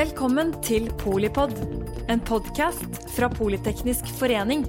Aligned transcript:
Velkommen 0.00 0.54
til 0.64 0.86
Polipod, 0.96 1.50
en 2.08 2.22
podkast 2.24 2.94
fra 3.12 3.26
Politeknisk 3.28 4.06
forening. 4.16 4.62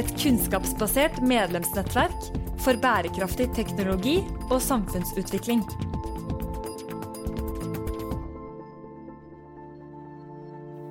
Et 0.00 0.08
kunnskapsbasert 0.22 1.18
medlemsnettverk 1.20 2.30
for 2.64 2.80
bærekraftig 2.80 3.50
teknologi 3.58 4.14
og 4.46 4.56
samfunnsutvikling. 4.64 5.60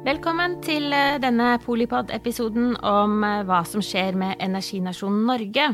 Velkommen 0.05 0.61
til 0.61 0.93
eh, 0.93 1.17
denne 1.25 1.55
Polipod-episoden 1.65 2.75
om 2.85 3.23
eh, 3.25 3.41
hva 3.49 3.63
som 3.65 3.81
skjer 3.81 4.13
med 4.13 4.37
energinasjonen 4.37 5.25
Norge. 5.33 5.71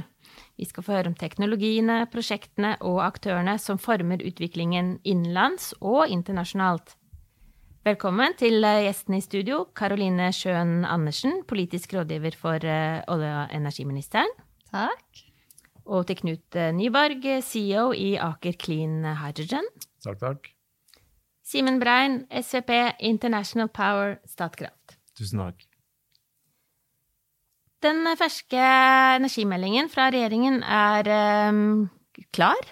Vi 0.56 0.72
skal 0.72 0.88
få 0.88 1.02
høre 1.02 1.12
om 1.12 1.20
teknologiene, 1.20 2.06
prosjektene 2.08 2.78
og 2.80 3.04
aktørene 3.12 3.60
som 3.60 3.76
former 3.76 4.24
utviklingen 4.24 5.02
innenlands 5.04 5.74
og 5.82 6.06
internasjonalt. 6.08 6.96
Velkommen 7.86 8.34
til 8.34 8.66
eh, 8.66 8.88
gjestene 8.88 9.20
i 9.20 9.22
studio, 9.22 9.60
Karoline 9.78 10.32
Sjøen 10.34 10.88
Andersen, 10.90 11.44
politisk 11.46 11.92
rådgiver 11.94 12.34
for 12.34 12.58
olje- 12.58 13.34
og 13.38 13.52
energiministeren. 13.54 14.32
Takk. 14.72 15.20
Og 15.86 16.08
til 16.10 16.18
Knut 16.18 16.58
Nyborg, 16.74 17.28
CEO 17.46 17.92
i 17.94 18.16
Aker 18.18 18.56
Clean 18.58 19.04
Hydrogen. 19.20 19.68
Takk, 20.02 20.18
takk. 20.18 20.50
Simen 21.46 21.78
Brein, 21.78 22.24
SVP 22.34 22.72
International 23.06 23.70
Power 23.70 24.16
Statkraft. 24.26 24.96
Tusen 25.14 25.44
takk. 25.44 25.62
Den 27.86 28.02
ferske 28.18 28.64
energimeldingen 29.20 29.92
fra 29.94 30.08
regjeringen 30.10 30.64
er 30.66 31.12
um, 31.52 31.86
klar, 32.34 32.66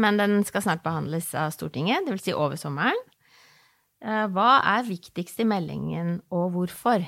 men 0.00 0.16
den 0.16 0.38
skal 0.48 0.64
snart 0.64 0.80
behandles 0.86 1.28
av 1.36 1.52
Stortinget, 1.52 2.08
dvs. 2.08 2.24
Si 2.30 2.32
over 2.32 2.56
sommeren. 2.56 3.04
Uh, 4.06 4.26
hva 4.30 4.60
er 4.76 4.84
viktigst 4.86 5.40
i 5.42 5.46
meldingen, 5.48 6.20
og 6.30 6.52
hvorfor? 6.54 7.02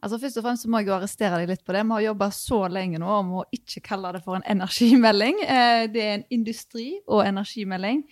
Altså 0.00 0.18
Først 0.20 0.40
og 0.40 0.44
fremst 0.44 0.66
må 0.68 0.80
jeg 0.80 0.90
jo 0.90 0.96
arrestere 0.96 1.38
deg 1.40 1.48
litt 1.48 1.64
på 1.64 1.72
det. 1.76 1.84
Vi 1.84 1.94
har 1.94 2.04
jobba 2.10 2.28
så 2.32 2.60
lenge 2.72 3.00
nå 3.00 3.08
om 3.14 3.32
å 3.40 3.46
ikke 3.52 3.82
kalle 3.88 4.12
det 4.16 4.20
for 4.24 4.36
en 4.36 4.44
energimelding. 4.48 5.40
Uh, 5.44 5.84
det 5.92 6.04
er 6.04 6.14
en 6.18 6.26
industri- 6.36 7.00
og 7.08 7.24
energimelding. 7.24 8.04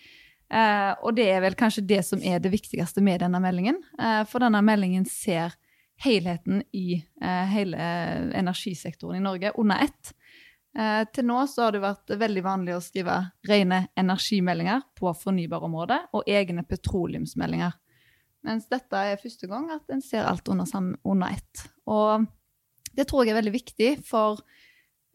Uh, 0.49 0.97
og 1.05 1.17
det 1.17 1.29
er 1.29 1.43
vel 1.45 1.57
kanskje 1.61 1.85
det 1.89 2.01
som 2.09 2.25
er 2.25 2.41
det 2.41 2.53
viktigste 2.55 3.05
med 3.05 3.21
denne 3.25 3.41
meldingen. 3.45 3.83
For 4.31 4.41
denne 4.41 4.65
meldingen 4.65 5.05
ser 5.09 5.57
helheten 6.01 6.63
i 6.73 7.03
hele 7.51 7.89
energisektoren 8.39 9.19
i 9.19 9.25
Norge 9.25 9.53
under 9.61 9.83
ett. 9.85 10.13
Til 10.79 11.27
nå 11.27 11.41
så 11.51 11.65
har 11.65 11.75
det 11.75 11.81
vært 11.83 12.13
veldig 12.21 12.43
vanlig 12.47 12.75
å 12.77 12.83
skrive 12.85 13.17
rene 13.49 13.81
energimeldinger 13.99 14.85
på 14.99 15.11
fornybarområdet 15.25 15.99
og 16.15 16.29
egne 16.31 16.63
petroleumsmeldinger. 16.69 17.73
Mens 18.47 18.69
dette 18.71 19.01
er 19.11 19.19
første 19.19 19.49
gang 19.51 19.67
at 19.75 19.91
en 19.91 20.03
ser 20.05 20.29
alt 20.29 20.47
under, 20.53 20.69
under 21.03 21.35
ett. 21.35 21.65
Og 21.91 22.29
det 22.95 23.09
tror 23.09 23.25
jeg 23.25 23.35
er 23.35 23.41
veldig 23.41 23.55
viktig, 23.55 23.91
for 24.07 24.41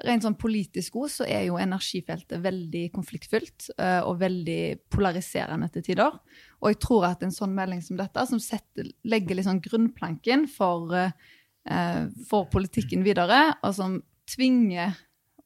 rent 0.03 0.25
sånn 0.25 0.37
politisk 0.39 0.97
god 0.97 1.11
så 1.13 1.27
er 1.29 1.45
jo 1.47 1.59
energifeltet 1.61 2.41
veldig 2.43 2.83
konfliktfylt 2.95 3.69
uh, 3.77 4.01
og 4.07 4.19
veldig 4.23 4.89
polariserende 4.91 5.69
til 5.73 5.85
tider. 5.85 6.17
Og 6.61 6.73
jeg 6.73 6.81
tror 6.83 7.07
at 7.11 7.23
en 7.23 7.33
sånn 7.33 7.55
melding 7.55 7.83
som 7.85 7.99
dette, 7.99 8.25
som 8.29 8.41
setter, 8.41 8.89
legger 9.07 9.39
liksom 9.39 9.61
grunnplanken 9.63 10.47
for, 10.51 10.91
uh, 10.91 12.03
for, 12.29 12.49
politikken 12.53 13.05
videre, 13.05 13.45
og 13.61 13.77
som 13.77 13.99
tvinger 14.29 14.97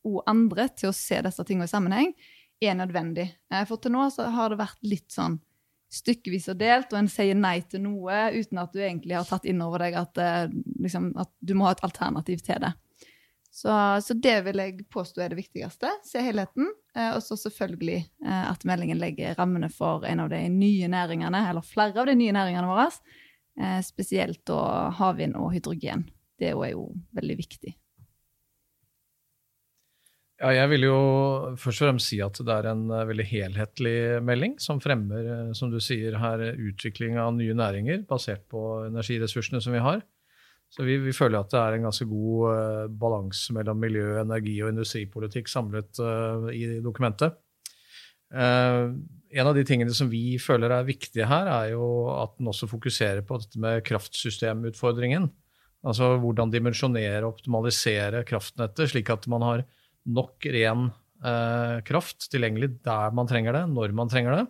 o 0.06 0.22
andre 0.30 0.68
til 0.76 0.92
å 0.92 0.96
se 0.96 1.22
disse 1.26 1.46
tingene 1.48 1.68
i 1.68 1.72
sammenheng, 1.72 2.14
er 2.62 2.78
nødvendig. 2.78 3.30
Uh, 3.54 3.64
for 3.70 3.82
til 3.82 3.94
nå 3.94 4.08
har 4.38 4.54
det 4.54 4.62
vært 4.62 4.82
litt 4.86 5.10
sånn 5.14 5.40
stykkevis 5.94 6.50
og 6.52 6.60
delt, 6.60 6.92
og 6.92 7.00
en 7.00 7.12
sier 7.12 7.38
nei 7.38 7.62
til 7.70 7.86
noe 7.86 8.26
uten 8.36 8.60
at 8.60 8.74
du 8.76 8.82
egentlig 8.82 9.16
har 9.16 9.28
tatt 9.30 9.46
inn 9.48 9.62
over 9.64 9.86
deg 9.86 9.96
at, 9.96 10.20
liksom, 10.84 11.14
at 11.16 11.32
du 11.40 11.54
må 11.56 11.70
ha 11.70 11.78
et 11.78 11.84
alternativ 11.88 12.42
til 12.44 12.60
det. 12.66 12.74
Så, 13.58 14.02
så, 14.02 14.14
det 14.14 14.42
vil 14.46 14.60
jeg 14.62 14.84
påstå 14.94 15.24
er 15.24 15.32
det 15.34 15.40
viktigste. 15.40 15.90
Se 16.06 16.22
helheten. 16.22 16.68
Eh, 16.94 17.16
og 17.16 17.24
så 17.26 17.34
selvfølgelig 17.42 17.98
eh, 18.26 18.44
at 18.52 18.66
meldingen 18.70 19.00
legger 19.02 19.34
rammene 19.40 19.70
for 19.74 20.06
en 20.06 20.22
av 20.22 20.30
de 20.30 20.44
nye 20.54 20.90
næringene, 20.94 21.42
eller 21.50 21.66
flere 21.66 22.04
av 22.04 22.06
de 22.06 22.14
nye 22.20 22.36
næringene 22.36 22.70
våre. 22.70 22.86
Eh, 23.58 23.80
spesielt 23.82 24.54
havvind 25.00 25.40
og 25.42 25.56
hydrogen. 25.56 26.06
Det 26.38 26.52
er 26.52 26.70
jo 26.76 26.92
veldig 27.18 27.38
viktig. 27.40 27.74
Ja, 30.38 30.52
jeg 30.54 30.70
vil 30.70 30.84
jo 30.86 30.98
først 31.58 31.82
og 31.82 31.88
fremst 31.88 32.12
si 32.12 32.20
at 32.22 32.38
det 32.46 32.54
er 32.54 32.68
en 32.70 32.84
veldig 33.10 33.26
helhetlig 33.26 33.96
melding 34.22 34.54
som 34.62 34.78
fremmer, 34.84 35.50
som 35.58 35.72
du 35.74 35.80
sier 35.82 36.14
her, 36.22 36.44
utvikling 36.62 37.18
av 37.18 37.32
nye 37.34 37.56
næringer 37.58 38.04
basert 38.10 38.44
på 38.52 38.62
energiressursene 38.86 39.64
som 39.66 39.74
vi 39.74 39.82
har. 39.82 40.04
Så 40.70 40.84
vi, 40.86 41.00
vi, 41.02 41.16
føler 41.16 41.40
at 41.40 41.50
det 41.50 41.58
er 41.58 41.78
en 41.78 41.88
ganske 41.88 42.06
god 42.06 42.44
uh, 42.52 42.86
balanse 42.92 43.56
mellom 43.56 43.80
miljø, 43.82 44.18
energi 44.20 44.58
og 44.62 44.74
industripolitikk 44.74 45.50
samlet 45.50 46.02
i 46.54 46.78
dokumentet. 46.84 47.40
En 48.28 49.48
av 49.48 49.54
de 49.56 49.64
tingene 49.64 49.94
som 49.96 50.10
vi 50.12 50.36
føler 50.44 50.74
er 50.76 50.88
viktige 50.88 51.28
her, 51.30 51.48
er 51.48 51.72
jo 51.72 51.88
at 52.12 52.36
den 52.38 52.50
også 52.52 52.68
fokuserer 52.68 53.24
på 53.26 53.40
dette 53.40 53.62
med 53.64 53.80
kraftsystemutfordringen. 53.88 55.30
Altså 55.88 56.18
hvordan 56.20 56.52
dimensjonere 56.52 57.24
og 57.24 57.38
optimalisere 57.38 58.26
kraftnettet, 58.28 58.92
slik 58.92 59.12
at 59.14 59.28
man 59.32 59.46
har 59.46 59.64
nok 60.08 60.46
ren 60.54 60.90
kraft 61.88 62.28
tilgjengelig 62.30 62.68
der 62.86 63.16
man 63.18 63.26
trenger 63.26 63.56
det, 63.56 63.64
når 63.72 63.96
man 63.98 64.12
trenger 64.12 64.36
det, 64.36 64.44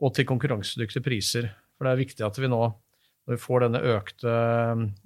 og 0.00 0.14
til 0.16 0.24
konkurransedyktige 0.26 1.04
priser. 1.04 1.50
For 1.76 1.84
det 1.84 1.92
er 1.92 2.00
viktig 2.00 2.24
at 2.24 2.38
vi 2.40 2.48
nå 2.48 2.62
når 3.24 3.38
vi 3.38 3.40
får 3.40 3.64
økte, 3.80 4.32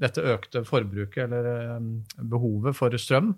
dette 0.03 0.23
økte 0.27 0.65
forbruket 0.67 1.29
eller 1.29 1.47
eh, 1.47 1.79
behovet 2.19 2.75
for 2.77 2.91
strøm 2.99 3.37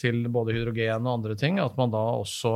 til 0.00 0.28
både 0.32 0.52
hydrogen 0.56 1.06
og 1.06 1.12
andre 1.18 1.36
ting, 1.40 1.58
at 1.60 1.76
man 1.78 1.90
da 1.92 1.98
også 2.18 2.52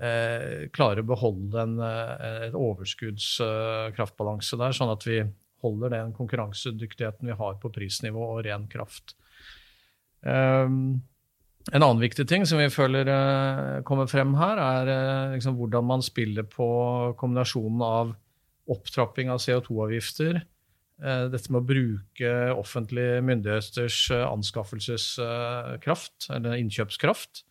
eh, 0.00 0.68
klarer 0.72 1.02
å 1.04 1.10
beholde 1.10 1.60
en, 1.60 1.78
eh, 1.84 2.46
et 2.48 2.54
overskuddskraftbalanse 2.56 4.56
eh, 4.56 4.60
der, 4.64 4.72
sånn 4.76 4.94
at 4.94 5.06
vi 5.08 5.18
holder 5.64 5.88
den 5.92 6.12
konkurransedyktigheten 6.16 7.28
vi 7.28 7.36
har 7.36 7.54
på 7.60 7.72
prisnivå 7.74 8.22
og 8.38 8.44
ren 8.46 8.64
kraft. 8.70 9.06
Um, 10.22 11.02
en 11.72 11.82
annen 11.82 12.02
viktig 12.02 12.28
ting 12.30 12.46
som 12.48 12.60
vi 12.60 12.68
føler 12.72 13.08
uh, 13.08 13.80
kommer 13.88 14.08
frem 14.10 14.36
her, 14.38 14.60
er 14.62 14.92
uh, 14.92 15.34
liksom 15.34 15.58
hvordan 15.58 15.88
man 15.88 16.04
spiller 16.04 16.46
på 16.48 16.68
kombinasjonen 17.20 17.84
av 17.84 18.14
opptrapping 18.68 19.32
av 19.32 19.40
CO2-avgifter, 19.40 20.42
Eh, 20.98 21.28
dette 21.30 21.52
med 21.54 21.60
å 21.60 21.66
bruke 21.66 22.30
offentlige 22.58 23.20
myndigheters 23.22 23.98
eh, 24.14 24.24
anskaffelseskraft, 24.26 26.26
eller 26.34 26.56
innkjøpskraft. 26.58 27.44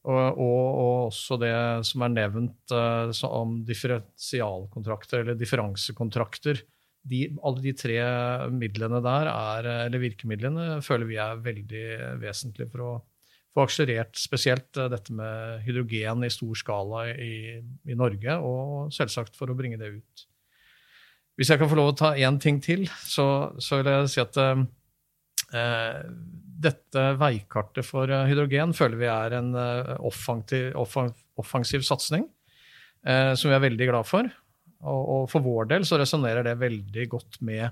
Og, 0.00 0.16
og, 0.16 0.40
og, 0.40 1.08
også 1.10 1.36
det 1.42 1.52
som 1.84 2.02
er 2.06 2.12
nevnt 2.14 2.72
om 2.72 3.58
differensialkontrakter 3.68 5.20
eller 5.20 5.36
differansekontrakter. 5.36 6.62
De, 7.10 7.18
alle 7.44 7.60
de 7.64 7.72
tre 7.76 7.98
midlene 8.54 9.00
der, 9.04 9.28
er, 9.28 9.68
eller 9.88 10.00
virkemidlene, 10.00 10.80
føler 10.84 11.06
vi 11.10 11.16
er 11.20 11.42
veldig 11.44 11.84
vesentlige 12.22 12.70
for 12.72 12.80
å 12.86 12.94
få 13.54 13.64
akselerert 13.66 14.18
spesielt 14.18 14.78
uh, 14.78 14.88
dette 14.92 15.14
med 15.16 15.64
hydrogen 15.66 16.26
i 16.26 16.32
stor 16.32 16.58
skala 16.58 17.06
i, 17.12 17.60
i 17.60 17.98
Norge, 17.98 18.36
og 18.38 18.92
selvsagt 18.94 19.38
for 19.38 19.50
å 19.50 19.56
bringe 19.58 19.80
det 19.80 19.94
ut. 19.98 20.26
Hvis 21.40 21.50
jeg 21.52 21.60
kan 21.60 21.70
få 21.70 21.78
lov 21.78 21.94
å 21.94 21.96
ta 21.96 22.12
én 22.20 22.36
ting 22.42 22.58
til, 22.60 22.84
så, 23.06 23.24
så, 23.62 23.80
vil 23.80 23.88
jeg 23.88 24.10
si 24.12 24.20
at 24.20 24.36
eh, 24.44 26.10
dette 26.60 27.04
veikartet 27.16 27.86
for 27.86 28.10
eh, 28.12 28.26
hydrogen 28.28 28.74
føler 28.76 29.00
vi 29.00 29.08
er 29.08 29.36
en 29.38 29.54
eh, 29.56 29.94
offensiv, 30.04 30.74
offensiv 31.40 31.86
satsing 31.86 32.26
eh, 33.06 33.32
som 33.32 33.48
vi 33.48 33.56
er 33.56 33.64
veldig 33.64 33.88
glad 33.88 34.08
for. 34.08 34.28
Og, 34.80 35.00
og 35.14 35.24
for 35.32 35.44
vår 35.44 35.70
del 35.72 35.86
så 35.88 35.98
resonnerer 36.00 36.44
det 36.46 36.58
veldig 36.60 37.06
godt 37.12 37.40
med 37.46 37.70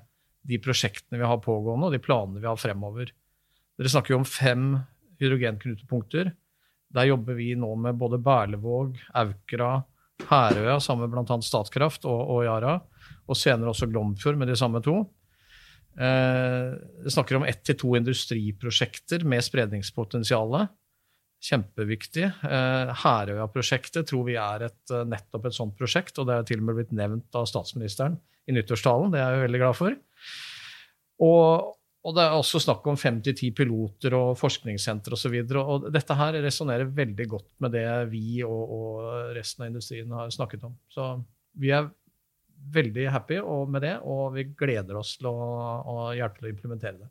de 0.48 0.60
prosjektene 0.64 1.20
vi 1.20 1.28
har 1.28 1.40
pågående, 1.44 1.88
og 1.88 1.96
de 1.96 2.00
planene 2.00 2.40
vi 2.40 2.48
har 2.48 2.60
fremover. 2.60 3.12
Dere 3.78 3.92
snakker 3.92 4.14
jo 4.14 4.22
om 4.22 4.28
fem 4.28 4.70
hydrogenknutepunkter. 5.20 6.32
Der 6.94 7.08
jobber 7.10 7.36
vi 7.36 7.52
nå 7.58 7.74
med 7.76 7.98
både 8.00 8.20
Berlevåg, 8.22 8.96
Aukra, 9.20 9.82
Herøya 10.28 10.78
sammen 10.82 11.06
med 11.06 11.14
bl.a. 11.14 11.38
Statkraft 11.44 12.06
og, 12.08 12.22
og 12.34 12.44
Yara 12.46 12.78
og 13.28 13.36
senere 13.36 13.72
også 13.72 13.88
Glomfjord 13.90 14.38
med 14.40 14.50
de 14.50 14.56
samme 14.58 14.80
to. 14.84 15.02
Eh, 15.98 16.74
snakker 17.10 17.38
om 17.38 17.46
ett 17.48 17.64
til 17.66 17.76
to 17.78 17.94
industriprosjekter 17.98 19.24
med 19.28 19.44
spredningspotensial. 19.44 20.60
Kjempeviktig. 21.44 22.24
Eh, 22.26 22.92
Herøya-prosjektet 23.04 24.08
tror 24.10 24.26
vi 24.26 24.38
er 24.40 24.68
et, 24.68 24.82
eh, 24.90 25.04
nettopp 25.04 25.46
et 25.46 25.58
sånt 25.58 25.76
prosjekt, 25.78 26.18
og 26.18 26.26
det 26.26 26.34
er 26.34 26.42
til 26.44 26.62
og 26.62 26.64
med 26.66 26.78
blitt 26.80 26.92
nevnt 26.92 27.34
av 27.34 27.46
statsministeren 27.46 28.18
i 28.48 28.52
nyttårstalen. 28.52 29.12
Det 29.12 29.20
er 29.20 29.34
jeg 29.34 29.46
veldig 29.46 29.62
glad 29.62 29.76
for. 29.76 29.96
Og, 31.20 31.74
og 32.08 32.14
det 32.16 32.24
er 32.24 32.34
også 32.34 32.60
snakk 32.62 32.86
om 32.88 32.96
fem 32.96 33.18
til 33.24 33.36
ti 33.36 33.50
piloter 33.52 34.14
og 34.16 34.32
forskningssentre 34.40 35.16
osv. 35.16 35.34
Og, 35.42 35.50
så 35.52 35.64
og 35.64 35.88
dette 35.92 36.16
her 36.16 36.38
resonnerer 36.40 36.88
veldig 36.96 37.26
godt 37.28 37.48
med 37.64 37.74
det 37.76 37.84
vi 38.12 38.40
og, 38.46 38.72
og 38.78 39.34
resten 39.36 39.66
av 39.66 39.72
industrien 39.72 40.14
har 40.16 40.32
snakket 40.32 40.64
om. 40.70 40.76
Så 40.88 41.10
vi 41.58 41.74
er 41.76 41.90
veldig 42.74 43.06
happy 43.12 43.42
med 43.70 43.84
det, 43.84 43.94
og 44.02 44.32
vi 44.34 44.48
gleder 44.58 44.98
oss 44.98 45.16
til 45.20 45.30
å, 45.30 45.36
å 45.84 46.10
hjelpe 46.16 46.40
til 46.40 46.48
å 46.48 46.54
implementere 46.54 47.02
det. 47.02 47.10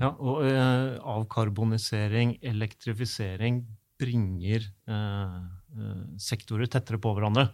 Ja, 0.00 0.10
og 0.10 0.42
eh, 0.48 0.96
avkarbonisering, 0.98 2.38
elektrifisering, 2.42 3.62
bringer 4.00 4.64
eh, 4.90 5.36
eh, 5.78 6.00
sektorer 6.18 6.70
tettere 6.70 6.98
på 7.02 7.12
hverandre. 7.14 7.46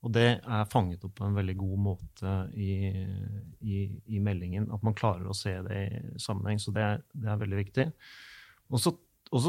Og 0.00 0.12
det 0.16 0.28
er 0.40 0.70
fanget 0.72 1.02
opp 1.04 1.18
på 1.18 1.26
en 1.26 1.36
veldig 1.36 1.54
god 1.60 1.80
måte 1.84 2.34
i, 2.56 2.88
i, 3.60 3.80
i 4.16 4.20
meldingen. 4.24 4.70
At 4.72 4.84
man 4.86 4.96
klarer 4.96 5.28
å 5.28 5.36
se 5.36 5.52
det 5.66 5.80
i 5.84 6.20
sammenheng. 6.22 6.60
Så 6.62 6.72
det 6.76 6.86
er, 6.86 7.02
det 7.12 7.28
er 7.28 7.42
veldig 7.42 7.58
viktig. 7.60 7.86
Og 8.70 8.80
så, 8.80 8.94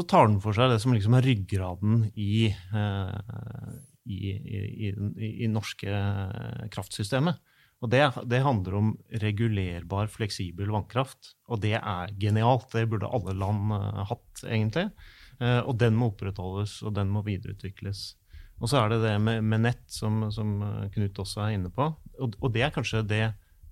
tar 0.04 0.28
den 0.28 0.42
for 0.44 0.56
seg 0.56 0.74
det 0.74 0.82
som 0.82 0.92
liksom 0.92 1.16
er 1.16 1.24
ryggraden 1.24 2.04
i, 2.20 2.50
eh, 2.52 3.72
i, 4.04 5.48
norske 5.48 6.04
kraftsystemet. 6.74 7.40
Og 7.82 7.90
det, 7.90 8.02
det, 8.30 8.44
handler 8.44 8.76
om 8.78 8.92
regulerbar, 9.24 10.10
fleksibel 10.12 10.70
vannkraft. 10.70 11.34
Og 11.50 11.64
det 11.64 11.74
er 11.80 12.14
genialt. 12.20 12.70
Det 12.70 12.86
burde 12.90 13.10
alle 13.10 13.34
land 13.34 13.74
uh, 13.74 14.04
hatt, 14.06 14.44
egentlig. 14.46 14.86
Uh, 15.42 15.64
og 15.66 15.74
den 15.82 15.98
må 15.98 16.12
opprettholdes, 16.12 16.78
og 16.86 16.94
den 16.94 17.10
må 17.10 17.24
videreutvikles. 17.26 18.12
Og 18.60 18.70
så 18.70 18.82
er 18.82 18.92
det 18.92 19.00
det 19.04 19.14
med, 19.22 19.42
med 19.46 19.64
nett, 19.64 19.84
som, 19.90 20.26
som, 20.34 20.58
eh, 20.66 20.90
Knut 20.94 21.22
også 21.24 21.46
er 21.46 21.56
inne 21.56 21.72
på. 21.72 21.88
Og, 22.18 22.36
og 22.40 22.52
det 22.54 22.66
er 22.66 22.74
kanskje 22.74 23.04
det 23.06 23.24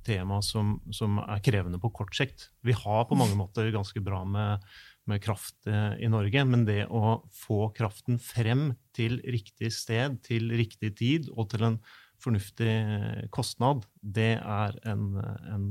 temaet 0.07 0.47
som, 0.47 0.79
som, 0.95 1.19
er 1.23 1.43
krevende 1.45 1.81
på 1.81 1.93
kort 1.95 2.15
sikt. 2.17 2.49
Vi 2.67 2.75
har 2.77 3.05
på 3.09 3.19
mange 3.19 3.37
måter 3.39 3.69
ganske 3.75 4.01
bra 4.03 4.23
med, 4.25 4.65
med 5.11 5.23
kraft 5.25 5.69
eh, 5.71 6.01
i 6.03 6.11
Norge, 6.11 6.45
men 6.49 6.67
det 6.69 6.85
å 6.89 7.21
få 7.37 7.69
kraften 7.77 8.21
frem 8.23 8.71
til 8.97 9.21
riktig 9.29 9.73
sted, 9.77 10.21
til 10.27 10.51
riktig 10.57 10.95
tid 11.01 11.31
og 11.37 11.51
til 11.53 11.69
en 11.69 11.81
fornuftig 12.21 12.71
eh, 12.71 13.27
kostnad, 13.33 13.85
det 14.01 14.35
er 14.41 14.81
en, 14.89 15.21
en 15.53 15.69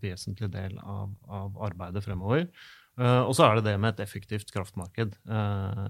vesentlig 0.00 0.50
del 0.54 0.78
av, 0.80 1.12
av 1.28 1.58
arbeidet 1.70 2.04
fremover. 2.04 2.46
Uh, 3.00 3.22
og 3.24 3.32
så 3.32 3.46
er 3.46 3.58
det 3.58 3.70
det 3.70 3.78
med 3.80 3.94
et 3.94 4.02
effektivt 4.04 4.50
kraftmarked. 4.52 5.14
Uh, 5.24 5.88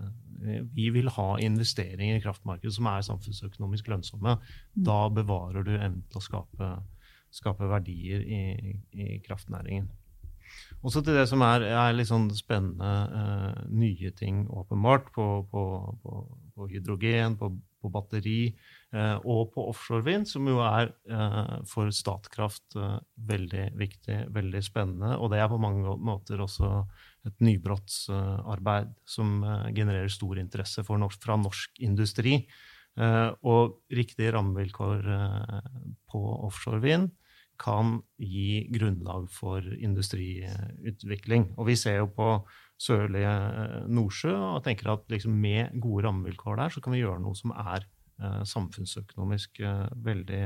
vi 0.76 0.88
vil 0.94 1.10
ha 1.10 1.30
investeringer 1.42 2.20
i 2.20 2.22
kraftmarkedet 2.22 2.76
som 2.76 2.86
er 2.86 3.02
samfunnsøkonomisk 3.02 3.90
lønnsomme. 3.90 4.36
Mm. 4.38 4.84
Da 4.86 5.00
bevarer 5.12 5.66
du 5.66 5.72
evnen 5.74 6.04
til 6.06 6.20
å 6.20 6.24
skape, 6.24 6.68
skape 7.34 7.66
verdier 7.70 8.22
i, 8.22 8.76
i, 8.94 9.08
kraftnæringen. 9.26 9.90
Også 10.86 11.02
til 11.02 11.18
det 11.18 11.26
som 11.30 11.42
er, 11.46 11.66
er 11.66 11.96
litt 11.96 12.08
sånn 12.08 12.30
spennende 12.34 12.92
uh, 13.10 13.66
nye 13.74 14.14
ting, 14.16 14.44
åpenbart, 14.46 15.10
på, 15.14 15.26
på, 15.50 15.64
på, 16.04 16.22
på 16.54 16.70
hydrogen, 16.70 17.36
på, 17.40 17.52
batteri 17.90 18.52
og 18.90 19.52
på 19.54 19.62
offshorevind, 19.70 20.26
som 20.26 20.48
jo 20.50 20.56
er 20.66 20.88
for 21.70 21.92
Statkraft 21.94 22.74
veldig 23.30 23.68
viktig, 23.78 24.16
veldig 24.34 24.62
spennende. 24.66 25.12
Og 25.14 25.30
det 25.30 25.38
er 25.38 25.46
på 25.52 25.60
mange 25.62 25.94
måter 26.02 26.42
også 26.42 26.72
et 27.28 27.44
nybrottsarbeid 27.44 28.92
som 29.08 29.40
eh, 29.44 29.70
genererer 29.76 30.12
stor 30.12 30.40
interesse 30.40 30.84
norsk, 30.88 31.22
fra 31.22 31.36
norsk 31.40 31.80
industri. 31.84 32.40
Eh, 32.98 33.30
og 33.46 33.80
riktige 33.92 34.32
rammevilkår 34.34 35.10
eh, 35.16 35.72
på 36.10 36.22
offshorevind 36.48 37.10
kan 37.60 37.98
gi 38.16 38.64
grunnlag 38.72 39.28
for 39.32 39.60
industriutvikling. 39.60 41.50
Og 41.60 41.68
vi 41.68 41.76
ser 41.76 42.00
jo 42.00 42.08
på 42.16 42.30
sørlige 42.80 43.34
Nordsjø 43.92 44.32
og 44.32 44.62
tenker 44.64 44.94
at 44.94 45.04
liksom 45.12 45.34
med 45.36 45.74
gode 45.76 46.06
rammevilkår 46.06 46.56
der, 46.62 46.72
så 46.72 46.80
kan 46.80 46.96
vi 46.96 47.02
gjøre 47.02 47.20
noe 47.20 47.36
som 47.36 47.52
er 47.52 47.84
samfunnsøkonomisk 48.46 49.62
veldig 50.04 50.42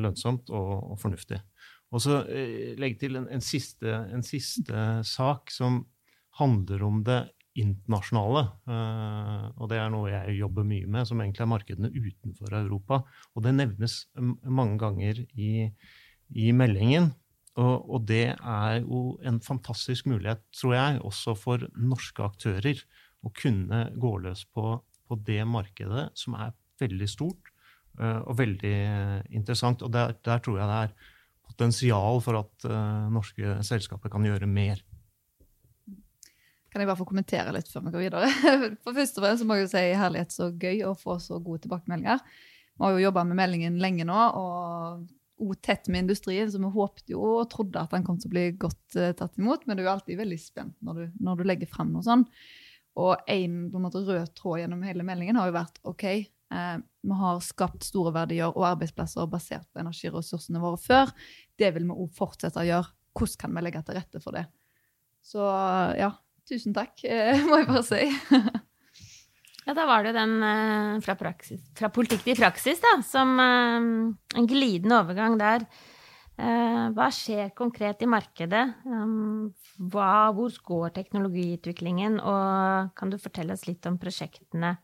lønnsomt 0.00 0.48
og, 0.54 0.70
og 0.92 1.00
fornuftig. 1.00 1.40
Og 1.94 2.02
så 2.02 2.20
eh, 2.26 2.74
legge 2.80 3.04
til 3.04 3.18
en, 3.20 3.28
en, 3.32 3.44
siste, 3.44 3.90
en, 4.12 4.24
siste, 4.26 4.86
sak 5.06 5.52
som 5.54 5.84
handler 6.40 6.82
om 6.86 7.02
det 7.06 7.22
internasjonale. 7.56 8.42
Og 9.56 9.70
det 9.70 9.78
er 9.80 9.92
noe 9.92 10.10
jeg 10.10 10.34
jobber 10.42 10.66
mye 10.68 10.88
med, 10.92 11.06
som 11.08 11.22
egentlig 11.24 11.40
er 11.46 11.48
markedene 11.48 11.88
utenfor 11.88 12.52
Europa. 12.58 12.98
Og 13.32 13.46
det 13.46 13.54
nevnes 13.56 13.94
mange 14.44 14.76
ganger 14.82 15.22
i, 15.32 15.70
i 16.36 16.50
meldingen. 16.52 17.14
Og, 17.56 17.88
og, 17.88 18.04
det 18.10 18.34
er 18.34 18.82
jo 18.82 19.16
en 19.24 19.40
fantastisk 19.40 20.04
mulighet, 20.10 20.42
tror 20.52 20.74
jeg, 20.76 21.00
også 21.08 21.32
for 21.40 21.64
norske 21.80 22.26
aktører 22.26 22.82
å 23.24 23.32
kunne 23.32 23.86
gå 23.96 24.12
løs 24.26 24.44
på, 24.52 24.76
på 25.08 25.18
det 25.24 25.40
markedet, 25.48 26.10
som 26.12 26.36
er 26.36 26.52
veldig 26.80 27.08
stort 27.10 27.52
uh, 28.00 28.22
og 28.24 28.36
veldig 28.40 28.76
interessant. 29.36 29.84
Og 29.86 29.92
der, 29.94 30.16
der 30.24 30.42
tror 30.44 30.60
jeg 30.60 30.70
det 30.70 30.80
er 30.84 31.14
potensial 31.46 32.20
for 32.24 32.42
at 32.42 32.68
uh, 32.68 33.08
norske 33.12 33.58
selskaper 33.66 34.12
kan 34.12 34.26
gjøre 34.26 34.48
mer. 34.50 34.82
Kan 36.72 36.82
jeg 36.82 36.90
bare 36.90 36.98
få 36.98 37.08
kommentere 37.08 37.54
litt 37.56 37.70
før 37.72 37.86
vi 37.86 37.94
går 37.94 38.02
videre? 38.04 38.30
For 38.84 38.92
først 38.92 39.16
og 39.16 39.24
fremst 39.24 39.46
må 39.48 39.56
jeg 39.56 39.64
jo 39.64 39.68
si 39.72 39.84
herlighet 39.96 40.34
så 40.34 40.50
gøy 40.52 40.82
å 40.84 40.90
få 40.98 41.14
så 41.24 41.38
gode 41.40 41.62
tilbakemeldinger. 41.64 42.20
Vi 42.76 42.84
har 42.84 42.92
jo 42.92 43.06
jobba 43.06 43.22
med 43.24 43.38
meldingen 43.38 43.78
lenge 43.80 44.04
nå, 44.04 44.18
og 44.36 45.06
også 45.40 45.62
tett 45.64 45.88
med 45.88 46.04
industrien, 46.04 46.50
så 46.52 46.60
vi 46.60 46.68
håpte 46.74 47.14
jo 47.14 47.22
og 47.38 47.48
trodde 47.52 47.80
at 47.80 47.94
den 47.96 48.04
kom 48.04 48.18
til 48.20 48.28
å 48.28 48.34
bli 48.34 48.44
godt 48.60 48.98
tatt 49.16 49.40
imot. 49.40 49.64
Men 49.64 49.78
du 49.78 49.82
er 49.82 49.88
jo 49.88 49.94
alltid 49.94 50.20
veldig 50.20 50.38
spent 50.42 50.76
når 50.84 51.00
du, 51.00 51.04
når 51.24 51.40
du 51.40 51.48
legger 51.48 51.72
frem 51.72 51.94
noe 51.94 52.04
sånn. 52.04 52.26
Og 53.00 53.24
en 53.24 53.56
en 53.68 53.84
måte 53.84 54.04
rød 54.04 54.32
tråd 54.36 54.62
gjennom 54.62 54.84
hele 54.84 55.04
meldingen 55.04 55.40
har 55.40 55.48
jo 55.48 55.56
vært 55.56 55.80
OK, 55.88 56.04
Eh, 56.52 56.76
vi 57.02 57.16
har 57.18 57.40
skapt 57.42 57.86
store 57.86 58.12
verdier 58.14 58.52
og 58.52 58.68
arbeidsplasser 58.68 59.26
basert 59.30 59.66
på 59.72 59.82
energiressursene 59.82 60.62
våre 60.62 60.78
før. 60.80 61.10
Det 61.58 61.72
vil 61.74 61.88
vi 61.88 61.96
òg 61.96 62.12
fortsette 62.14 62.62
å 62.62 62.66
gjøre. 62.66 62.92
Hvordan 63.16 63.40
kan 63.40 63.56
vi 63.56 63.64
legge 63.64 63.82
til 63.82 63.98
rette 63.98 64.22
for 64.22 64.36
det? 64.36 64.44
Så 65.24 65.42
ja, 65.98 66.12
tusen 66.46 66.76
takk, 66.76 67.02
eh, 67.08 67.42
må 67.48 67.60
jeg 67.62 67.68
bare 67.70 67.84
si. 67.86 68.02
ja, 69.66 69.74
da 69.74 69.88
var 69.88 70.06
det 70.06 70.14
den 70.18 70.38
eh, 70.46 70.94
fra, 71.02 71.18
praksis, 71.18 71.62
fra 71.78 71.90
politikk 71.90 72.26
til 72.28 72.38
praksis, 72.38 72.82
da, 72.84 72.96
som 73.06 73.34
en 73.40 74.48
glidende 74.48 75.02
overgang 75.02 75.38
der. 75.40 75.68
Hva 76.36 77.06
skjer 77.16 77.54
konkret 77.56 78.02
i 78.04 78.08
markedet? 78.12 78.60
Hva, 78.84 80.08
hvor 80.36 80.58
går 80.68 80.90
teknologiutviklingen? 80.98 82.18
Og 82.20 82.90
kan 82.92 83.08
du 83.08 83.16
fortelle 83.16 83.56
oss 83.56 83.64
litt 83.64 83.88
om 83.88 83.96
prosjektene 83.96 84.74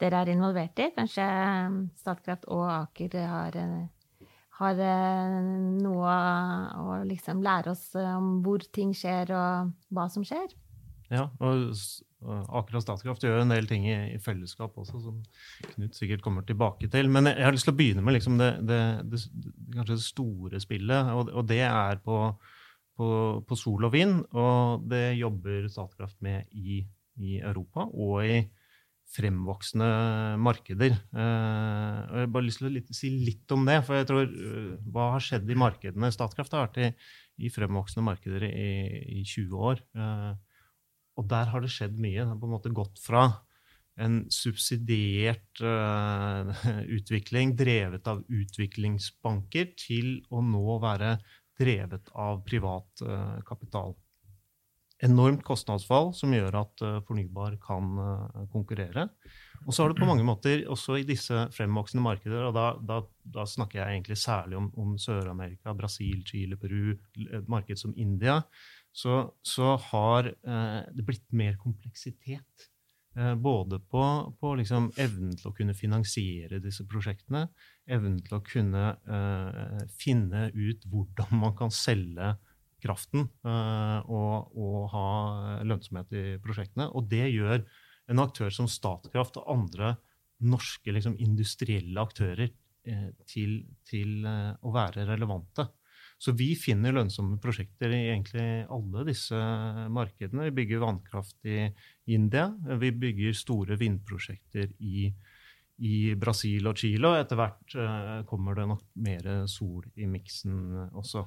dere 0.00 0.22
er 0.22 0.32
involvert 0.32 0.80
i? 0.80 0.90
Kanskje 0.96 1.26
um, 1.68 1.80
Statkraft 2.00 2.46
og 2.52 2.64
Aker 2.72 3.16
har, 3.30 3.56
eh, 3.60 4.28
har 4.60 4.82
eh, 4.84 5.38
noe 5.80 6.14
å 6.80 7.00
liksom 7.08 7.42
lære 7.44 7.74
oss 7.74 7.90
eh, 7.98 8.12
om 8.16 8.38
hvor 8.44 8.64
ting 8.72 8.94
skjer, 8.96 9.32
og 9.36 9.72
hva 9.94 10.08
som 10.12 10.26
skjer? 10.26 10.52
Ja, 11.10 11.26
og 11.42 11.74
Aker 12.20 12.78
og 12.78 12.84
Statkraft 12.84 13.24
gjør 13.24 13.42
en 13.42 13.52
del 13.52 13.66
ting 13.66 13.86
i, 13.88 13.96
i, 14.14 14.20
fellesskap 14.22 14.76
også, 14.78 15.00
som 15.02 15.18
Knut 15.72 15.96
sikkert 15.96 16.22
kommer 16.22 16.44
tilbake 16.46 16.90
til. 16.92 17.08
Men 17.10 17.32
jeg 17.32 17.42
har 17.42 17.56
lyst 17.56 17.66
til 17.66 17.74
å 17.74 17.78
begynne 17.80 18.04
med 18.04 18.18
liksom 18.18 18.36
det, 18.40 18.50
det, 18.68 18.80
det, 19.10 19.20
kanskje 19.74 19.96
det 19.96 20.04
store 20.04 20.62
spillet, 20.62 21.12
og, 21.16 21.32
og 21.32 21.48
det 21.48 21.64
er 21.66 22.00
på, 22.04 22.20
på, 23.00 23.10
på, 23.48 23.58
sol 23.58 23.88
og 23.88 23.94
vind. 23.96 24.20
Og 24.36 24.86
det 24.92 25.18
jobber 25.18 25.66
Statkraft 25.72 26.20
med 26.24 26.46
i, 26.52 26.82
i 27.18 27.40
Europa 27.40 27.88
og 27.90 28.20
i 28.28 28.42
fremvoksende 29.10 29.88
markeder. 30.42 30.94
Eh, 30.94 31.96
og 32.06 32.14
jeg 32.14 32.26
har 32.26 32.32
bare 32.34 32.46
lyst 32.46 32.62
til 32.62 32.78
å 32.78 32.96
si 32.96 33.10
litt 33.26 33.54
om 33.54 33.66
det. 33.66 33.80
For 33.86 33.98
jeg 33.98 34.08
tror 34.10 34.24
eh, 34.28 34.72
hva 34.94 35.10
har 35.16 35.24
skjedd 35.24 35.50
i 35.50 35.58
markedene? 35.58 36.12
Statkraft 36.14 36.54
har 36.54 36.68
vært 36.68 36.80
i, 36.84 36.90
i 37.46 37.50
fremvoksende 37.52 38.06
markeder 38.06 38.46
i, 38.46 38.70
i 39.20 39.24
20 39.26 39.64
år. 39.70 39.82
Eh, 39.98 40.32
og 41.18 41.30
der 41.30 41.50
har 41.52 41.64
det 41.64 41.72
skjedd 41.74 41.98
mye. 41.98 42.22
Det 42.22 42.28
har 42.30 42.40
på 42.40 42.50
en 42.50 42.54
måte 42.54 42.74
gått 42.74 43.02
fra 43.02 43.26
en 44.00 44.22
subsidiert 44.32 45.60
utvikling 46.96 47.50
drevet 47.58 48.06
av 48.08 48.22
utviklingsbanker, 48.32 49.74
til 49.76 50.22
å 50.32 50.40
nå 50.46 50.78
være 50.80 51.18
drevet 51.60 52.08
av 52.16 52.40
privat 52.46 53.02
kapital 53.44 53.92
enormt 55.04 55.42
kostnadsfall 55.46 56.12
som 56.16 56.32
gjør 56.34 56.56
at 56.60 56.82
uh, 56.84 56.98
fornybar 57.06 57.56
kan 57.62 57.92
uh, 57.98 58.42
konkurrere. 58.52 59.06
Og 59.66 59.74
så 59.74 59.82
har 59.82 59.92
du 59.92 60.00
på 60.00 60.08
mange 60.08 60.24
måter 60.24 60.64
også 60.72 60.98
i 61.00 61.06
disse 61.08 61.46
fremvoksende 61.54 62.04
markeder, 62.04 62.46
og 62.48 62.54
da, 62.56 62.66
da, 62.80 63.00
da 63.36 63.44
snakker 63.48 63.80
jeg 63.80 63.96
egentlig 63.96 64.16
særlig 64.20 64.56
om, 64.60 64.70
om 64.80 64.94
Sør-Amerika, 65.00 65.74
Brasil, 65.76 66.22
Chile, 66.28 66.56
Peru, 66.60 66.94
et 67.20 67.48
marked 67.50 67.80
som 67.80 67.92
India, 67.96 68.40
så, 68.92 69.22
så 69.44 69.74
har 69.90 70.30
eh, 70.32 70.80
det 70.96 71.04
blitt 71.06 71.28
mer 71.36 71.60
kompleksitet. 71.60 72.70
Både 73.42 73.80
på, 73.90 74.00
på 74.38 74.50
liksom 74.54 74.84
evnen 75.02 75.32
til 75.36 75.48
å 75.50 75.52
kunne 75.52 75.74
finansiere 75.74 76.60
disse 76.62 76.84
prosjektene, 76.88 77.48
evnen 77.90 78.20
til 78.22 78.36
å 78.36 78.40
kunne 78.46 78.84
finne 79.98 80.44
ut 80.54 80.86
hvordan 80.88 81.40
man 81.42 81.56
kan 81.58 81.74
selge 81.74 82.30
kraften 82.82 83.26
eh, 83.46 83.98
og, 84.10 84.52
og, 84.56 84.78
ha 84.94 85.06
lønnsomhet 85.66 86.16
i 86.16 86.24
prosjektene. 86.42 86.90
Og 86.96 87.08
det 87.10 87.26
gjør 87.30 87.60
en 88.10 88.22
aktør 88.22 88.50
som 88.54 88.68
Statkraft 88.70 89.38
og 89.40 89.50
andre 89.54 89.94
norske 90.40 90.92
liksom, 90.96 91.18
industrielle 91.20 92.00
aktører 92.00 92.48
til, 93.28 93.58
til 93.86 94.24
å 94.24 94.70
være 94.72 95.04
relevante. 95.04 95.66
Så 96.20 96.34
vi 96.36 96.50
finner 96.58 96.92
lønnsomme 96.92 97.38
prosjekter 97.40 97.92
i 97.96 98.00
egentlig 98.10 98.44
alle 98.68 99.04
disse 99.08 99.36
markedene. 99.92 100.50
Vi 100.50 100.56
bygger 100.58 100.82
vannkraft 100.82 101.48
i 101.48 101.62
India. 102.12 102.50
Vi 102.80 102.90
bygger 102.92 103.36
store 103.36 103.78
vindprosjekter 103.80 104.74
i, 104.84 105.06
i 105.80 105.94
Brasil 106.20 106.68
og 106.68 106.76
Chile. 106.80 107.08
Og 107.08 107.22
etter 107.22 107.40
hvert 107.40 107.76
kommer 108.28 108.58
det 108.58 108.68
nok 108.68 108.84
mer 109.00 109.30
sol 109.48 109.86
i 109.96 110.08
miksen 110.12 110.90
også. 110.92 111.24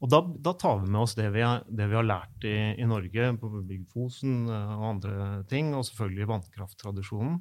Og 0.00 0.08
da, 0.08 0.20
da, 0.24 0.54
tar 0.56 0.78
vi 0.80 0.88
med 0.88 1.02
oss 1.02 1.14
det 1.18 1.26
vi 1.34 1.42
har, 1.44 1.64
det 1.68 1.86
vi 1.90 1.96
har 1.98 2.06
lært 2.06 2.44
i, 2.48 2.56
i, 2.80 2.86
Norge, 2.88 3.26
på 3.40 3.50
Bygg 3.68 3.82
Fosen 3.92 4.46
og 4.48 4.86
andre 4.94 5.42
ting, 5.50 5.74
og 5.76 5.84
selvfølgelig 5.88 6.28
vannkrafttradisjonen. 6.30 7.36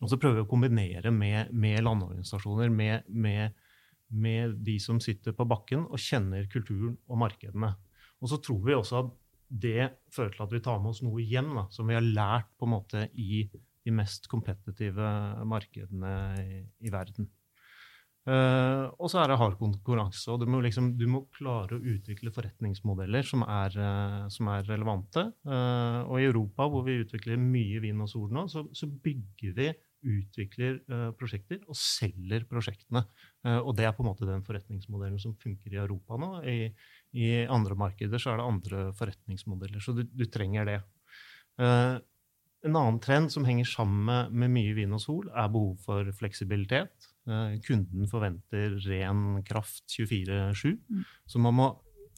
Og 0.00 0.08
så 0.08 0.18
prøver 0.20 0.40
vi 0.40 0.44
å 0.44 0.50
kombinere 0.50 1.12
med, 1.12 1.52
med 1.52 1.80
landorganisasjoner, 1.84 2.72
med, 2.72 3.08
med, 3.08 3.56
med, 4.12 4.60
de 4.66 4.76
som 4.80 5.00
sitter 5.00 5.36
på 5.36 5.48
bakken 5.48 5.88
og 5.88 6.00
kjenner 6.00 6.44
kulturen 6.52 6.98
og 7.08 7.20
markedene. 7.24 7.72
Og 8.20 8.32
så 8.32 8.40
tror 8.44 8.60
vi 8.66 8.76
også 8.76 9.00
at 9.00 9.10
det 9.50 9.90
fører 10.14 10.36
til 10.36 10.44
at 10.44 10.54
vi 10.54 10.62
tar 10.62 10.78
med 10.80 10.92
oss 10.92 11.02
noe 11.02 11.24
hjem 11.24 11.54
da, 11.56 11.66
som 11.72 11.88
vi 11.88 11.96
har 11.96 12.04
lært 12.04 12.52
på 12.60 12.68
en 12.68 12.74
måte 12.76 13.08
i 13.18 13.46
de 13.50 13.92
mest 13.96 14.28
kompetitive 14.30 15.08
markedene 15.48 16.14
i, 16.44 16.62
i 16.84 16.92
verden. 16.92 17.30
Uh, 18.28 18.92
og 19.00 19.08
så 19.08 19.22
er 19.22 19.30
det 19.30 19.38
hard 19.40 19.54
konkurranse. 19.56 20.26
og 20.28 20.42
du 20.42 20.46
må, 20.50 20.58
liksom, 20.60 20.92
du 20.98 21.06
må, 21.08 21.22
klare 21.32 21.78
å 21.78 21.84
utvikle 21.94 22.32
forretningsmodeller 22.34 23.24
som 23.24 23.46
er, 23.46 23.76
uh, 23.80 24.26
som 24.32 24.50
er 24.52 24.66
relevante. 24.68 25.24
Uh, 25.48 26.04
og 26.04 26.20
i 26.20 26.26
Europa, 26.28 26.68
hvor 26.68 26.84
vi 26.84 26.98
utvikler 27.00 27.40
mye 27.40 27.80
vind 27.80 28.04
og 28.04 28.10
sol 28.12 28.28
nå, 28.34 28.44
så, 28.52 28.66
så 28.76 28.90
bygger 28.90 29.56
vi 29.56 29.70
utvikler 30.00 30.78
prosjekter 31.20 31.58
og 31.68 31.76
selger 31.76 32.46
prosjektene. 32.48 33.02
Og 33.60 33.74
det 33.76 33.84
er 33.84 33.92
på 33.92 34.00
en 34.00 34.06
måte 34.08 34.24
den 34.24 34.40
forretningsmodellen 34.46 35.20
som 35.20 35.34
funker 35.36 35.74
i 35.74 35.76
Europa 35.82 36.16
nå. 36.16 36.30
I, 36.48 36.70
i 37.20 37.28
andre 37.44 37.76
markeder 37.76 38.16
så 38.16 38.32
er 38.32 38.40
det 38.40 38.46
andre 38.48 38.80
forretningsmodeller, 38.96 39.84
så 39.84 39.92
du, 39.98 40.00
du 40.08 40.24
trenger 40.32 40.70
det. 40.70 40.78
En 41.60 42.80
annen 42.80 43.02
trend 43.04 43.28
som 43.32 43.44
henger 43.44 43.68
sammen 43.68 44.08
med, 44.08 44.32
med, 44.32 44.54
mye 44.56 44.72
vind 44.80 44.96
og 44.96 45.04
sol, 45.04 45.28
er 45.36 45.52
behov 45.52 45.76
for 45.84 46.08
fleksibilitet. 46.16 47.09
Kunden 47.66 48.08
forventer 48.10 48.74
ren 48.88 49.40
kraft 49.46 49.84
24-7, 49.94 50.74
mm. 50.76 51.04
så 51.30 51.42
man 51.42 51.56
må 51.56 51.68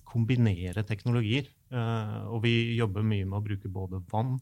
kombinere 0.08 0.84
teknologier. 0.84 1.46
og 1.72 2.42
vi 2.44 2.74
jobber 2.76 3.04
mye 3.06 3.24
med 3.24 3.38
å 3.38 3.44
bruke 3.44 3.68
både 3.72 4.02
vann, 4.12 4.34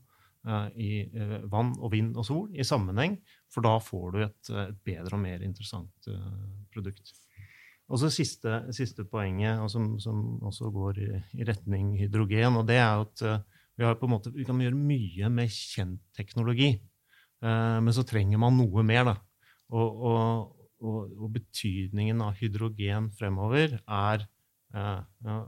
Eh, 0.48 0.68
i 0.80 0.90
eh, 1.04 1.40
vann 1.52 1.74
og 1.76 1.90
vind 1.92 2.14
og 2.16 2.24
sol 2.24 2.46
i 2.56 2.64
sammenheng, 2.64 3.18
for 3.52 3.66
da 3.66 3.74
får 3.84 4.06
du 4.14 4.22
et, 4.24 4.50
et 4.62 4.78
bedre 4.88 5.18
og 5.18 5.20
mer 5.20 5.42
interessant 5.44 6.08
eh, 6.08 6.30
produkt. 6.72 7.12
Og 7.90 8.00
så 8.00 8.08
siste, 8.14 8.62
siste 8.72 9.04
poenget, 9.10 9.60
som, 9.68 9.98
som, 10.00 10.38
også 10.46 10.70
går 10.72 11.00
i, 11.02 11.10
i, 11.36 11.44
retning 11.44 11.90
hydrogen, 11.98 12.56
og 12.56 12.64
det 12.70 12.78
er 12.80 13.02
at 13.02 13.24
vi, 13.74 13.84
har 13.84 13.98
på 14.00 14.08
en 14.08 14.14
måte, 14.14 14.32
vi, 14.32 14.46
kan 14.48 14.62
gjøre 14.62 14.78
mye 14.78 15.28
med 15.34 15.50
kjent 15.52 16.00
teknologi, 16.16 16.70
men 17.42 17.90
så 17.96 18.04
trenger 18.06 18.38
man 18.38 18.54
noe 18.54 18.84
mer. 18.86 19.08
Da. 19.08 19.14
Og, 19.74 20.04
og, 20.06 20.60
og, 20.80 21.12
og 21.16 21.32
betydningen 21.37 22.22
av 22.25 22.38
hydrogen 22.40 23.10
fremover 23.16 23.78
er 23.84 24.28
ja, 24.70 25.38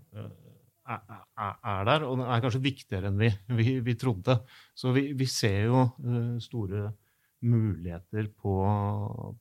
er 0.82 1.86
der, 1.86 2.04
og 2.06 2.18
den 2.18 2.26
er 2.26 2.42
kanskje 2.42 2.62
viktigere 2.64 3.10
enn 3.10 3.20
vi, 3.20 3.30
vi, 3.58 3.76
vi 3.84 3.94
trodde. 3.98 4.40
Så 4.74 4.92
vi, 4.94 5.12
vi, 5.18 5.28
ser 5.30 5.68
jo 5.68 5.84
uh, 5.86 6.34
store 6.42 6.90
muligheter 7.42 8.28
på, 8.38 8.56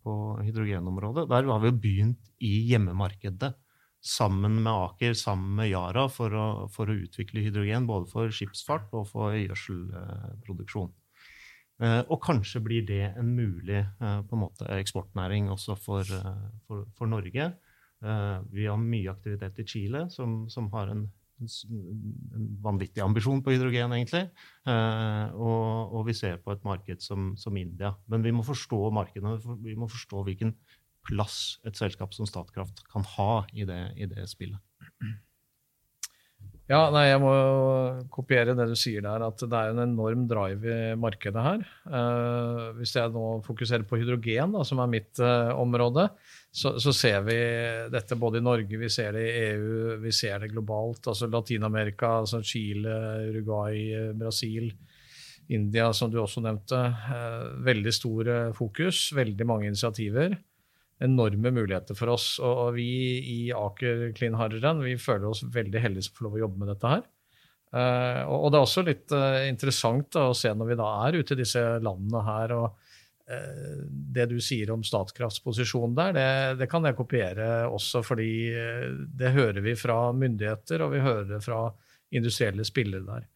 på, 0.01 0.13
hydrogenområdet. 0.45 1.27
Der 1.29 1.50
har 1.50 1.62
vi 1.62 1.71
jo 1.71 1.81
begynt 1.81 2.31
i 2.41 2.53
hjemmemarkedet 2.71 3.53
sammen 4.01 4.57
med 4.63 4.71
Aker, 4.74 5.13
sammen 5.17 5.53
med 5.60 5.69
Yara, 5.69 6.07
for 6.10 6.33
å, 6.33 6.48
for 6.74 6.89
å 6.89 6.98
utvikle 7.03 7.43
hydrogen 7.45 7.86
både 7.89 8.10
for 8.10 8.33
skipsfart 8.33 8.89
og 8.98 9.05
for 9.12 9.38
gjødselproduksjon. 9.38 10.89
Uh, 11.81 12.03
og 12.13 12.19
kanskje 12.21 12.61
blir 12.61 12.85
det 12.85 13.03
en 13.17 13.31
mulig 13.33 13.81
på 14.00 14.38
en 14.38 14.43
måte 14.43 14.67
eksportnæring 14.75 15.50
også 15.50 15.75
for, 15.79 16.05
for, 16.67 16.85
for 16.97 17.09
Norge. 17.09 17.51
vi 18.50 18.65
har 18.65 18.77
mye 18.81 19.11
aktivitet 19.11 19.59
i 19.61 19.65
Chile, 19.65 20.05
som, 20.09 20.50
som 20.50 20.69
har 20.73 20.89
en 20.93 21.03
en 21.41 22.47
vanvittig 22.61 23.01
ambisjon 23.03 23.41
på 23.43 23.55
hydrogen, 23.55 23.93
egentlig. 23.95 24.23
Eh, 24.67 25.33
og, 25.33 25.93
og, 25.93 26.05
vi 26.07 26.15
ser 26.17 26.39
på 26.43 26.53
et 26.53 26.65
marked 26.67 27.03
som, 27.03 27.31
som, 27.39 27.57
India. 27.57 27.93
Men 28.11 28.25
vi 28.25 28.33
må 28.35 28.45
forstå 28.45 28.81
markedene. 28.93 29.38
Vi 29.63 29.75
må 29.79 29.89
forstå 29.91 30.25
hvilken 30.27 30.55
plass 31.07 31.59
et 31.65 31.77
selskap 31.79 32.13
som 32.13 32.29
Statkraft 32.29 32.83
kan 32.91 33.05
ha 33.15 33.31
i 33.53 33.65
det, 33.65 33.81
i 33.97 34.09
det 34.09 34.27
spillet. 34.29 34.61
Ja, 36.72 36.86
nei, 36.94 37.10
Jeg 37.10 37.20
må 37.20 37.32
kopiere 38.13 38.54
det 38.56 38.70
du 38.70 38.78
sier 38.80 39.04
der, 39.04 39.25
at 39.25 39.42
det 39.44 39.58
er 39.58 39.74
en 39.74 39.82
enorm 39.84 40.24
drive 40.30 40.72
i 40.72 40.94
markedet 40.96 41.44
her. 41.44 41.66
Uh, 41.84 42.70
hvis 42.78 42.94
jeg 42.96 43.12
nå 43.12 43.42
fokuserer 43.44 43.84
på 43.88 44.00
hydrogen, 44.00 44.54
da, 44.56 44.62
som 44.68 44.80
er 44.80 44.94
mitt 44.94 45.20
uh, 45.20 45.51
område, 45.60 46.06
så, 46.48 46.78
så, 46.80 46.94
ser 46.96 47.25
vi 47.28 47.36
dette 47.92 48.16
både 48.20 48.40
i 48.40 48.46
Norge, 48.46 48.80
vi 48.80 48.92
ser 48.92 49.18
det 49.18 49.25
i 49.28 49.42
EU, 49.50 49.98
vi 50.06 50.13
ser 50.16 50.40
det 50.40 50.54
globalt. 50.54 51.12
altså 51.12 51.28
Latin-Amerika, 51.28 52.13
altså 52.22 52.40
Chile, 52.40 52.96
Uruguay, 53.28 54.13
Brasil, 54.16 54.72
India, 55.51 55.90
som 55.92 56.12
du 56.13 56.22
også 56.24 56.46
nevnte. 56.46 56.80
Uh, 57.12 57.51
veldig 57.68 57.96
stor 58.00 58.32
fokus, 58.56 59.10
veldig 59.18 59.50
mange 59.50 59.68
initiativer 59.74 60.40
enorme 61.01 61.51
muligheter 61.53 61.98
for 61.98 62.13
oss. 62.13 62.36
Og, 62.43 62.75
vi 62.77 62.89
i 63.22 63.39
Aker 63.55 64.12
Clean 64.17 64.38
Hydrogen 64.39 64.84
vi 64.86 64.98
føler 65.01 65.31
oss 65.31 65.43
veldig 65.43 65.81
heldige 65.84 66.08
som 66.08 66.17
får 66.17 66.27
lov 66.27 66.38
å 66.38 66.46
jobbe 66.46 66.62
med 66.62 66.72
dette 66.74 66.93
her. 66.96 67.03
Uh, 67.72 68.27
og, 68.27 68.50
det 68.51 68.60
er 68.60 68.65
også 68.65 68.84
litt 68.84 69.13
uh, 69.15 69.41
interessant 69.48 70.17
å 70.20 70.31
se 70.36 70.51
når 70.51 70.74
vi 70.74 70.79
da 70.81 70.88
er 71.05 71.22
ute 71.22 71.38
i 71.38 71.39
disse 71.39 71.62
landene 71.79 72.24
her 72.25 72.51
og 72.58 72.65
uh, 72.67 73.77
det 73.88 74.25
du 74.27 74.41
sier 74.43 74.74
om 74.74 74.84
Statkrafts 74.84 75.39
posisjon 75.46 75.96
der, 75.96 76.12
det, 76.17 76.25
det, 76.60 76.67
kan 76.72 76.84
jeg 76.84 76.98
kopiere 76.98 77.48
også, 77.72 78.03
fordi 78.03 78.34
det 79.15 79.31
hører 79.38 79.63
vi 79.63 79.77
fra 79.79 80.01
myndigheter, 80.12 80.84
og 80.84 80.91
vi 80.98 81.05
hører 81.05 81.29
det 81.31 81.39
fra 81.46 81.63
industrielle 82.12 82.65
spillere 82.67 83.08
der. 83.08 83.29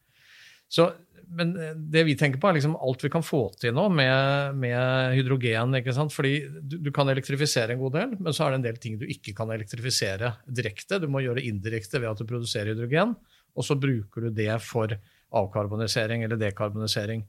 Så 0.68 0.90
men 1.34 1.54
eh, 1.60 1.74
det 1.76 2.04
vi 2.08 2.16
tenker 2.20 2.42
på, 2.42 2.50
er 2.50 2.58
liksom 2.58 2.76
alt 2.78 3.04
vi 3.06 3.12
kan 3.14 3.26
få 3.26 3.42
til 3.60 3.74
nå 3.76 3.88
med, 3.94 4.58
med 4.62 5.16
hydrogen. 5.18 5.78
ikke 5.80 5.96
sant? 5.96 6.14
Fordi 6.16 6.36
du, 6.62 6.78
du, 6.84 6.92
kan 6.96 7.10
elektrifisere 7.12 7.76
en 7.76 7.82
god 7.82 7.96
del, 7.98 8.16
men 8.20 8.36
så 8.36 8.46
er 8.46 8.54
det 8.54 8.62
en 8.62 8.68
del 8.68 8.82
ting 8.82 9.00
du 9.02 9.08
ikke 9.10 9.36
kan 9.38 9.54
elektrifisere 9.54 10.36
direkte. 10.46 11.02
Du 11.02 11.10
må 11.12 11.24
gjøre 11.26 11.46
indirekte 11.46 12.02
ved 12.02 12.12
at 12.12 12.22
du 12.22 12.30
produserer 12.30 12.74
hydrogen, 12.74 13.16
og 13.56 13.68
så 13.68 13.78
bruker 13.80 14.28
du 14.28 14.36
det 14.36 14.54
for 14.66 14.94
avkarbonisering 15.36 16.26
eller 16.26 16.40
dekarbonisering. 16.40 17.26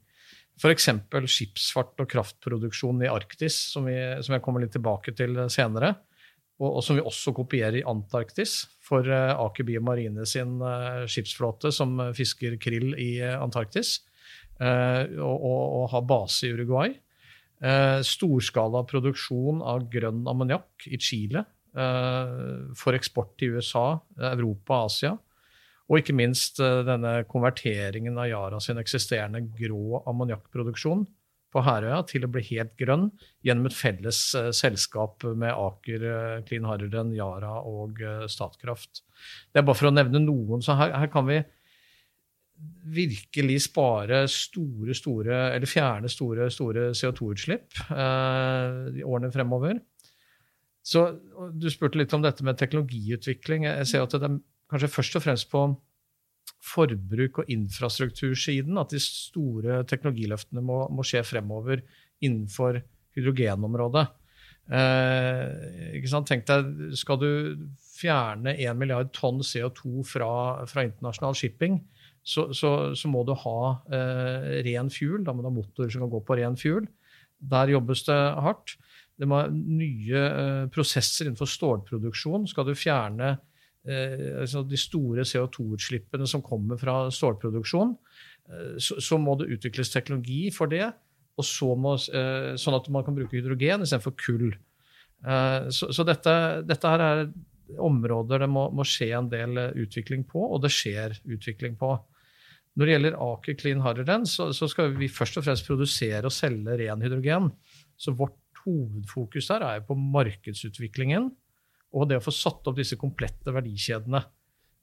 F.eks. 0.57 0.89
skipsfart 1.29 2.01
og 2.01 2.09
kraftproduksjon 2.09 3.03
i 3.05 3.11
Arktis, 3.11 3.59
som, 3.73 3.85
vi, 3.85 3.97
som 4.25 4.33
jeg 4.35 4.43
kommer 4.45 4.63
litt 4.63 4.73
tilbake 4.73 5.13
til 5.17 5.37
senere 5.53 5.93
og, 6.57 6.69
og, 6.69 6.83
som 6.85 6.97
vi 6.97 7.05
også 7.05 7.33
kopierer 7.37 7.79
i 7.79 7.85
Antarktis 7.87 8.63
for 8.83 9.05
uh, 9.05 9.37
Aker 9.45 9.67
Biomarine 9.67 10.25
sin 10.29 10.57
uh, 10.63 11.05
skipsflåte 11.09 11.71
som 11.75 11.99
fisker 12.17 12.57
krill 12.61 12.93
i 12.97 13.17
uh, 13.21 13.37
Antarktis, 13.43 13.99
og, 14.57 15.11
og, 15.21 15.59
og, 15.77 15.83
har 15.91 16.05
base 16.09 16.47
i 16.47 16.55
Uruguay. 16.55 16.95
storskala 18.01 18.79
produksjon 18.89 19.59
av 19.61 19.83
grønn 19.93 20.23
ammoniakk 20.25 20.87
i 20.89 20.97
Chile 20.97 21.43
for 22.73 22.97
eksport 22.97 23.35
til 23.37 23.53
USA, 23.53 23.99
Europa 24.31 24.79
og 24.79 24.89
Asia. 24.89 25.11
Og 25.85 26.01
ikke 26.01 26.17
minst 26.17 26.57
denne 26.57 27.19
konverteringen 27.29 28.17
av 28.17 28.31
Yara 28.31 28.63
sin 28.65 28.81
eksisterende 28.81 29.43
grå 29.59 30.01
ammoniakkproduksjon 30.09 31.05
på 31.53 31.63
Herøya 31.63 32.01
til 32.09 32.25
å 32.27 32.31
bli 32.31 32.43
helt 32.49 32.73
grønn 32.79 33.07
gjennom 33.45 33.69
et 33.69 33.75
felles 33.75 34.21
uh, 34.37 34.49
selskap 34.55 35.23
med 35.27 35.53
Aker, 35.53 36.03
uh, 36.05 36.39
Clean 36.47 36.67
Hydrogen, 36.67 37.13
Yara 37.15 37.59
og 37.65 38.01
uh, 38.03 38.25
Statkraft. 38.31 39.03
Det 39.51 39.61
er 39.61 39.67
bare 39.67 39.79
for 39.79 39.89
å 39.89 39.95
nevne 39.95 40.21
noen. 40.23 40.63
Så 40.65 40.75
her, 40.79 40.93
her 40.97 41.11
kan 41.13 41.27
vi 41.29 41.39
virkelig 42.97 43.61
spare 43.67 44.23
store, 44.31 44.95
store, 44.97 45.35
eller 45.53 45.69
fjerne 45.69 46.09
store, 46.09 46.47
store 46.49 46.87
CO2-utslipp 46.97 47.83
i 48.97 49.03
årene 49.05 49.29
fremover. 49.29 49.77
Så 50.81 51.03
Du 51.53 51.67
spurte 51.69 51.99
litt 52.01 52.15
om 52.17 52.23
dette 52.25 52.41
med 52.47 52.57
teknologiutvikling. 52.57 53.67
Jeg 53.67 53.89
ser 53.91 54.07
at 54.07 54.15
det 54.15 54.25
er 54.25 54.39
kanskje 54.71 54.89
først 54.89 55.19
og 55.19 55.25
fremst 55.27 55.51
på 55.51 55.67
forbruk- 56.63 57.41
og 57.43 57.49
infrastruktursiden 57.53 58.77
at 58.81 58.93
de 58.93 59.01
store 59.01 59.81
teknologiløftene 59.89 60.63
må, 60.65 60.85
må 60.91 61.05
skje 61.05 61.23
fremover 61.27 61.83
innenfor 62.23 62.81
hydrogenområdet. 63.17 64.07
Eh? 64.67 66.01
Tenk 66.27 66.47
deg, 66.49 66.71
Skal 66.99 67.19
du 67.21 67.29
fjerne 67.97 68.55
1 68.57 68.77
milliard 68.77 69.13
tonn 69.15 69.39
CO2 69.45 70.03
fra, 70.05 70.31
fra 70.69 70.85
internasjonal 70.87 71.37
shipping, 71.37 71.79
så, 72.27 72.49
så, 72.51 72.71
så, 72.97 73.07
må 73.07 73.23
du 73.23 73.31
ha 73.39 73.59
eh, 73.95 74.57
ren 74.67 74.91
fuel. 74.91 75.23
Da 75.23 75.31
må 75.33 75.43
du 75.43 75.47
ha 75.47 75.55
motorer 75.55 75.93
som 75.93 76.03
kan 76.03 76.11
gå 76.11 76.19
på 76.27 76.35
ren 76.41 76.57
fuel. 76.59 76.89
Der 77.39 77.71
jobbes 77.71 78.03
det 78.07 78.17
hardt. 78.43 78.75
det 79.17 79.29
må 79.29 79.39
nye 79.49 80.23
eh, 80.27 80.65
prosesser 80.73 81.29
innenfor 81.29 81.47
stålproduksjon. 81.49 82.49
Skal 82.51 82.67
du 82.67 82.75
fjerne 82.75 83.37
altså 83.87 84.63
de 84.67 84.79
store 84.79 85.25
CO2-utslippene 85.27 86.27
som 86.27 86.43
kommer 86.45 86.79
fra 86.81 87.05
stålproduksjon, 87.13 87.93
eh, 88.51 88.77
så, 88.81 88.99
så, 89.03 89.19
må 89.21 89.37
det 89.39 89.51
utvikles 89.55 89.93
teknologi 89.93 90.47
for 90.55 90.71
det, 90.71 90.89
må, 91.37 91.93
eh, 92.17 92.55
sånn 92.57 92.77
at 92.77 92.89
man 92.89 93.05
kan 93.05 93.15
bruke 93.17 93.37
hydrogen 93.37 93.85
istedenfor 93.85 94.15
kull. 94.17 94.49
Eh, 95.25 95.69
så, 95.69 95.91
så 95.93 96.05
dette, 96.07 96.33
dette, 96.67 96.91
her 96.91 97.03
er 97.05 97.23
områder 97.83 98.45
det 98.45 98.49
må, 98.51 98.67
må, 98.73 98.85
skje 98.87 99.11
en 99.17 99.29
del 99.31 99.57
eh, 99.57 99.81
utvikling 99.83 100.25
på, 100.29 100.41
og 100.41 100.61
det 100.63 100.73
skjer 100.73 101.17
utvikling 101.25 101.77
på. 101.79 101.93
Når 102.77 102.85
det 102.85 102.93
gjelder 102.93 103.21
Aker 103.25 103.57
Clean 103.57 103.81
Hydrogen, 103.81 104.27
så, 104.29 104.51
så 104.53 104.69
skal 104.69 104.93
vi 104.97 105.09
først 105.09 105.39
og 105.39 105.47
fremst 105.47 105.65
produsere 105.65 106.27
og 106.29 106.33
selge 106.33 106.77
ren 106.77 107.01
hydrogen. 107.01 107.49
Så 107.97 108.13
vårt 108.17 108.37
hovedfokus 108.63 109.49
der 109.49 109.65
er 109.65 109.85
på 109.85 109.97
markedsutviklingen 109.97 111.31
og 111.95 112.09
det 112.09 112.19
å 112.19 112.23
få 112.23 112.33
satt 112.35 112.67
opp 112.67 112.77
disse 112.79 112.97
komplette 112.99 113.53
verdikjedene. 113.53 114.23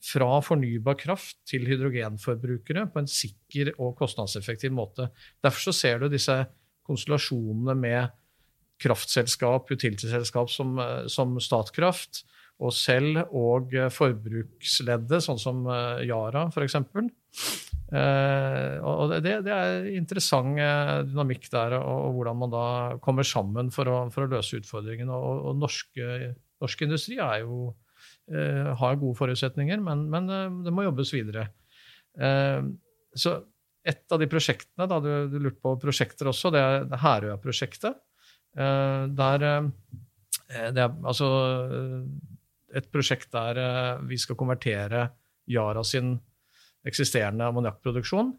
Fra 0.04 0.28
fornybar 0.44 0.98
kraft 1.00 1.38
til 1.48 1.64
hydrogenforbrukere 1.68 2.84
på 2.92 3.00
en 3.00 3.08
sikker 3.08 3.72
og 3.78 3.94
kostnadseffektiv 3.96 4.74
måte. 4.76 5.08
Derfor 5.44 5.70
så 5.70 5.74
ser 5.76 6.02
du 6.02 6.10
disse 6.12 6.36
konstellasjonene 6.84 7.76
med 7.78 8.12
kraftselskap, 8.84 9.70
utility-selskap 9.72 10.50
som, 10.52 10.76
som, 11.08 11.38
Statkraft, 11.40 12.24
og 12.62 12.74
selv 12.76 13.22
og 13.34 13.72
forbruksleddet, 13.90 15.24
sånn 15.24 15.40
som 15.40 15.64
eh, 15.66 16.04
Yara 16.06 16.46
f.eks. 16.52 16.76
Eh, 17.94 18.76
og 18.80 19.12
det, 19.22 19.34
det, 19.46 19.54
er 19.54 19.88
interessant 19.94 20.58
eh, 20.62 21.00
dynamikk 21.08 21.48
der, 21.52 21.76
og, 21.80 21.98
og, 22.08 22.14
hvordan 22.18 22.40
man 22.44 22.54
da 22.54 22.66
kommer 23.04 23.26
sammen 23.26 23.72
for 23.74 23.90
å, 23.90 23.98
for 24.14 24.26
å 24.26 24.30
løse 24.36 24.60
utfordringene. 24.60 25.14
Og, 25.14 25.48
og 25.50 25.58
norske, 25.64 26.34
norsk 26.64 26.84
industri 26.86 27.18
jo, 27.20 27.74
eh, 28.32 28.70
har 28.80 29.00
gode 29.00 29.18
forutsetninger, 29.18 29.82
men, 29.84 30.06
men, 30.10 30.30
eh, 30.30 30.56
det 30.66 30.72
må 30.74 30.86
jobbes 30.86 31.12
videre. 31.14 31.48
Eh, 32.18 32.60
så 33.14 33.38
et 33.84 34.12
av 34.12 34.20
de 34.20 34.28
prosjektene, 34.30 34.88
da, 34.88 34.98
du, 35.02 35.10
du 35.28 35.38
lurte 35.38 35.60
på 35.60 35.74
prosjekter 35.80 36.30
også, 36.30 36.50
det 36.54 36.62
er 36.64 36.86
Herøya-prosjektet. 37.02 37.98
Der 38.54 39.42
det 39.44 40.78
er 40.78 40.92
altså 41.02 41.26
et 42.72 42.86
prosjekt 42.94 43.32
der 43.34 43.58
vi 44.06 44.16
skal 44.22 44.38
konvertere 44.38 45.08
Yara 45.50 45.82
sin 45.84 46.14
eksisterende 46.86 47.48
ammoniakkproduksjon, 47.50 48.32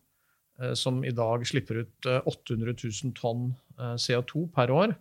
som 0.73 1.03
i 1.03 1.11
dag 1.15 1.43
slipper 1.47 1.83
ut 1.83 2.09
800 2.23 2.71
eh, 2.71 2.85
000 3.03 3.15
tonn 3.17 3.49
eh, 3.79 3.95
CO2 3.99 4.47
per 4.55 4.71
år. 4.71 4.95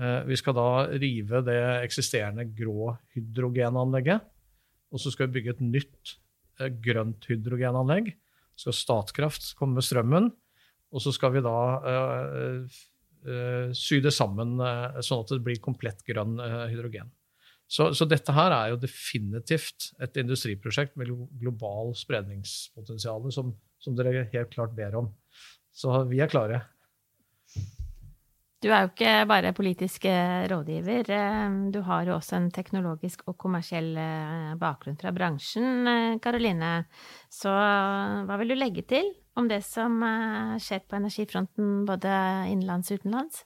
Vi 0.00 0.36
skal 0.40 0.54
da 0.56 0.68
rive 0.88 1.42
det 1.44 1.58
eksisterende 1.82 2.46
grå 2.56 2.94
hydrogenanlegget. 3.12 4.24
Og 4.88 5.00
så 5.02 5.12
skal 5.12 5.28
vi 5.28 5.36
bygge 5.36 5.52
et 5.52 5.60
nytt 5.64 6.14
grønt 6.84 7.26
hydrogenanlegg. 7.28 8.12
Så 8.56 8.70
skal 8.70 8.78
Statkraft 8.78 9.50
komme 9.58 9.76
med 9.76 9.86
strømmen. 9.86 10.30
Og 10.92 11.00
så 11.00 11.12
skal 11.14 11.32
vi 11.36 11.42
da 11.44 11.58
uh, 11.80 12.78
uh, 13.26 13.72
sy 13.76 14.02
det 14.04 14.12
sammen 14.14 14.58
uh, 14.60 15.00
sånn 15.04 15.24
at 15.24 15.32
det 15.32 15.42
blir 15.46 15.62
komplett 15.64 16.04
grønn 16.08 16.36
hydrogen. 16.68 17.12
Så, 17.72 17.88
så, 17.96 18.04
dette 18.04 18.34
her 18.36 18.52
er 18.52 18.72
jo 18.74 18.80
definitivt 18.82 19.92
et 20.02 20.18
industriprosjekt 20.20 20.98
med 21.00 21.08
global 21.40 21.94
spredningspotensial, 21.96 23.30
som, 23.32 23.54
som, 23.80 23.96
dere 23.96 24.26
helt 24.34 24.52
klart 24.52 24.74
ber 24.76 24.98
om. 24.98 25.08
Så 25.72 26.02
vi 26.10 26.20
er 26.20 26.28
klare. 26.28 26.58
Du 28.62 28.68
er 28.70 28.84
jo 28.84 28.92
ikke 28.92 29.12
bare 29.26 29.50
politisk 29.58 30.04
eh, 30.06 30.44
rådgiver. 30.50 31.08
Eh, 31.10 31.54
du 31.74 31.80
har 31.82 32.06
jo 32.06 32.14
også 32.14 32.38
en 32.38 32.50
teknologisk 32.54 33.24
og 33.26 33.34
kommersiell 33.42 33.90
eh, 33.98 34.52
bakgrunn 34.60 34.98
fra 35.00 35.10
bransjen, 35.14 35.90
Karoline. 36.22 36.84
Så 37.26 37.50
hva 37.50 38.38
vil 38.38 38.54
du 38.54 38.58
legge 38.60 38.86
til 38.86 39.10
om 39.34 39.48
det 39.50 39.64
som 39.66 39.98
skjer 40.62 40.84
på 40.86 40.98
energifronten 41.00 41.80
både 41.88 42.12
innenlands 42.52 42.92
og 42.92 43.02
utenlands? 43.02 43.42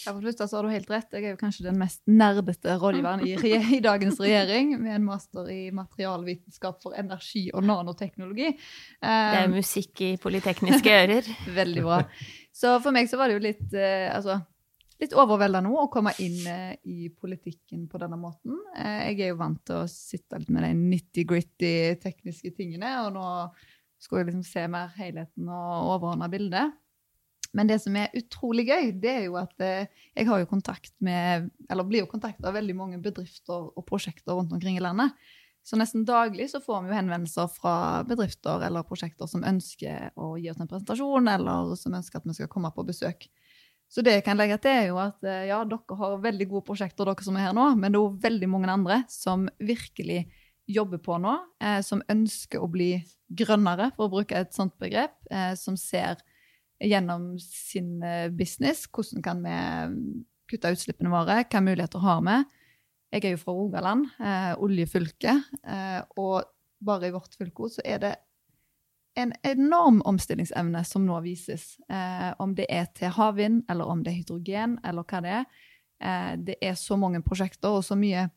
Ja, 0.00 0.14
for 0.14 0.24
det 0.24 0.32
så 0.38 0.48
har 0.56 0.64
du 0.64 0.72
helt 0.72 0.90
rett. 0.90 1.12
Jeg 1.12 1.26
er 1.28 1.34
jo 1.34 1.38
kanskje 1.40 1.66
den 1.66 1.78
mest 1.78 2.00
nerdete 2.08 2.74
rådgiveren 2.80 3.22
i, 3.26 3.34
i, 3.76 3.80
dagens 3.84 4.20
regjering, 4.22 4.72
med 4.80 4.96
en 4.96 5.04
master 5.04 5.50
i 5.52 5.60
materialvitenskap 5.76 6.80
for 6.82 6.96
energi 6.98 7.50
og 7.52 7.66
nanoteknologi. 7.68 8.54
Det 9.02 9.42
er 9.42 9.50
musikk 9.52 10.06
i 10.06 10.14
polytekniske 10.22 10.94
ører. 11.02 11.28
Veldig 11.60 11.84
bra. 11.84 12.00
Så 12.52 12.76
for 12.82 12.94
meg 12.94 13.10
så 13.10 13.18
var 13.20 13.30
det 13.30 13.38
jo 13.38 13.44
litt, 13.44 13.66
eh, 13.78 14.08
altså, 14.12 14.40
litt 15.00 15.14
overveldende 15.16 15.70
å 15.72 15.88
komme 15.92 16.12
inn 16.22 16.38
eh, 16.50 16.74
i 16.84 17.08
politikken 17.14 17.86
på 17.90 18.00
denne 18.02 18.18
måten. 18.20 18.58
Eh, 18.76 19.10
jeg 19.10 19.20
er 19.20 19.32
jo 19.32 19.40
vant 19.40 19.62
til 19.66 19.82
å 19.82 19.90
sitte 19.90 20.40
litt 20.40 20.52
med 20.52 20.66
de 20.66 20.74
nitty-gritty 20.76 21.74
tekniske 22.02 22.52
tingene, 22.58 22.96
og 23.06 23.14
nå 23.16 23.26
skulle 24.00 24.24
jeg 24.24 24.30
liksom 24.30 24.46
se 24.48 24.66
mer 24.72 24.92
helheten 24.96 25.48
og 25.52 25.94
overordna 25.96 26.30
bildet. 26.32 26.76
Men 27.56 27.66
det 27.66 27.80
som 27.82 27.96
er 27.98 28.12
utrolig 28.14 28.68
gøy, 28.68 28.92
det 29.02 29.10
er 29.10 29.24
jo 29.26 29.36
at 29.40 29.64
eh, 29.64 29.90
jeg 30.14 30.28
har 30.28 30.42
jo 30.42 30.50
kontakt 30.50 30.92
med, 31.02 31.48
eller 31.70 31.86
blir 31.86 32.04
jo 32.04 32.10
kontakta 32.10 32.50
av 32.50 32.56
veldig 32.58 32.76
mange 32.78 33.00
bedrifter 33.02 33.70
og 33.74 33.86
prosjekter 33.88 34.36
rundt 34.38 34.54
omkring 34.54 34.78
i 34.78 34.84
landet. 34.84 35.16
Så 35.62 35.76
nesten 35.76 36.06
daglig 36.08 36.48
så 36.50 36.60
får 36.64 36.82
vi 36.82 36.90
jo 36.90 36.96
henvendelser 36.96 37.50
fra 37.52 37.74
bedrifter 38.08 38.64
eller 38.66 38.86
prosjekter 38.88 39.28
som 39.30 39.44
ønsker 39.46 40.10
å 40.16 40.32
gi 40.40 40.48
oss 40.50 40.60
en 40.60 40.70
presentasjon, 40.70 41.28
eller 41.30 41.74
som 41.78 41.94
ønsker 41.94 42.20
at 42.20 42.28
vi 42.28 42.36
skal 42.38 42.50
komme 42.52 42.72
på 42.74 42.86
besøk. 42.88 43.28
Så 43.90 44.04
det 44.06 44.14
jeg 44.16 44.24
kan 44.26 44.38
legge 44.38 44.56
til, 44.62 44.70
er 44.70 44.88
jo 44.92 45.00
at 45.02 45.24
eh, 45.26 45.48
ja, 45.50 45.64
dere 45.66 45.96
har 45.98 46.20
veldig 46.22 46.46
gode 46.52 46.66
prosjekter, 46.68 47.08
dere 47.08 47.26
som 47.26 47.36
er 47.36 47.48
her 47.48 47.56
nå, 47.56 47.72
men 47.74 47.90
det 47.90 47.98
er 47.98 48.04
jo 48.04 48.20
veldig 48.22 48.48
mange 48.52 48.70
andre 48.70 49.00
som 49.10 49.48
virkelig 49.58 50.24
jobber 50.70 51.02
på 51.02 51.18
nå, 51.18 51.32
eh, 51.62 51.80
som 51.82 52.02
ønsker 52.12 52.62
å 52.62 52.70
bli 52.70 52.92
grønnere, 53.26 53.90
for 53.96 54.06
å 54.06 54.12
bruke 54.14 54.38
et 54.38 54.54
sånt 54.54 54.76
begrep, 54.80 55.16
eh, 55.30 55.52
som 55.58 55.76
ser 55.78 56.22
gjennom 56.80 57.34
sin 57.42 57.98
eh, 58.06 58.28
business. 58.32 58.86
Hvordan 58.88 59.26
kan 59.26 59.42
vi 59.44 59.56
kutte 60.50 60.72
utslippene 60.74 61.12
våre? 61.12 61.42
Hvilke 61.42 61.62
muligheter 61.64 62.06
har 62.06 62.22
vi? 62.26 62.38
Jeg 63.10 63.24
er 63.24 63.34
jo 63.34 63.42
fra 63.42 63.52
Rogaland, 63.52 64.06
eh, 64.22 64.52
oljefylke, 64.62 65.32
eh, 65.66 66.02
og 66.16 66.44
bare 66.84 67.08
i 67.08 67.14
vårt 67.14 67.34
fylke 67.34 67.68
så 67.68 67.82
er 67.84 67.98
det 67.98 68.14
en 69.18 69.32
enorm 69.42 70.00
omstillingsevne 70.06 70.84
som 70.86 71.06
nå 71.06 71.20
vises. 71.24 71.74
Eh, 71.90 72.30
om 72.38 72.54
det 72.54 72.66
er 72.70 72.86
til 72.94 73.10
havvind, 73.16 73.64
eller 73.68 73.90
om 73.90 74.04
det 74.04 74.12
er 74.12 74.20
hydrogen, 74.20 74.78
eller 74.84 75.02
hva 75.02 75.22
det 75.24 75.32
er. 75.40 75.44
Eh, 76.00 76.36
det 76.36 76.56
er 76.62 76.78
så 76.78 76.96
mange 76.96 77.22
prosjekter 77.22 77.80
og 77.80 77.84
så 77.84 77.98
mye 77.98 78.28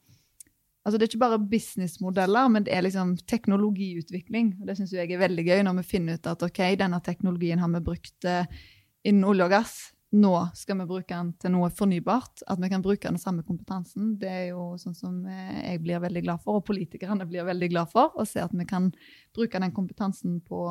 Altså, 0.84 0.98
det 0.98 1.06
er 1.06 1.12
ikke 1.14 1.20
bare 1.22 1.40
businessmodeller, 1.40 2.50
men 2.52 2.66
det 2.66 2.74
er 2.76 2.82
liksom 2.84 3.14
teknologiutvikling. 3.24 4.50
Og 4.60 4.68
det 4.68 4.74
syns 4.76 4.92
jeg 4.92 5.14
er 5.16 5.22
veldig 5.22 5.46
gøy, 5.46 5.62
når 5.64 5.78
vi 5.78 5.84
finner 5.88 6.18
ut 6.20 6.28
at 6.28 6.44
ok, 6.44 6.60
denne 6.76 7.00
teknologien 7.00 7.62
har 7.64 7.72
vi 7.72 7.80
brukt 7.80 8.28
eh, 8.28 8.44
innen 9.08 9.24
olje 9.24 9.46
og 9.46 9.54
gass. 9.54 9.93
Nå 10.13 10.34
skal 10.54 10.78
vi 10.78 10.86
bruke 10.86 11.15
den 11.15 11.32
til 11.41 11.56
noe 11.56 11.71
fornybart. 11.73 12.43
At 12.45 12.60
vi 12.62 12.69
kan 12.69 12.84
bruke 12.86 13.10
den 13.10 13.21
samme 13.21 13.41
kompetansen, 13.47 14.12
det 14.21 14.30
er 14.30 14.43
jo 14.52 14.76
sånn 14.78 14.93
som 14.97 15.15
eh, 15.26 15.71
jeg 15.71 15.82
blir 15.82 16.04
veldig 16.04 16.21
glad 16.28 16.43
for, 16.43 16.60
og 16.60 16.67
politikerne 16.67 17.26
blir 17.30 17.47
veldig 17.47 17.71
glad 17.73 17.89
for, 17.89 18.13
å 18.13 18.26
se 18.30 18.43
at 18.43 18.54
vi 18.54 18.67
kan 18.69 18.91
bruke 19.34 19.62
den 19.63 19.73
kompetansen 19.73 20.38
på, 20.45 20.67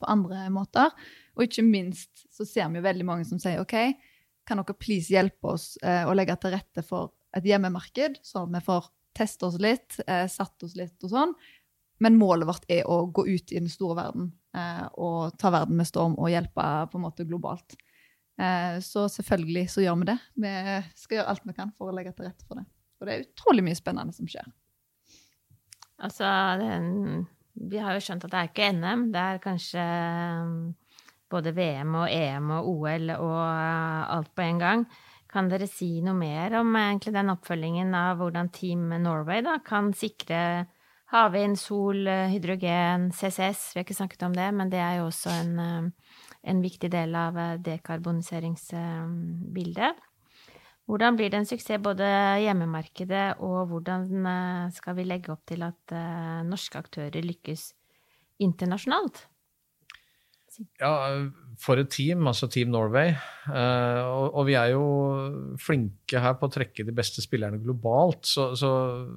på 0.00 0.08
andre 0.08 0.46
måter. 0.54 0.96
Og 1.36 1.44
ikke 1.44 1.66
minst 1.66 2.24
så 2.32 2.48
ser 2.48 2.72
vi 2.72 2.80
jo 2.80 2.86
veldig 2.88 3.08
mange 3.10 3.28
som 3.28 3.42
sier 3.42 3.60
OK, 3.60 3.76
kan 4.48 4.62
dere 4.62 4.78
please 4.80 5.12
hjelpe 5.12 5.52
oss 5.52 5.74
eh, 5.84 6.08
å 6.08 6.16
legge 6.16 6.38
til 6.40 6.56
rette 6.56 6.88
for 6.88 7.12
et 7.36 7.44
hjemmemarked, 7.48 8.22
sånn 8.24 8.48
at 8.48 8.56
vi 8.56 8.64
får 8.64 8.90
teste 9.12 9.50
oss 9.50 9.60
litt, 9.60 10.00
eh, 10.08 10.24
satt 10.32 10.64
oss 10.64 10.72
litt 10.80 10.96
og 11.04 11.12
sånn. 11.12 11.36
Men 12.00 12.16
målet 12.16 12.48
vårt 12.48 12.64
er 12.72 12.88
å 12.88 13.02
gå 13.12 13.28
ut 13.28 13.52
i 13.52 13.60
den 13.60 13.70
store 13.70 14.00
verden 14.00 14.32
og 15.00 15.36
ta 15.40 15.48
verden 15.54 15.78
med 15.78 15.86
storm 15.88 16.16
og 16.20 16.28
hjelpe 16.28 16.64
på 16.90 16.98
en 16.98 17.04
måte 17.06 17.24
globalt. 17.24 17.76
Eh, 18.40 18.78
så 18.80 19.06
selvfølgelig 19.12 19.66
så 19.70 19.84
gjør 19.84 20.00
vi 20.00 20.08
det. 20.12 20.18
Vi 20.44 20.54
skal 21.02 21.18
gjøre 21.18 21.34
alt 21.34 21.46
vi 21.48 21.56
kan 21.56 21.72
for 21.76 21.90
å 21.90 21.96
legge 21.96 22.14
til 22.16 22.28
rette 22.28 22.46
for 22.48 22.60
det. 22.60 22.66
Og 23.00 23.06
det 23.08 23.14
er 23.14 23.24
utrolig 23.26 23.64
mye 23.66 23.78
spennende 23.78 24.14
som 24.16 24.28
skjer. 24.30 24.48
Altså, 26.02 26.26
den, 26.58 27.24
vi 27.70 27.80
har 27.82 27.96
jo 27.96 28.02
skjønt 28.02 28.26
at 28.26 28.32
det 28.32 28.40
er 28.40 28.50
ikke 28.50 28.72
NM. 28.74 29.08
Det 29.14 29.22
er 29.22 29.42
kanskje 29.42 29.86
um, 30.42 30.52
både 31.30 31.54
VM 31.56 31.96
og 31.98 32.06
EM 32.10 32.52
og 32.56 32.70
OL 32.72 33.16
og 33.16 33.40
uh, 33.40 34.12
alt 34.16 34.32
på 34.34 34.46
en 34.46 34.62
gang. 34.62 34.86
Kan 35.32 35.48
dere 35.48 35.68
si 35.70 35.94
noe 36.04 36.16
mer 36.18 36.58
om 36.58 36.74
egentlig 36.76 37.14
den 37.14 37.32
oppfølgingen 37.32 37.94
av 37.96 38.18
hvordan 38.20 38.50
Team 38.52 38.90
Norway 39.00 39.40
da, 39.44 39.56
kan 39.64 39.90
sikre 39.96 40.40
havvind, 41.12 41.56
sol, 41.60 42.04
hydrogen, 42.32 43.10
CCS? 43.16 43.70
Vi 43.72 43.80
har 43.80 43.86
ikke 43.86 43.96
snakket 43.96 44.26
om 44.28 44.36
det, 44.36 44.50
men 44.56 44.72
det 44.72 44.80
er 44.82 44.98
jo 44.98 45.08
også 45.08 45.32
en, 45.32 45.54
eh, 45.58 46.01
en 46.42 46.58
viktig 46.62 46.90
del 46.92 47.14
av 47.18 47.38
eh, 47.38 47.58
dekarboniseringsbildet. 47.62 49.94
Hvordan 50.90 51.16
blir 51.16 51.30
det 51.30 51.38
en 51.38 51.46
suksess 51.46 51.80
både 51.82 52.06
hjemmemarkedet, 52.42 53.34
og 53.46 53.68
hvordan 53.70 54.26
eh, 54.26 54.70
skal 54.74 54.94
vi 54.98 55.04
legge 55.06 55.32
opp 55.34 55.44
til 55.48 55.62
at 55.66 55.92
norske 56.48 56.78
aktører 56.80 57.22
lykkes 57.24 57.74
internasjonalt? 58.42 59.28
Ja, 60.82 60.92
for 61.56 61.76
et 61.80 61.90
team, 61.94 62.26
altså 62.28 62.46
Team 62.52 62.68
Norway. 62.74 63.14
Og, 63.48 64.44
vi 64.44 64.52
er 64.58 64.74
jo 64.74 64.82
flinke 65.56 66.20
her 66.20 66.34
på 66.36 66.44
å 66.44 66.52
trekke 66.52 66.84
de 66.84 66.92
beste 66.92 67.24
spillerne 67.24 67.56
globalt. 67.62 68.28
Så, 68.28 68.44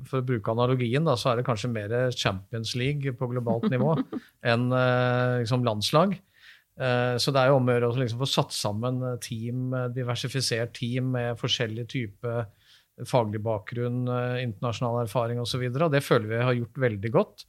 for 0.07 0.17
å 0.21 0.23
bruke 0.23 0.47
analogien, 0.53 1.03
da, 1.03 1.19
så 1.19 1.33
er 1.33 1.41
det 1.41 1.47
kanskje 1.49 1.75
mer 1.75 1.91
Champions 2.15 2.71
League 2.79 3.11
på 3.19 3.27
globalt 3.33 3.67
nivå 3.73 3.97
enn 4.53 4.71
liksom 5.43 5.67
landslag. 5.67 6.15
Uh, 6.75 7.15
så 7.21 7.31
det 7.31 7.41
er 7.41 7.51
jo 7.51 7.57
om 7.59 7.69
å 7.69 7.75
gjøre 7.75 7.89
å 7.89 7.97
liksom 8.01 8.21
få 8.21 8.27
satt 8.29 8.55
sammen 8.55 9.01
team, 9.23 9.73
diversifisert 9.95 10.75
team 10.75 11.13
med 11.15 11.39
forskjellig 11.39 11.87
type 11.91 12.37
faglig 13.09 13.41
bakgrunn, 13.43 14.05
internasjonal 14.39 15.01
erfaring 15.01 15.41
osv. 15.41 15.65
Og, 15.65 15.73
så 15.75 15.83
og 15.83 15.91
det 15.91 15.99
føler 16.05 16.29
vi 16.31 16.45
har 16.47 16.55
gjort 16.55 16.77
veldig 16.85 17.11
godt. 17.11 17.43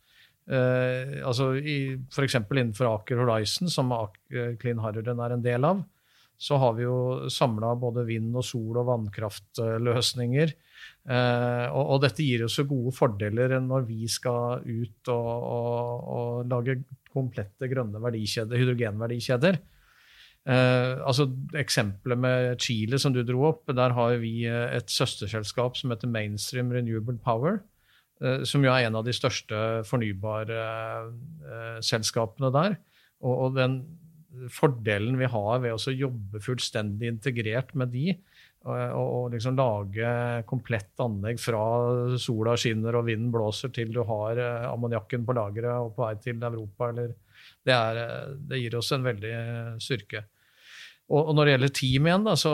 Eh, 0.46 1.18
altså 1.26 1.50
F.eks. 1.58 2.36
innenfor 2.38 2.86
Aker 2.92 3.18
Horizon, 3.18 3.70
som 3.70 3.90
eh, 3.94 4.54
Clean 4.60 4.82
Hydrogen 4.82 5.22
er 5.22 5.34
en 5.34 5.42
del 5.42 5.66
av, 5.66 5.82
så 6.38 6.58
har 6.60 6.74
vi 6.76 6.84
jo 6.84 7.28
samla 7.32 7.74
både 7.80 8.04
vind- 8.08 8.36
og 8.36 8.44
sol- 8.44 8.80
og 8.80 8.88
vannkraftløsninger. 8.90 10.52
Eh, 11.08 11.66
og, 11.70 11.84
og, 11.84 12.00
dette 12.02 12.24
gir 12.24 12.44
oss 12.44 12.58
jo 12.58 12.66
gode 12.68 12.92
fordeler 12.96 13.56
når 13.62 13.86
vi 13.88 14.08
skal 14.10 14.66
ut 14.66 15.12
og, 15.12 15.30
og, 15.56 16.10
og 16.16 16.50
lage 16.50 16.80
komplette 17.14 17.70
grønne 17.70 18.02
verdikjeder, 18.02 18.58
hydrogenverdikjeder. 18.60 19.60
Eh, 20.46 20.92
altså 21.00 21.28
Eksempelet 21.58 22.20
med 22.20 22.60
Chile 22.62 23.00
som 23.02 23.14
du 23.14 23.22
dro 23.26 23.48
opp, 23.52 23.64
der 23.72 23.96
har 23.96 24.18
vi 24.20 24.34
et 24.46 24.92
søsterselskap 24.92 25.78
som 25.78 25.94
heter 25.94 26.12
Mainstream 26.12 26.74
Renewable 26.74 27.18
Power 27.22 27.62
Eh, 28.24 28.46
som 28.48 28.64
jo 28.64 28.70
er 28.72 28.86
en 28.86 28.96
av 28.96 29.04
de 29.04 29.12
største 29.14 29.56
fornybarselskapene 29.88 32.50
der. 32.54 32.76
Og, 33.24 33.54
den 33.56 33.72
fordelen 34.52 35.18
vi 35.20 35.28
har 35.30 35.62
ved 35.62 35.76
å 35.76 35.94
jobbe 35.94 36.42
fullstendig 36.44 37.08
integrert 37.14 37.74
med 37.78 37.92
de, 37.94 38.12
og, 38.66 38.76
og 38.98 39.34
liksom 39.34 39.58
lage 39.58 40.12
komplett 40.50 41.02
anlegg 41.02 41.38
fra 41.38 41.62
sola 42.18 42.56
skinner 42.58 42.98
og 42.98 43.06
vinden 43.06 43.30
blåser 43.34 43.70
til 43.74 43.92
du 43.94 44.00
har 44.08 44.40
eh, 44.42 44.68
ammoniakken 44.68 45.26
på 45.26 45.36
lageret 45.36 45.84
og 45.84 45.92
på 45.94 46.06
vei 46.06 46.14
til 46.22 46.42
Europa, 46.42 46.90
eller, 46.90 47.12
det, 47.66 47.76
er, 47.76 48.00
det, 48.48 48.62
gir 48.62 48.78
oss 48.78 48.90
en 48.94 49.06
veldig 49.06 49.36
styrke. 49.82 50.24
Og 51.14 51.30
når 51.38 51.46
det 51.46 51.52
gjelder 51.52 51.76
team 51.78 52.08
igjen, 52.08 52.24
da, 52.26 52.32
så 52.34 52.52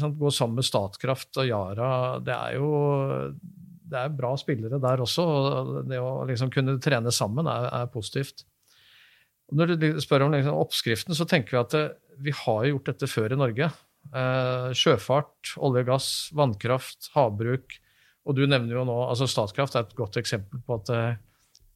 sant, 0.00 0.16
gå 0.16 0.30
sammen 0.32 0.62
med 0.62 0.64
Statkraft 0.64 1.36
og 1.42 1.44
Yara 1.44 1.88
Det 2.24 2.32
er 2.32 2.54
jo 2.56 2.70
det 3.92 4.00
er 4.00 4.14
bra 4.16 4.30
spillere 4.40 4.80
der 4.80 5.02
også. 5.04 5.24
og 5.26 5.72
Det 5.90 5.98
å 6.00 6.22
liksom 6.28 6.48
kunne 6.52 6.78
trene 6.80 7.12
sammen 7.12 7.48
er, 7.50 7.68
er 7.82 7.90
positivt. 7.92 8.46
Når 9.52 9.74
du 9.76 9.88
spør 10.02 10.26
om 10.26 10.34
liksom 10.34 10.58
oppskriften, 10.58 11.16
så 11.16 11.26
tenker 11.28 11.56
vi 11.56 11.60
at 11.60 11.74
det, 11.74 11.84
eh, 11.90 11.98
vi 12.22 12.32
har 12.36 12.66
gjort 12.68 12.88
dette 12.90 13.08
før 13.10 13.34
i 13.34 13.40
Norge. 13.40 13.70
Eh, 14.12 14.68
sjøfart, 14.76 15.54
olje 15.56 15.82
og 15.84 15.88
gass, 15.88 16.08
vannkraft, 16.36 17.10
havbruk. 17.14 17.78
Og 18.28 18.36
du 18.38 18.44
nevner 18.46 18.76
jo 18.76 18.86
nå 18.86 18.96
altså 19.08 19.26
Statkraft 19.30 19.76
er 19.76 19.86
et 19.86 19.96
godt 19.98 20.18
eksempel 20.20 20.62
på 20.62 20.76
at 20.78 20.92
eh, 20.94 21.20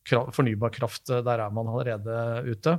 fornybar 0.06 0.74
kraft, 0.74 1.08
eh, 1.10 1.24
der 1.26 1.42
er 1.42 1.54
man 1.54 1.70
allerede 1.72 2.44
ute. 2.46 2.76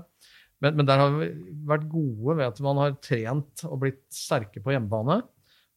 Men, 0.64 0.78
men, 0.78 0.88
der 0.90 1.02
har 1.02 1.14
vi 1.14 1.30
vært 1.70 1.88
gode 1.92 2.38
ved 2.40 2.48
at 2.48 2.62
man 2.66 2.80
har 2.82 2.96
trent 3.04 3.66
og 3.68 3.82
blitt 3.84 4.06
sterke 4.14 4.62
på 4.64 4.74
hjemmebane, 4.74 5.20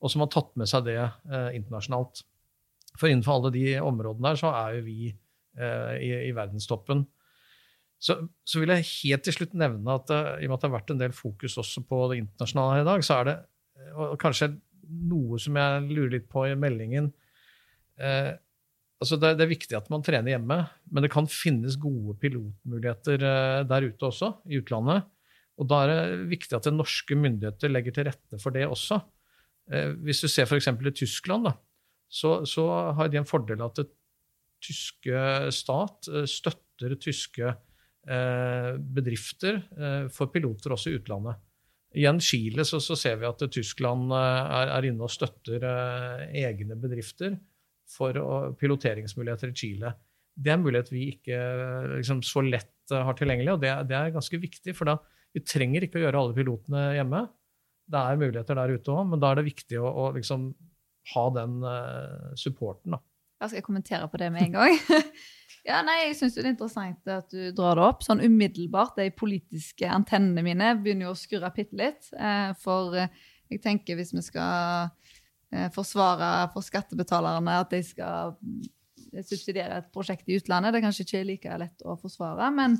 og 0.00 0.12
som 0.12 0.24
har 0.24 0.30
tatt 0.32 0.54
med 0.56 0.70
seg 0.70 0.86
det 0.88 0.98
eh, 1.02 1.50
internasjonalt. 1.58 2.22
For 2.96 3.10
innenfor 3.10 3.38
alle 3.38 3.52
de 3.54 3.64
områdene 3.84 4.32
der 4.32 4.40
så 4.40 4.52
er 4.56 4.78
jo 4.78 4.86
vi 4.86 5.10
eh, 5.10 5.96
i, 6.00 6.12
i, 6.30 6.32
verdenstoppen. 6.36 7.04
Så, 8.00 8.16
så, 8.48 8.62
vil 8.62 8.72
jeg 8.72 8.88
helt 8.88 9.26
til 9.26 9.36
slutt 9.36 9.56
nevne 9.60 9.96
at 9.98 10.08
uh, 10.08 10.36
i 10.40 10.46
og 10.46 10.52
med 10.52 10.56
at 10.56 10.62
det 10.62 10.68
har 10.70 10.76
vært 10.78 10.92
en 10.94 11.00
del 11.02 11.12
fokus 11.12 11.58
også 11.60 11.82
på 11.84 11.98
det 12.12 12.22
internasjonale 12.22 12.78
her 12.78 12.84
i 12.84 12.88
dag, 12.88 13.04
så 13.04 13.18
er 13.20 13.28
det 13.28 13.38
og 14.00 14.14
kanskje 14.20 14.54
noe 15.10 15.38
som 15.40 15.56
jeg 15.56 15.82
lurer 15.90 16.14
litt 16.14 16.28
på 16.30 16.44
i 16.46 16.56
meldingen 16.58 17.08
eh, 18.00 18.32
altså 19.00 19.16
det, 19.20 19.32
det, 19.38 19.46
er 19.46 19.52
viktig 19.54 19.78
at 19.78 19.88
man 19.92 20.04
trener 20.04 20.34
hjemme, 20.34 20.58
men 20.92 21.04
det 21.04 21.10
kan 21.12 21.28
finnes 21.30 21.78
gode 21.80 22.16
pilotmuligheter 22.20 23.24
eh, 23.24 23.62
der 23.68 23.88
ute 23.88 24.10
også, 24.10 24.34
i 24.50 24.60
utlandet. 24.60 25.08
Og 25.60 25.68
da 25.68 25.80
er 25.84 25.92
det 25.92 26.28
viktig 26.30 26.56
at 26.56 26.68
det 26.68 26.74
norske 26.76 27.16
myndigheter 27.16 27.72
legger 27.72 27.96
til 27.96 28.08
rette 28.10 28.40
for 28.42 28.54
det 28.56 28.66
også. 28.68 29.00
Eh, 29.72 29.96
hvis 30.04 30.22
du 30.24 30.28
ser 30.28 30.48
f.eks. 30.48 30.68
i 30.68 30.94
Tyskland, 31.02 31.48
da, 31.48 31.56
så, 32.10 32.40
så 32.48 32.66
har 32.96 33.10
de 33.10 33.20
en 33.20 33.28
fordel 33.28 33.64
at 33.64 33.80
det 33.80 33.88
tyske 34.60 35.24
stat 35.56 36.10
eh, 36.12 36.28
støtter 36.28 36.96
tyske 37.00 37.48
eh, 37.48 37.66
bedrifter 38.06 39.60
eh, 39.76 40.04
for 40.12 40.32
piloter 40.32 40.74
også 40.74 40.90
i 40.90 40.98
utlandet. 41.00 41.40
Igjen 42.00 42.20
Chile 42.22 42.64
så, 42.66 42.78
så 42.82 42.94
ser 42.98 43.18
vi 43.18 43.26
at 43.26 43.42
Tyskland 43.50 44.12
er, 44.14 44.70
er, 44.76 44.86
inne 44.86 45.06
og 45.06 45.10
støtter 45.10 45.64
egne 45.66 46.76
bedrifter 46.78 47.34
for 47.90 48.14
piloteringsmuligheter 48.60 49.50
i 49.50 49.56
Chile. 49.58 49.90
Det 50.30 50.52
er 50.52 50.60
en 50.60 50.62
mulighet 50.62 50.92
vi 50.94 51.08
ikke 51.16 51.40
liksom, 51.96 52.22
så 52.22 52.44
lett 52.46 52.94
har 52.94 53.18
tilgjengelig, 53.18 53.56
og 53.56 53.64
det, 53.64 53.72
det, 53.90 53.98
er 53.98 54.14
ganske 54.14 54.38
viktig. 54.38 54.76
For 54.78 54.86
da, 54.86 55.00
vi 55.34 55.42
trenger 55.42 55.82
ikke 55.82 55.98
å 55.98 56.04
gjøre 56.04 56.22
alle 56.22 56.36
pilotene 56.38 56.84
hjemme. 56.94 57.24
Det 57.90 58.04
er 58.06 58.22
muligheter 58.22 58.60
der 58.60 58.76
ute 58.78 58.94
òg, 58.94 59.10
men 59.10 59.22
da 59.22 59.32
er 59.32 59.40
det 59.40 59.48
viktig 59.50 59.82
å, 59.82 59.90
å 59.90 60.06
liksom, 60.14 60.46
ha 61.16 61.26
den 61.34 61.58
supporten. 62.38 62.94
da. 62.94 63.02
Jeg 63.42 63.56
skal 63.56 63.66
kommentere 63.66 64.06
på 64.12 64.22
det 64.22 64.30
med 64.30 64.46
en 64.46 64.58
gang. 64.60 64.78
ja, 65.66 65.80
nei, 65.84 65.96
Jeg 66.06 66.16
syns 66.18 66.36
det 66.36 66.44
er 66.44 66.52
interessant 66.54 67.10
at 67.12 67.32
du 67.32 67.50
drar 67.56 67.78
det 67.78 67.86
opp. 67.86 68.04
Sånn 68.06 68.22
umiddelbart, 68.24 68.96
De 68.96 69.10
politiske 69.12 69.88
antennene 69.88 70.44
mine 70.46 70.74
begynner 70.80 71.08
jo 71.08 71.14
å 71.14 71.18
skurre 71.18 71.52
bitte 71.56 71.78
litt. 71.78 72.10
Eh, 72.16 72.52
for 72.60 72.96
eh, 72.96 73.12
jeg 73.50 73.62
tenker 73.64 73.98
hvis 73.98 74.14
vi 74.14 74.22
skal 74.24 74.92
forsvare 75.74 76.44
for 76.52 76.62
skattebetalerne 76.62 77.56
at 77.58 77.72
de 77.74 77.80
skal 77.82 78.36
subsidiere 79.26 79.80
et 79.80 79.88
prosjekt 79.90 80.28
i 80.30 80.36
utlandet, 80.38 80.70
det 80.70 80.78
er 80.78 80.84
kanskje 80.84 81.02
ikke 81.02 81.22
like 81.26 81.56
lett 81.58 81.82
å 81.82 81.96
forsvare. 81.98 82.46
Men, 82.54 82.76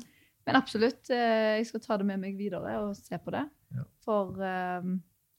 men 0.47 0.55
absolutt, 0.55 1.11
jeg 1.11 1.67
skal 1.67 1.83
ta 1.83 1.97
det 1.99 2.07
med 2.07 2.21
meg 2.21 2.39
videre 2.39 2.77
og 2.85 2.93
se 2.95 3.19
på 3.19 3.33
det. 3.35 3.43
Ja. 3.75 3.83
For 4.07 4.39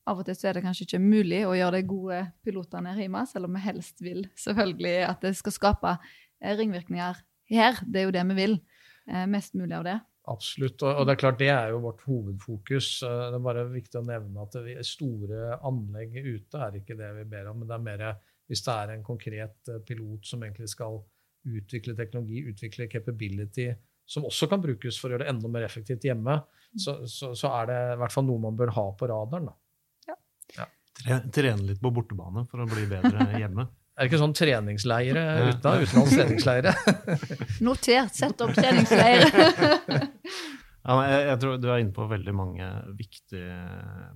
av 0.08 0.18
og 0.18 0.26
til 0.26 0.36
så 0.36 0.50
er 0.50 0.58
det 0.58 0.64
kanskje 0.64 0.86
ikke 0.86 1.02
mulig 1.02 1.42
å 1.46 1.54
gjøre 1.56 1.78
de 1.78 1.86
gode 1.86 2.20
pilotene 2.42 2.94
her 2.94 3.04
hjemme, 3.04 3.22
selv 3.30 3.48
om 3.48 3.56
vi 3.56 3.62
helst 3.62 4.02
vil 4.02 4.24
selvfølgelig 4.40 4.96
at 5.06 5.22
det 5.22 5.34
skal 5.38 5.54
skape 5.54 5.92
eh, 5.94 6.56
ringvirkninger 6.58 7.20
her. 7.58 7.78
Det 7.84 8.00
er 8.00 8.08
jo 8.08 8.14
det 8.14 8.24
vi 8.30 8.38
vil. 8.38 8.58
Eh, 9.10 9.26
mest 9.30 9.56
mulig 9.58 9.76
av 9.76 9.86
det. 9.88 9.98
Absolutt. 10.30 10.82
Og 10.86 11.06
det 11.06 11.16
er 11.16 11.20
klart 11.20 11.40
det 11.40 11.50
er 11.50 11.72
jo 11.72 11.80
vårt 11.82 12.04
hovedfokus. 12.06 12.90
Eh, 13.06 13.22
det 13.32 13.38
er 13.38 13.46
bare 13.46 13.64
viktig 13.70 14.00
å 14.00 14.04
nevne 14.06 14.44
at 14.44 14.58
store 14.86 15.56
anlegg 15.66 16.18
ute 16.20 16.66
er 16.66 16.78
ikke 16.78 16.98
det 16.98 17.10
vi 17.18 17.26
ber 17.32 17.50
om. 17.50 17.62
Men 17.62 17.70
det 17.70 17.78
er 17.78 17.88
mer 17.88 18.04
hvis 18.50 18.62
det 18.66 18.74
er 18.74 18.92
en 18.92 19.06
konkret 19.06 19.72
pilot 19.88 20.28
som 20.28 20.42
egentlig 20.44 20.68
skal 20.70 21.00
utvikle 21.48 21.96
teknologi, 21.98 22.42
utvikle 22.50 22.86
capability, 22.90 23.70
som 24.06 24.26
også 24.28 24.46
kan 24.50 24.60
brukes 24.62 24.98
for 25.00 25.08
å 25.08 25.14
gjøre 25.14 25.24
det 25.24 25.32
enda 25.32 25.50
mer 25.50 25.64
effektivt 25.66 26.04
hjemme, 26.06 26.36
så, 26.78 27.00
så, 27.08 27.32
så 27.38 27.50
er 27.60 27.68
det 27.70 27.78
i 27.94 27.98
hvert 28.02 28.14
fall 28.14 28.26
noe 28.26 28.42
man 28.42 28.58
bør 28.58 28.74
ha 28.76 28.84
på 28.98 29.08
radaren. 29.10 29.48
da. 29.50 29.56
Trene 31.32 31.70
litt 31.70 31.80
på 31.82 31.90
bortebane 31.94 32.44
for 32.50 32.62
å 32.62 32.68
bli 32.68 32.84
bedre 32.90 33.26
hjemme. 33.42 33.66
Er 33.92 34.06
det 34.06 34.08
ikke 34.08 34.22
sånn 34.22 34.32
treningsleire 34.36 35.22
ute? 35.50 35.72
Utenlands 35.84 36.14
treningsleire? 36.16 36.72
Notert. 37.66 38.14
Sett 38.16 38.40
opp 38.40 38.54
treningsleire. 38.56 39.28
ja, 40.88 40.96
jeg, 41.04 41.20
jeg, 41.28 41.38
tror 41.42 41.60
du 41.60 41.68
er 41.68 41.82
inne 41.82 41.96
på 41.96 42.08
veldig 42.08 42.34
mange 42.36 42.70
viktige 42.96 43.58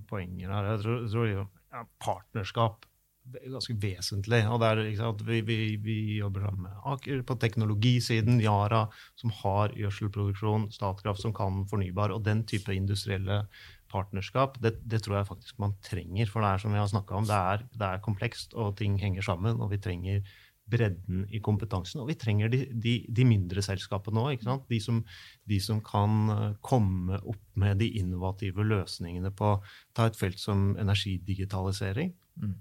poenger 0.09 0.49
her. 0.55 0.71
Jeg 0.73 0.83
tror, 0.85 0.99
jeg 1.03 1.13
tror 1.13 1.29
ja, 1.31 1.83
Partnerskap 2.01 2.87
er 3.35 3.51
ganske 3.51 3.75
vesentlig. 3.81 4.41
og 4.47 4.61
det 4.63 4.69
er, 4.71 4.83
sant, 4.97 5.23
vi, 5.27 5.41
vi, 5.45 5.57
vi, 5.83 5.97
jobber 6.17 6.47
sammen 6.47 6.67
med 6.67 6.83
Aker 6.93 7.23
på 7.27 7.37
teknologisiden, 7.41 8.41
Yara, 8.41 8.85
som 9.19 9.33
har 9.43 9.75
gjødselproduksjon, 9.77 10.69
Statkraft, 10.73 11.21
som 11.21 11.35
kan 11.35 11.65
fornybar, 11.69 12.15
og 12.15 12.23
den 12.25 12.45
type 12.47 12.73
industrielle 12.73 13.43
partnerskap, 13.91 14.57
det, 14.63 14.75
det, 14.87 15.01
tror 15.05 15.19
jeg 15.19 15.29
faktisk 15.29 15.61
man 15.63 15.77
trenger. 15.85 16.29
For 16.31 16.43
det 16.43 16.51
er 16.51 16.63
som 16.63 16.75
vi 16.75 16.81
har 16.81 17.13
om, 17.19 17.27
det 17.27 17.37
er, 17.37 17.63
det 17.73 17.87
er, 17.87 18.03
komplekst, 18.03 18.53
og 18.57 18.75
ting 18.79 18.97
henger 19.01 19.25
sammen. 19.25 19.61
Og 19.63 19.71
vi 19.73 19.81
trenger 19.83 20.21
bredden 20.67 21.25
i 21.31 21.39
kompetansen. 21.43 22.01
Og 22.03 22.11
vi 22.11 22.17
trenger 22.19 22.51
de, 22.51 22.63
de, 22.71 22.97
de 23.07 23.25
mindre 23.27 23.63
selskapene 23.63 24.23
òg. 24.23 24.45
De, 24.69 24.79
som, 24.83 25.01
de 25.47 25.59
som 25.63 25.81
kan 25.85 26.31
eh, 26.33 26.55
komme 26.65 27.19
opp 27.23 27.43
med 27.59 27.79
de 27.81 27.89
innovative 28.01 28.65
løsningene 28.67 29.31
på 29.35 29.55
Ta 29.97 30.09
et 30.09 30.19
felt 30.19 30.39
som 30.41 30.73
energidigitalisering. 30.79 32.11
Mm. 32.43 32.57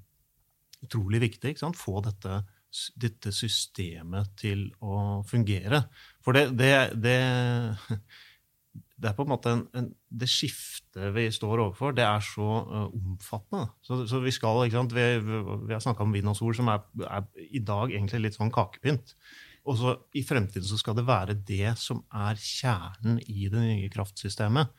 Utrolig 0.87 1.23
viktig. 1.27 1.57
Få 1.77 2.01
dette, 2.05 2.41
dette, 2.95 3.33
systemet 3.35 4.33
til 4.39 4.69
å 4.81 5.23
fungere. 5.27 5.87
For 6.25 6.37
det, 6.37 6.49
det, 6.59 6.73
det 7.03 7.19
det 8.97 9.11
er 9.11 9.17
på 9.17 9.27
en 9.27 9.33
måte 9.33 9.53
en, 9.53 9.65
en, 9.77 9.89
det 10.09 10.29
skiftet 10.31 11.11
vi 11.15 11.27
står 11.33 11.61
overfor, 11.67 11.93
det 11.97 12.05
er 12.07 12.23
så 12.25 12.47
uh, 12.65 12.87
omfattende. 12.87 13.69
Så, 13.85 14.03
så, 14.09 14.21
vi 14.25 14.33
skal, 14.35 14.63
ikke 14.65 14.79
sant, 14.79 14.95
vi, 14.97 15.05
vi 15.21 15.75
har 15.75 15.83
snakka 15.85 16.07
om 16.07 16.15
vind 16.17 16.33
og 16.33 16.39
sol, 16.39 16.55
som 16.57 16.71
er, 16.73 16.87
er, 17.05 17.27
i 17.45 17.61
dag 17.61 17.93
egentlig 17.93 18.23
litt 18.25 18.39
sånn 18.39 18.55
kakepynt. 18.55 19.17
Og 19.67 19.79
så 19.81 19.97
I 20.17 20.23
fremtiden 20.23 20.67
så 20.69 20.79
skal 20.79 20.97
det 20.97 21.07
være 21.09 21.35
det 21.49 21.75
som 21.83 22.05
er 22.15 22.39
kjernen 22.39 23.19
i 23.27 23.49
det 23.51 23.61
nye 23.61 23.91
kraftsystemet. 23.93 24.73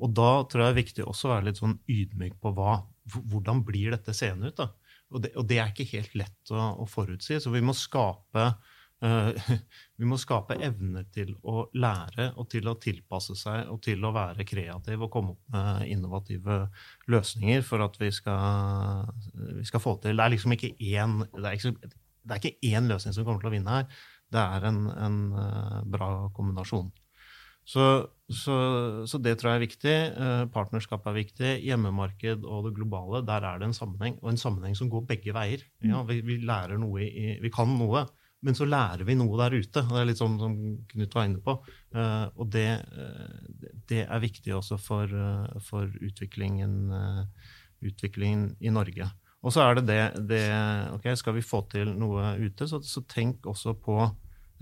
Og 0.00 0.12
da 0.16 0.30
tror 0.50 0.64
jeg 0.64 0.66
det 0.66 0.72
er 0.72 0.80
viktig 0.80 1.06
også 1.06 1.28
å 1.28 1.34
være 1.36 1.48
litt 1.50 1.60
sånn 1.60 1.76
ydmyk 1.90 2.40
på 2.42 2.52
hva, 2.56 2.80
hvordan 3.14 3.62
blir 3.66 3.94
dette 3.94 4.14
seende 4.16 4.50
ut. 4.50 4.58
da? 4.58 4.72
Og 5.12 5.22
det, 5.22 5.32
og 5.38 5.46
det, 5.48 5.60
er 5.60 5.70
ikke 5.70 5.90
helt 5.92 6.16
lett 6.18 6.52
å, 6.52 6.72
å 6.82 6.88
forutsi. 6.90 7.38
Så 7.40 7.52
vi 7.54 7.62
må 7.64 7.74
skape 7.76 8.50
vi 9.98 10.06
må 10.06 10.18
skape 10.20 10.54
evner 10.62 11.08
til 11.10 11.32
å 11.42 11.64
lære 11.74 12.28
og 12.38 12.46
til 12.52 12.68
å 12.70 12.76
tilpasse 12.78 13.34
seg 13.38 13.72
og 13.72 13.80
til 13.82 14.04
å 14.06 14.12
være 14.14 14.46
kreativ 14.46 15.02
og 15.02 15.10
komme 15.10 15.34
opp 15.34 15.56
med 15.56 15.90
innovative 15.90 16.60
løsninger 17.10 17.66
for 17.66 17.82
at 17.82 17.98
vi 17.98 18.12
skal, 18.14 19.10
vi 19.58 19.66
skal 19.66 19.82
få 19.82 19.96
til 20.04 20.14
Det 20.14 20.22
er 20.22 20.34
liksom 20.36 20.54
ikke 20.54 20.74
én, 20.78 21.18
det 21.34 21.50
er 21.50 21.58
ikke, 21.58 21.92
det 22.22 22.36
er 22.36 22.42
ikke 22.42 22.72
én 22.72 22.90
løsning 22.90 23.16
som 23.16 23.26
kommer 23.26 23.42
til 23.42 23.50
å 23.50 23.56
vinne 23.56 23.78
her. 23.80 24.02
Det 24.32 24.40
er 24.40 24.66
en, 24.70 24.82
en 24.96 25.22
uh, 25.36 25.78
bra 25.92 26.10
kombinasjon. 26.36 26.90
Så, 27.68 27.84
så, 28.26 28.56
så, 29.06 29.18
det 29.22 29.36
tror 29.38 29.52
jeg 29.52 29.60
er 29.60 29.66
viktig. 29.66 29.96
Uh, 30.16 30.44
partnerskap 30.54 31.04
er 31.06 31.18
viktig. 31.18 31.52
Hjemmemarked 31.66 32.46
og 32.48 32.66
det 32.66 32.74
globale, 32.78 33.22
der 33.26 33.44
er 33.46 33.60
det 33.60 33.68
en 33.68 33.76
sammenheng. 33.76 34.18
Og 34.22 34.32
en 34.32 34.40
sammenheng 34.40 34.78
som 34.78 34.90
går 34.92 35.04
begge 35.10 35.34
veier. 35.36 35.66
Ja, 35.84 36.02
vi, 36.08 36.20
vi, 36.26 36.40
lærer 36.42 36.80
noe 36.80 37.04
i, 37.04 37.36
vi 37.42 37.52
kan 37.52 37.70
noe, 37.78 38.06
men 38.42 38.56
så 38.58 38.66
lærer 38.66 39.06
vi 39.06 39.16
noe 39.18 39.38
der 39.40 39.54
ute. 39.54 39.84
og 39.84 39.94
Det 39.94 40.00
er 40.00 40.08
litt 40.10 40.20
sånn 40.20 40.38
som 40.40 40.56
Knut 40.90 41.16
var 41.16 41.28
inne 41.28 41.42
på. 41.44 41.56
Uh, 41.94 42.26
og 42.34 42.50
det, 42.50 42.68
det, 43.90 44.04
er 44.04 44.22
viktig 44.22 44.54
også 44.56 44.78
for, 44.82 45.10
for 45.66 45.90
utviklingen, 46.02 46.92
utviklingen 47.86 48.50
i 48.60 48.74
Norge. 48.74 49.06
Og 49.42 49.54
så 49.54 49.64
er 49.64 49.78
det 49.78 49.86
det, 49.90 50.02
det 50.30 50.42
ok, 50.94 51.12
Skal 51.18 51.38
vi 51.38 51.46
få 51.46 51.64
til 51.70 51.94
noe 51.98 52.36
ute, 52.38 52.68
så, 52.70 52.82
så 52.82 53.02
tenk 53.10 53.46
også 53.50 53.74
på 53.78 53.98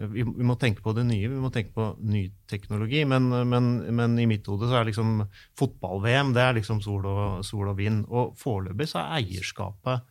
vi, 0.01 0.23
vi, 0.25 0.45
må 0.47 0.55
tenke 0.57 0.81
på 0.81 0.95
det 0.97 1.05
nye, 1.05 1.29
vi 1.29 1.40
må 1.40 1.51
tenke 1.53 1.75
på 1.77 1.90
ny 2.09 2.23
teknologi. 2.49 3.03
Men, 3.05 3.29
men, 3.51 3.66
men 3.93 4.16
i 4.21 4.25
mitt 4.29 4.47
hode 4.49 4.71
så 4.71 4.79
er 4.79 4.88
liksom 4.88 5.27
fotball-VM 5.61 6.33
det 6.37 6.45
er 6.47 6.57
liksom 6.57 6.81
sol 6.85 7.05
og, 7.11 7.43
sol 7.45 7.69
og 7.69 7.77
vind. 7.77 8.07
Og 8.09 8.33
foreløpig 8.40 8.88
så 8.88 9.03
er 9.03 9.19
eierskapet 9.21 10.07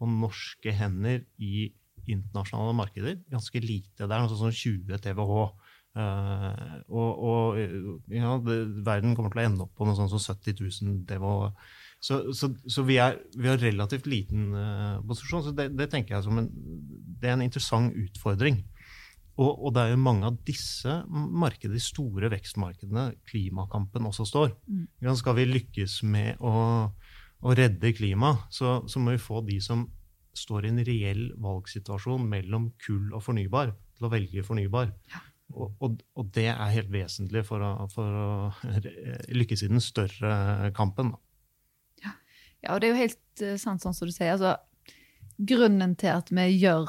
på 0.00 0.08
norske 0.08 0.74
hender 0.76 1.22
i 1.40 1.70
internasjonale 2.12 2.76
markeder 2.76 3.18
ganske 3.32 3.62
lite. 3.64 4.06
Det 4.06 4.08
er 4.08 4.24
noe 4.24 4.38
sånn 4.38 4.54
20 4.54 5.02
TWh. 5.04 5.44
Uh, 5.90 6.76
og, 6.86 7.22
og 7.26 7.56
ja, 8.14 8.36
det, 8.46 8.58
verden 8.86 9.16
kommer 9.18 9.32
til 9.32 9.40
å 9.40 9.46
ende 9.48 9.64
opp 9.64 9.72
på 9.74 9.88
noe 9.88 9.98
sånt 9.98 10.12
som 10.12 10.22
70 10.22 10.60
000 10.62 11.00
TWh. 11.08 11.78
Så, 12.00 12.20
så, 12.32 12.48
så 12.70 12.84
vi, 12.86 12.96
er, 13.02 13.18
vi, 13.36 13.48
har 13.50 13.60
relativt 13.60 14.06
liten 14.08 14.52
uh, 14.54 15.00
posisjon. 15.06 15.44
Så 15.44 15.54
det, 15.56 15.70
det, 15.76 15.90
tenker 15.92 16.16
jeg 16.16 16.28
som 16.28 16.38
en, 16.40 16.48
det 17.20 17.28
er 17.28 17.36
en 17.36 17.44
interessant 17.44 17.96
utfordring. 17.98 18.62
Og, 19.40 19.50
og, 19.50 19.70
det 19.74 19.82
er 19.82 19.94
jo 19.94 20.00
mange 20.02 20.28
av 20.28 20.36
disse 20.46 20.94
markedene, 21.08 21.78
de 21.78 21.82
store 21.82 22.28
vekstmarkedene, 22.32 23.06
klimakampen 23.28 24.08
også 24.10 24.26
står. 24.28 24.52
Mm. 24.68 25.14
Skal 25.16 25.38
vi 25.38 25.46
lykkes 25.48 26.00
med 26.08 26.42
å, 26.44 26.52
å 27.40 27.56
redde 27.56 27.94
klimaet, 27.96 28.50
så, 28.52 28.80
så, 28.90 29.00
må 29.00 29.14
vi 29.16 29.22
få 29.22 29.40
de 29.46 29.56
som 29.64 29.86
står 30.40 30.66
i 30.66 30.70
en 30.72 30.84
reell 30.86 31.24
valgsituasjon 31.40 32.24
mellom 32.30 32.64
kull 32.82 33.12
og 33.16 33.22
fornybar, 33.24 33.68
til 33.96 34.04
å 34.08 34.12
velge 34.12 34.42
fornybar. 34.46 34.88
Ja. 35.12 35.20
Og, 35.50 35.66
og, 35.82 35.90
og, 36.14 36.24
det 36.34 36.48
er 36.52 36.74
helt 36.76 36.92
vesentlig 36.92 37.42
for 37.48 37.58
å, 37.64 37.86
for 37.90 38.06
å 38.06 38.52
lykkes 39.34 39.62
i 39.66 39.72
den 39.72 39.80
større 39.82 40.70
kampen. 40.76 41.08
Ja. 42.04 42.12
Ja, 42.62 42.68
og 42.74 42.80
det 42.80 42.86
er 42.88 42.92
jo 42.92 43.04
helt 43.04 43.34
uh, 43.42 43.56
sant 43.58 43.82
sånn 43.82 43.94
som 43.96 44.06
du 44.06 44.12
sier. 44.14 44.32
Altså, 44.36 44.52
grunnen 45.40 45.96
til 46.00 46.12
at 46.14 46.28
vi 46.34 46.46
gjør 46.60 46.86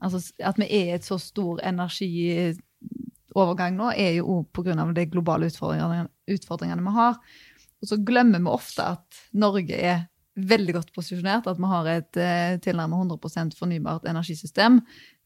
Altså 0.00 0.18
at 0.40 0.56
vi 0.56 0.64
er 0.72 0.94
et 0.94 1.04
så 1.04 1.18
stor 1.20 1.60
energiovergang 1.60 3.76
nå, 3.76 3.92
er 3.92 4.16
jo 4.16 4.48
pga. 4.48 4.72
de 4.96 5.04
globale 5.12 5.44
utfordringene, 5.50 6.08
utfordringene 6.24 6.80
vi 6.86 6.92
har. 6.96 7.20
Og 7.80 7.86
så 7.90 7.96
glemmer 8.00 8.40
vi 8.40 8.48
ofte 8.48 8.82
at 8.96 9.04
Norge 9.36 9.76
er 9.76 10.08
veldig 10.36 10.74
godt 10.76 10.90
posisjonert, 10.94 11.48
at 11.50 11.58
vi 11.58 11.70
har 11.70 11.88
et 11.90 12.18
eh, 12.20 12.56
tilnærmet 12.62 13.10
100% 13.10 13.56
fornybart 13.58 14.06
energisystem. 14.08 14.80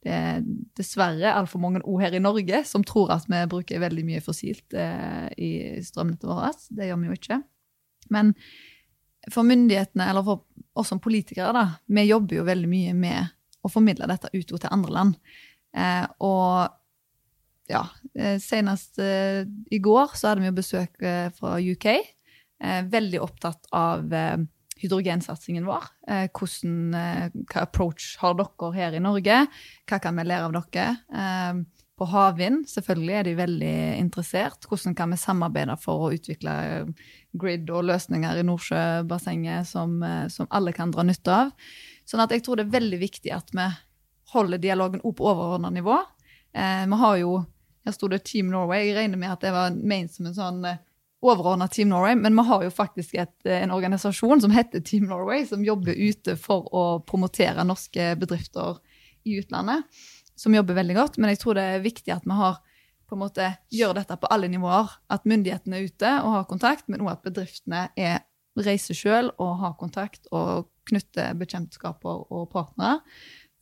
Det 0.05 0.13
er 0.13 0.45
dessverre 0.77 1.33
altfor 1.33 1.63
mange 1.63 1.83
òg 1.85 2.03
her 2.05 2.17
i 2.17 2.23
Norge 2.23 2.63
som 2.69 2.85
tror 2.85 3.13
at 3.15 3.29
vi 3.31 3.41
bruker 3.51 3.83
veldig 3.83 4.05
mye 4.09 4.23
fossilt 4.25 4.77
eh, 4.77 5.29
i 5.37 5.51
strømnettet 5.85 6.29
vårt. 6.29 6.69
Det 6.71 6.89
gjør 6.89 7.03
vi 7.03 7.11
jo 7.11 7.19
ikke. 7.19 7.41
Men 8.15 8.35
for 9.33 9.47
myndighetene, 9.49 10.09
eller 10.11 10.25
for 10.27 10.45
oss 10.77 10.91
som 10.93 11.01
politikere, 11.01 11.53
da, 11.57 11.67
vi 11.87 12.09
jobber 12.09 12.41
jo 12.41 12.49
veldig 12.49 12.71
mye 12.71 12.97
med 12.97 13.35
å 13.65 13.71
formidle 13.73 14.09
dette 14.11 14.33
ut 14.35 14.51
til 14.53 14.73
andre 14.73 14.97
land. 14.99 15.21
Eh, 15.77 16.05
og 16.25 16.73
ja, 17.67 17.87
eh, 18.15 18.39
senest 18.41 18.99
eh, 18.99 19.45
i 19.71 19.79
går 19.79 20.13
så 20.15 20.31
hadde 20.31 20.45
vi 20.45 20.51
jo 20.51 20.59
besøk 20.59 21.01
eh, 21.03 21.31
fra 21.37 21.57
UK. 21.61 21.89
Veldig 22.65 23.19
opptatt 23.21 23.67
av 23.77 24.07
hydrogensatsingen 24.81 25.69
vår. 25.69 25.87
hvordan, 26.35 26.95
hva 26.95 27.63
approach 27.63 28.17
har 28.21 28.35
dere 28.39 28.73
her 28.75 28.97
i 28.99 29.03
Norge? 29.03 29.45
Hva 29.87 30.01
kan 30.03 30.19
vi 30.19 30.27
lære 30.27 30.51
av 30.51 30.57
dere? 30.59 30.89
på 31.95 32.09
havvind 32.11 32.65
selvfølgelig 32.67 33.15
er 33.15 33.27
de 33.27 33.35
veldig 33.39 33.75
interessert. 34.01 34.67
Hvordan 34.67 34.97
kan 34.99 35.13
vi 35.15 35.19
samarbeide 35.21 35.77
for 35.79 36.09
å 36.09 36.13
utvikle 36.17 36.55
grid 37.41 37.71
og 37.71 37.87
løsninger 37.89 38.41
i 38.41 38.47
Nordsjøbassenget 38.47 39.69
som, 39.69 39.97
eh, 40.03 40.27
som, 40.29 40.49
alle 40.51 40.73
kan 40.73 40.91
dra 40.95 41.05
nytte 41.07 41.33
av. 41.33 41.53
Sånn 42.07 42.23
at 42.25 42.35
jeg 42.35 42.45
tror 42.45 42.59
det 42.59 42.67
er 42.67 42.79
veldig 42.79 43.01
viktig 43.01 43.33
at 43.35 43.51
vi 43.55 43.69
holder 44.35 44.59
dialogen 44.59 45.03
opp 45.05 45.19
på 45.19 45.29
overordna 45.31 45.71
nivå. 45.71 45.99
Eh, 46.55 46.87
vi 46.87 47.03
har 47.05 47.19
jo 47.23 47.45
Her 47.85 47.93
sto 47.93 48.09
det 48.09 48.25
Team 48.25 48.49
Norway. 48.49 48.87
Jeg 48.87 48.97
regner 48.97 49.19
med 49.21 49.29
at 49.29 49.43
det 49.45 49.51
var 49.53 49.75
ment 49.77 50.11
som 50.11 50.25
en 50.25 50.33
sånn 50.33 50.63
eh, 50.65 50.79
overordna 51.25 51.69
Team 51.73 51.89
Norway, 51.89 52.17
men 52.21 52.37
vi 52.37 52.45
har 52.49 52.65
jo 52.67 52.73
faktisk 52.75 53.15
et, 53.15 53.35
eh, 53.47 53.63
en 53.63 53.73
organisasjon 53.75 54.45
som 54.45 54.53
heter 54.55 54.81
Team 54.85 55.09
Norway, 55.09 55.47
som 55.47 55.65
jobber 55.65 55.97
ute 55.97 56.37
for 56.37 56.69
å 56.73 56.85
promotere 57.07 57.65
norske 57.65 58.13
bedrifter 58.21 58.79
i 59.25 59.39
utlandet. 59.41 59.85
Som 60.37 60.55
jobber 60.55 60.75
veldig 60.75 60.97
godt. 60.97 61.19
Men 61.19 61.31
jeg 61.31 61.41
tror 61.41 61.55
det 61.55 61.63
er 61.63 61.85
viktig 61.85 62.13
at 62.13 62.25
vi 62.25 62.37
har 62.37 62.61
på 63.09 63.15
en 63.17 63.23
måte 63.23 63.49
gjør 63.73 63.95
dette 64.01 64.17
på 64.19 64.29
alle 64.31 64.49
nivåer. 64.51 64.91
At 65.11 65.27
myndighetene 65.29 65.79
er 65.79 65.89
ute 65.89 66.13
og 66.25 66.33
har 66.33 66.49
kontakt, 66.51 66.89
men 66.89 67.05
òg 67.05 67.13
at 67.13 67.27
bedriftene 67.27 67.89
er, 67.97 68.25
reiser 68.59 68.95
sjøl 68.95 69.31
og 69.39 69.59
har 69.61 69.77
kontakt 69.79 70.27
og 70.33 70.69
knytter 70.91 71.35
bekjentskaper 71.39 72.27
og 72.31 72.51
partnere 72.53 73.01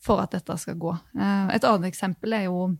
for 0.03 0.19
at 0.19 0.33
dette 0.35 0.57
skal 0.59 0.75
gå. 0.75 0.95
Eh, 1.15 1.53
et 1.55 1.63
annet 1.63 1.91
eksempel 1.91 2.35
er 2.35 2.47
jo 2.49 2.73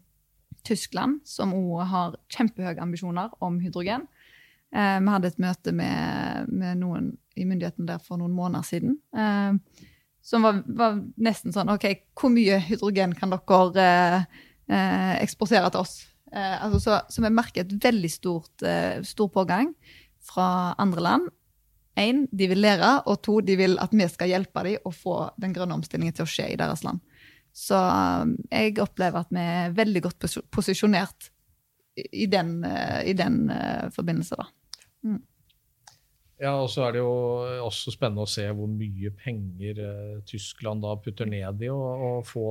Tyskland, 0.63 1.21
som 1.27 1.53
òg 1.55 1.85
har 1.91 2.17
kjempehøye 2.31 2.79
ambisjoner 2.81 3.33
om 3.43 3.59
hydrogen. 3.63 4.07
Eh, 4.73 4.99
vi 4.99 5.13
hadde 5.13 5.29
et 5.29 5.41
møte 5.41 5.73
med, 5.75 6.49
med 6.49 6.79
noen 6.81 7.11
i 7.37 7.45
myndighetene 7.45 7.89
der 7.89 8.01
for 8.01 8.21
noen 8.21 8.33
måneder 8.35 8.65
siden. 8.65 8.97
Eh, 9.13 9.83
som 10.23 10.45
var, 10.45 10.63
var, 10.67 10.97
nesten 11.19 11.53
sånn 11.53 11.71
OK, 11.73 11.85
hvor 12.17 12.31
mye 12.31 12.61
hydrogen 12.63 13.13
kan 13.17 13.33
dere 13.33 14.25
eksportere 15.19 15.67
til 15.73 15.83
oss? 15.83 15.97
Eh, 16.33 16.65
altså, 16.65 16.79
så, 16.79 16.99
så, 17.09 17.21
vi 17.21 17.29
merker 17.29 17.63
et 17.63 17.73
veldig 17.83 18.09
stort, 18.09 18.63
eh, 18.65 19.01
stor 19.05 19.29
pågang 19.33 19.73
fra 20.23 20.73
andre 20.81 21.03
land. 21.05 21.27
Én, 21.99 22.23
de 22.31 22.47
vil 22.49 22.63
lære, 22.63 23.03
og 23.05 23.19
to, 23.21 23.37
de 23.45 23.57
vil 23.59 23.77
at 23.81 23.93
vi 23.93 24.07
skal 24.09 24.31
hjelpe 24.31 24.63
dem 24.65 24.87
å 24.87 24.93
få 24.95 25.17
den 25.37 25.53
grønne 25.53 25.77
omstillingen 25.77 26.15
til 26.17 26.25
å 26.25 26.31
skje 26.31 26.47
i 26.49 26.57
deres 26.57 26.81
land. 26.87 27.03
Så 27.53 27.77
jeg 28.49 28.79
opplever 28.81 29.21
at 29.21 29.29
vi 29.29 29.43
er 29.45 29.75
veldig 29.77 30.01
godt 30.07 30.25
posisjonert 30.49 31.29
i 31.93 32.25
den, 32.25 32.63
i 33.05 33.13
den 33.13 33.43
forbindelse, 33.93 34.39
da. 34.39 34.47
Mm. 35.03 35.21
Ja, 36.41 36.55
og 36.59 36.67
så 36.73 36.81
er 36.87 36.95
det 36.95 36.99
jo 37.03 37.11
også 37.63 37.93
spennende 37.93 38.25
å 38.25 38.29
se 38.29 38.43
hvor 38.57 38.67
mye 38.67 39.11
penger 39.15 39.77
eh, 39.79 40.15
Tyskland 40.27 40.81
da 40.83 40.95
putter 40.99 41.29
ned 41.29 41.61
i 41.63 41.69
å, 41.71 42.23
få 42.25 42.47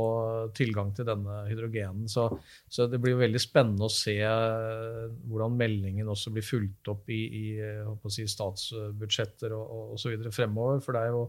tilgang 0.56 0.92
til 0.96 1.08
denne 1.08 1.42
hydrogenen. 1.48 2.06
Så, 2.08 2.28
så, 2.72 2.86
det 2.88 3.02
blir 3.02 3.16
jo 3.16 3.20
veldig 3.24 3.42
spennende 3.42 3.88
å 3.88 3.92
se 3.92 4.14
eh, 4.22 5.02
hvordan 5.26 5.58
meldingen 5.58 6.08
også 6.14 6.32
blir 6.32 6.46
fulgt 6.46 6.92
opp 6.94 7.10
i, 7.12 7.20
i 7.26 7.44
eh, 7.58 8.08
si, 8.14 8.24
statsbudsjetter 8.30 9.52
og, 9.58 9.76
og, 9.92 10.00
så 10.00 10.14
videre 10.14 10.32
fremover. 10.32 10.80
For 10.84 10.96
det 10.96 11.02
er 11.02 11.12
jo 11.16 11.26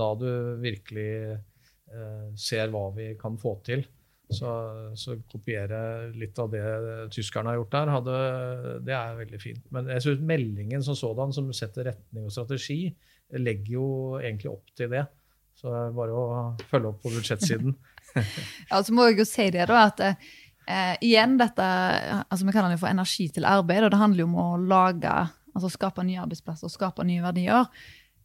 da 0.00 0.08
du 0.22 0.30
virkelig 0.62 1.10
eh, 1.34 2.26
ser 2.38 2.72
hva 2.72 2.88
vi 2.96 3.10
kan 3.20 3.36
få 3.42 3.58
til. 3.66 3.84
Så, 4.28 4.48
så, 5.00 5.14
kopiere 5.32 5.78
litt 6.12 6.36
av 6.38 6.50
det 6.52 6.62
tyskerne 7.14 7.48
har 7.48 7.62
gjort 7.62 7.72
der, 7.72 7.92
hadde, 7.94 8.16
det 8.84 8.92
er 8.92 9.14
veldig 9.16 9.38
fint. 9.40 9.62
Men 9.72 9.88
jeg 9.94 10.04
synes 10.04 10.26
meldingen 10.28 10.84
som 10.84 10.98
sådan, 10.98 11.32
som 11.32 11.48
setter 11.56 11.88
retning 11.88 12.26
og 12.28 12.34
strategi, 12.34 12.82
legger 13.40 13.72
jo 13.78 13.86
egentlig 14.20 14.52
opp 14.52 14.74
til 14.76 14.92
det. 14.92 15.06
Så 15.56 15.72
det 15.72 15.78
er 15.80 15.96
bare 15.96 16.18
å 16.18 16.26
følge 16.68 16.92
opp 16.92 17.00
på 17.02 17.14
budsjettsiden. 17.14 17.72
ja, 18.70 18.82
så 18.82 18.94
må 18.94 19.08
jeg 19.08 19.22
jo 19.22 19.28
si 19.28 19.48
det, 19.54 19.66
da, 19.70 19.86
at 19.88 20.04
eh, 20.08 20.94
igjen 21.04 21.36
dette 21.40 21.66
altså 22.22 22.46
Vi 22.46 22.54
kaller 22.54 22.72
det 22.72 22.80
for 22.80 22.90
energi 22.90 23.28
til 23.34 23.48
arbeid, 23.48 23.86
og 23.86 23.92
det 23.92 24.00
handler 24.00 24.24
jo 24.24 24.30
om 24.30 24.40
å 24.42 24.48
lage, 24.60 25.14
altså 25.54 25.72
skape 25.72 26.04
nye 26.06 26.22
arbeidsplasser 26.24 26.68
og 26.68 26.74
skape 26.74 27.06
nye 27.08 27.24
verdier. 27.24 27.68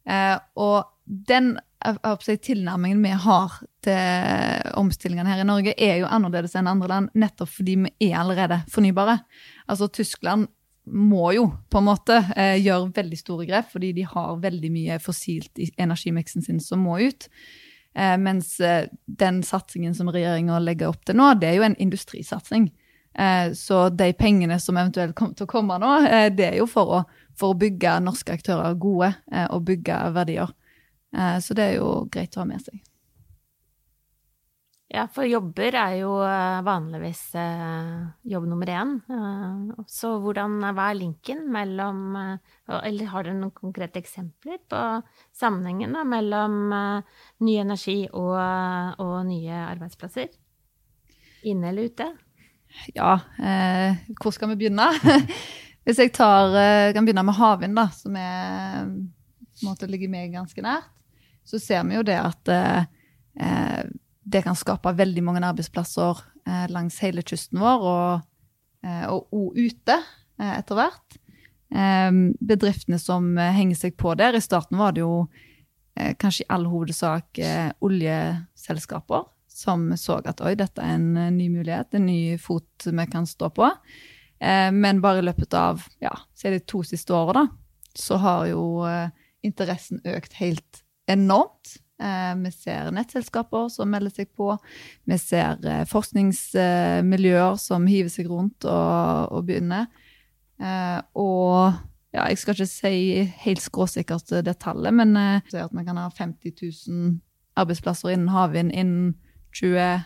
Eh, 0.04 0.36
og 0.60 0.84
den 1.04 1.54
tilnærmingen 1.84 3.02
vi 3.04 3.14
har 3.24 3.56
til 3.84 4.74
omstillingene 4.80 5.28
her 5.28 5.42
i 5.42 5.48
Norge, 5.48 5.74
er 5.76 6.00
jo 6.00 6.10
annerledes 6.10 6.54
enn 6.56 6.70
andre 6.70 6.88
land, 6.88 7.10
nettopp 7.14 7.50
fordi 7.52 7.76
vi 7.84 8.10
er 8.10 8.20
allerede 8.22 8.62
fornybare. 8.72 9.18
Altså 9.68 9.88
Tyskland 9.92 10.48
må 10.84 11.32
jo 11.32 11.48
på 11.70 11.80
en 11.80 11.86
måte 11.86 12.16
eh, 12.36 12.58
gjøre 12.60 12.92
veldig 12.96 13.18
store 13.18 13.46
grep, 13.48 13.70
fordi 13.72 13.92
de 13.96 14.04
har 14.08 14.40
veldig 14.40 14.70
mye 14.72 14.98
fossilt 15.00 15.60
i 15.60 15.70
energimiksen 15.80 16.44
sin 16.44 16.60
som 16.60 16.84
må 16.84 16.98
ut. 17.00 17.28
Eh, 17.94 18.16
mens 18.20 18.58
eh, 18.60 18.88
den 19.06 19.42
satsingen 19.46 19.94
som 19.96 20.10
regjeringa 20.12 20.58
legger 20.60 20.92
opp 20.92 21.04
til 21.06 21.16
nå, 21.16 21.32
det 21.40 21.50
er 21.50 21.60
jo 21.60 21.68
en 21.68 21.78
industrisatsing. 21.80 22.68
Eh, 23.18 23.52
så 23.56 23.88
de 23.94 24.10
pengene 24.18 24.58
som 24.60 24.76
eventuelt 24.76 25.14
kommer 25.16 25.38
til 25.38 25.46
å 25.46 25.52
komme 25.52 25.78
nå, 25.80 25.94
eh, 26.08 26.28
det 26.34 26.50
er 26.50 26.58
jo 26.58 26.66
for 26.70 26.98
å, 26.98 27.00
for 27.38 27.54
å 27.54 27.58
bygge 27.58 28.00
norske 28.02 28.34
aktører 28.34 28.76
gode 28.80 29.12
eh, 29.32 29.46
og 29.46 29.64
bygge 29.70 30.00
verdier. 30.16 30.52
Så 31.14 31.54
det 31.54 31.64
er 31.68 31.76
jo 31.76 32.08
greit 32.10 32.34
å 32.34 32.42
ha 32.42 32.48
med 32.48 32.62
seg. 32.64 32.80
Ja, 34.94 35.08
for 35.10 35.26
jobber 35.26 35.74
er 35.74 35.94
jo 35.98 36.10
eh, 36.22 36.60
vanligvis 36.62 37.22
eh, 37.40 38.02
jobb 38.30 38.44
nummer 38.46 38.68
én. 38.70 38.92
Eh, 39.10 39.80
så 39.90 40.12
hvordan, 40.22 40.60
hva 40.76 40.90
er 40.92 41.00
linken 41.00 41.48
mellom 41.50 42.14
Eller 42.14 43.08
har 43.10 43.26
dere 43.26 43.34
noen 43.34 43.54
konkrete 43.56 43.98
eksempler 43.98 44.60
på 44.70 44.82
sammenhengen 45.34 45.96
da, 45.96 46.04
mellom 46.06 46.70
ny 47.42 47.56
energi 47.58 48.04
og, 48.12 48.38
og, 49.02 49.16
nye 49.26 49.64
arbeidsplasser? 49.72 50.30
Inne 51.50 51.72
eller 51.72 51.90
ute? 51.90 52.08
Ja, 52.94 53.18
eh, 53.42 54.06
hvor 54.20 54.36
skal 54.36 54.52
vi 54.52 54.60
begynne? 54.62 54.92
Hvis 55.84 55.98
jeg 56.00 56.14
tar, 56.16 56.54
kan 56.94 57.04
begynne 57.04 57.26
med 57.26 57.36
havvind, 57.36 57.74
da, 57.76 57.90
som 57.92 58.14
er, 58.16 58.86
måte 59.66 59.90
ligger 59.90 60.08
meg 60.12 60.32
ganske 60.32 60.62
nært, 60.64 60.88
så 61.44 61.60
ser 61.60 61.84
vi 61.88 61.98
jo 61.98 62.04
det 62.06 62.18
at 62.20 62.52
eh, 62.52 63.84
det 64.24 64.44
kan 64.46 64.56
skape 64.56 64.94
veldig 64.96 65.24
mange 65.24 65.44
arbeidsplasser 65.44 66.22
eh, 66.48 66.64
langs 66.72 67.00
hele 67.04 67.24
kysten 67.26 67.60
vår, 67.60 67.84
og, 67.84 68.24
eh, 68.86 69.04
og, 69.10 69.28
og 69.34 69.58
ute 69.58 69.98
eh, 69.98 70.54
etter 70.56 70.80
hvert. 70.80 71.18
Ehm, 71.74 72.34
bedriftene 72.40 73.00
som 73.02 73.34
eh, 73.38 73.52
henger 73.56 73.78
seg 73.78 73.96
på 73.98 74.14
der, 74.18 74.36
i 74.36 74.42
starten 74.42 74.78
var 74.78 74.94
det 74.94 75.02
jo 75.02 75.26
eh, 75.98 76.14
kanskje 76.20 76.44
i 76.44 76.50
all 76.54 76.68
hovedsak 76.70 77.40
eh, 77.42 77.70
oljeselskaper 77.84 79.26
som 79.54 79.88
så 79.98 80.20
at 80.26 80.42
oi, 80.42 80.54
dette 80.58 80.82
er 80.82 80.96
en 80.96 81.36
ny 81.36 81.48
mulighet, 81.52 81.94
en 81.94 82.06
ny 82.08 82.36
fot 82.42 82.86
vi 82.86 83.06
kan 83.06 83.26
stå 83.26 83.52
på. 83.54 83.68
men 84.74 85.00
bare 85.00 85.20
i 85.20 85.24
løpet 85.24 85.54
av 85.54 85.84
ja, 86.02 86.10
de 86.42 86.58
to 86.58 86.82
siste 86.82 87.14
åra, 87.14 87.46
så 87.94 88.18
har 88.18 88.48
jo 88.50 88.82
interessen 89.46 90.02
økt 90.04 90.34
helt 90.40 90.82
enormt. 91.10 91.76
Eh, 92.02 92.34
vi 92.42 92.50
ser 92.50 92.90
nettselskaper 92.94 93.68
som 93.70 93.90
melder 93.92 94.12
seg 94.12 94.30
på. 94.34 94.50
Vi 95.06 95.18
ser 95.20 95.60
eh, 95.62 95.84
forskningsmiljøer 95.86 97.58
som 97.60 97.86
hiver 97.86 98.10
seg 98.12 98.30
rundt 98.30 98.66
og, 98.66 99.34
og 99.34 99.44
begynner. 99.46 99.86
Eh, 100.58 100.98
og 101.14 101.76
ja, 102.14 102.26
jeg 102.30 102.40
skal 102.40 102.56
ikke 102.56 102.70
si 102.70 102.96
helt 103.44 103.62
skråsikkert 103.62 104.34
det 104.46 104.56
tallet, 104.62 104.94
men 104.94 105.16
jeg 105.18 105.46
ser 105.50 105.64
at 105.66 105.74
vi 105.74 105.86
kan 105.86 105.98
ha 105.98 106.08
50 106.14 106.52
000 106.88 107.14
arbeidsplasser 107.58 108.14
innen 108.14 108.30
havvind 108.34 108.74
innen 108.74 109.14
2030. 109.54 110.04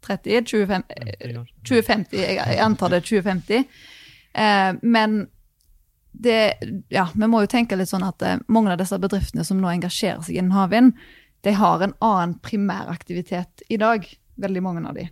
2050, 0.00 1.44
2050 1.68 2.18
jeg 2.18 2.62
antar 2.64 2.90
det 2.90 3.02
er 3.02 3.06
2050. 3.10 3.64
men 4.82 5.26
det, 6.12 6.54
ja, 6.88 7.08
vi 7.14 7.28
må 7.30 7.42
jo 7.44 7.50
tenke 7.50 7.78
litt 7.78 7.90
sånn 7.90 8.04
at 8.06 8.22
eh, 8.26 8.40
mange 8.48 8.72
av 8.72 8.80
disse 8.80 8.98
bedriftene 9.00 9.44
som 9.46 9.60
nå 9.60 9.70
engasjerer 9.70 10.22
seg 10.26 10.40
innen 10.40 10.56
havvind, 10.56 10.96
de 11.46 11.54
har 11.56 11.82
en 11.84 11.94
annen 12.04 12.36
primæraktivitet 12.44 13.64
i 13.72 13.78
dag. 13.80 14.04
Veldig 14.40 14.62
mange 14.64 14.82
av 14.88 14.96
de. 14.98 15.06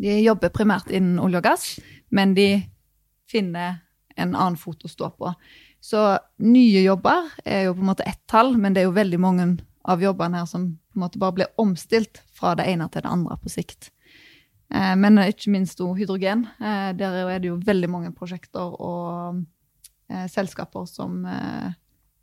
De 0.00 0.20
jobber 0.22 0.52
primært 0.54 0.92
innen 0.94 1.18
olje 1.22 1.40
og 1.40 1.46
gass, 1.46 1.64
men 2.14 2.34
de 2.36 2.62
finner 3.30 3.80
en 4.16 4.34
annen 4.34 4.58
fot 4.58 4.84
å 4.84 4.90
stå 4.90 5.10
på. 5.18 5.32
Så 5.80 6.00
nye 6.44 6.82
jobber 6.84 7.30
er 7.44 7.66
jo 7.66 7.74
på 7.76 7.84
en 7.84 7.90
måte 7.90 8.06
ett 8.08 8.20
tall, 8.30 8.54
men 8.60 8.74
det 8.74 8.82
er 8.82 8.88
jo 8.88 8.96
veldig 8.96 9.20
mange 9.22 9.48
av 9.88 10.02
jobbene 10.02 10.42
her 10.42 10.48
som 10.48 10.66
på 10.90 10.98
en 10.98 11.04
måte 11.04 11.20
bare 11.22 11.36
blir 11.38 11.54
omstilt 11.62 12.20
fra 12.36 12.52
det 12.58 12.66
ene 12.68 12.88
til 12.92 13.04
det 13.04 13.10
andre 13.10 13.38
på 13.40 13.52
sikt. 13.52 13.90
Eh, 14.70 14.94
men 14.98 15.18
ikke 15.24 15.52
minst 15.54 15.80
hydrogen. 15.80 16.46
Eh, 16.60 16.90
der 16.98 17.22
er 17.24 17.40
det 17.40 17.50
jo 17.50 17.60
veldig 17.64 17.90
mange 17.90 18.12
prosjekter 18.16 18.76
og 18.76 19.42
selskaper 20.30 20.86
som, 20.90 21.24
eh, 21.24 21.70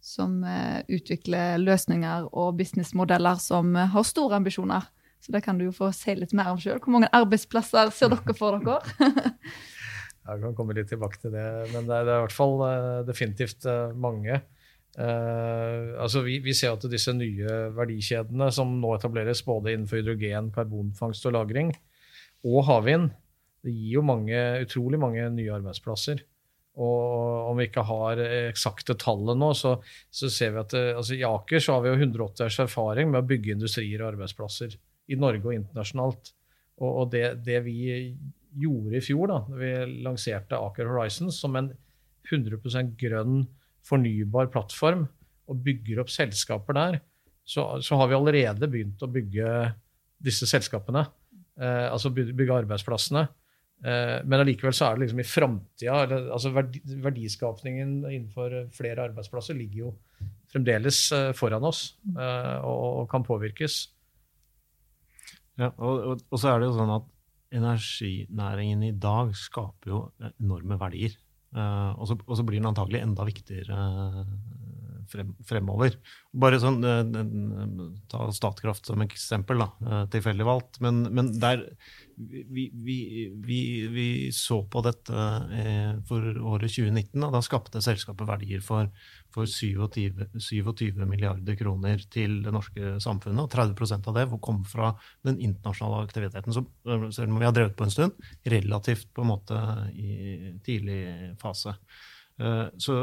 som 0.04 0.43
eh, 0.43 0.82
utvikler 0.88 1.58
løsninger 1.62 2.30
og 2.32 2.58
businessmodeller 2.60 3.39
som 3.43 3.76
eh, 3.76 3.89
har 3.93 4.08
store 4.08 4.39
ambisjoner. 4.41 4.89
Så 5.23 5.34
det 5.34 5.41
kan 5.45 5.58
du 5.58 5.65
jo 5.67 5.76
få 5.76 5.89
si 5.95 6.13
litt 6.15 6.36
mer 6.38 6.52
om 6.54 6.60
sjøl. 6.62 6.80
Hvor 6.84 6.93
mange 6.93 7.10
arbeidsplasser 7.15 7.89
ser 7.95 8.13
dere 8.13 8.38
for 8.38 8.60
dere? 8.60 8.82
Jeg 10.28 10.43
kan 10.43 10.54
komme 10.58 10.76
litt 10.76 10.89
tilbake 10.91 11.21
til 11.21 11.32
det, 11.32 11.47
men 11.71 11.88
det 11.88 11.95
er, 11.95 12.04
det 12.04 12.12
er 12.12 12.17
i 12.19 12.23
hvert 12.26 12.36
fall 12.36 12.58
definitivt 13.08 13.63
mange. 13.95 14.41
Uh, 14.97 15.93
altså 16.02 16.23
vi, 16.26 16.39
vi, 16.43 16.56
ser 16.58 16.73
at 16.73 16.84
disse 16.91 17.13
nye 17.13 17.58
verdikjedene 17.78 18.50
som 18.52 18.73
nå 18.82 18.91
etableres 18.97 19.43
både 19.45 19.71
innenfor 19.71 20.02
hydrogen, 20.02 20.50
karbonfangst 20.52 21.30
og 21.30 21.36
-lagring 21.36 21.71
og 22.45 22.65
havvind, 22.67 23.12
det 23.65 23.73
gir 23.73 23.97
jo 23.97 24.04
mange, 24.06 24.41
utrolig 24.63 25.00
mange 25.02 25.30
nye 25.34 25.54
arbeidsplasser. 25.56 26.21
Og 26.78 27.50
om 27.52 27.58
vi 27.58 27.68
ikke 27.70 27.86
har 27.88 28.20
eksakte 28.22 28.94
tallet 29.02 29.40
nå, 29.40 29.50
så, 29.58 29.76
så, 30.13 30.30
ser 30.30 30.54
vi 30.54 30.62
at 30.62 30.74
det, 30.76 30.84
altså 31.00 31.16
i 31.18 31.24
Aker 31.26 31.63
så 31.63 31.78
har 31.78 31.86
vi 31.86 31.90
jo 31.90 31.98
180 31.98 32.46
års 32.46 32.60
erfaring 32.68 33.10
med 33.10 33.24
å 33.24 33.30
bygge 33.30 33.56
industrier 33.56 34.04
og 34.04 34.12
arbeidsplasser 34.12 34.76
i 35.10 35.18
Norge 35.18 35.42
og 35.48 35.56
internasjonalt. 35.56 36.34
Og, 36.78 36.90
og 36.92 37.12
det, 37.16 37.26
det, 37.48 37.63
vi 37.66 37.78
gjorde 38.62 39.00
i 39.00 39.04
fjor, 39.04 39.34
da 39.34 39.40
vi 39.58 39.72
lanserte 40.06 40.60
Aker 40.60 40.90
Horizons 40.92 41.40
som 41.42 41.58
en 41.58 41.72
100% 42.30 42.94
grønn, 43.00 43.46
fornybar 43.88 44.50
plattform 44.52 45.06
og 45.48 45.62
bygger 45.63 46.02
opp 46.04 46.12
selskaper 46.12 46.76
der, 46.76 47.00
så, 47.48 47.78
så 47.80 47.96
har 48.02 48.10
vi 48.12 48.18
allerede 48.18 48.68
begynt 48.68 49.04
å 49.04 49.10
bygge 49.10 49.72
disse 50.20 50.50
selskapene. 50.50 51.06
Eh, 51.58 51.86
altså 51.88 52.12
bygge 52.12 52.58
arbeidsplassene. 52.66 53.24
Eh, 53.86 54.20
men 54.26 54.42
allikevel 54.42 54.74
så 54.74 54.88
er 54.88 54.96
det 54.96 55.06
liksom 55.06 55.20
i 55.22 55.28
framtida 55.28 55.98
altså 56.34 56.50
Verdiskapningen 56.50 58.00
innenfor 58.08 58.56
flere 58.74 59.04
arbeidsplasser 59.06 59.54
ligger 59.54 59.84
jo 59.84 59.92
fremdeles 60.50 61.02
eh, 61.13 61.30
foran 61.38 61.68
oss 61.68 61.92
eh, 62.10 62.58
og 62.66 63.06
kan 63.12 63.26
påvirkes. 63.28 63.78
Ja, 65.62 65.70
og, 65.78 66.24
og 66.26 66.42
så 66.42 66.52
er 66.52 66.62
det 66.62 66.72
jo 66.72 66.78
sånn 66.78 66.96
at 66.96 67.13
energinæringen 67.58 68.82
i 68.90 68.96
dag 68.98 69.32
skaper 69.38 69.94
jo 69.94 70.02
enorme 70.36 70.76
verdier. 70.78 71.13
og, 71.56 72.04
så, 72.10 72.18
og 72.28 72.36
så 72.36 72.44
blir 72.46 72.60
den 72.60 72.68
antagelig 72.70 73.00
enda 73.02 73.24
viktigere 73.26 73.78
frem, 75.12 75.34
fremover. 75.48 75.98
Bare 76.38 76.60
sånn, 76.62 76.82
Ta 78.12 78.28
Statkraft 78.36 78.89
som 78.89 79.02
eksempel, 79.06 79.63
da, 79.63 80.04
tilfeldig 80.13 80.46
valgt. 80.48 80.82
Men, 80.84 81.06
men 81.15 81.32
der, 81.41 81.63
vi, 82.17 82.72
vi, 82.74 82.98
vi, 83.34 83.88
vi, 83.88 84.32
så 84.34 84.63
på 84.65 84.82
dette 84.86 85.24
eh, 85.54 85.93
for 86.10 86.26
året 86.54 86.74
2019. 86.74 87.22
og 87.22 87.36
Da 87.36 87.41
skapte 87.46 87.82
selskapet 87.84 88.28
verdier 88.30 88.63
for, 88.65 88.89
for 89.34 89.50
27, 89.50 90.26
27, 90.41 90.98
milliarder 91.06 91.58
kroner 91.60 92.02
til 92.13 92.39
det 92.46 92.54
norske 92.56 92.98
samfunnet. 93.04 93.46
og 93.46 93.54
30% 93.54 94.10
av 94.10 94.17
det 94.17 94.28
kom 94.41 94.63
fra 94.65 94.93
den 95.28 95.39
internasjonale 95.39 96.10
aktiviteten, 96.10 96.56
som 96.56 96.70
selv 97.13 97.32
om 97.32 97.39
vi 97.39 97.50
har 97.50 97.56
drevet 97.56 97.78
på 97.78 97.88
en 97.88 97.93
stund, 97.93 98.30
relativt 98.46 99.13
på 99.13 99.26
en 99.26 99.32
måte 99.36 99.63
i 99.93 100.54
tidlig 100.65 101.02
fase. 101.41 101.78
Eh, 102.41 102.65
så, 102.78 102.98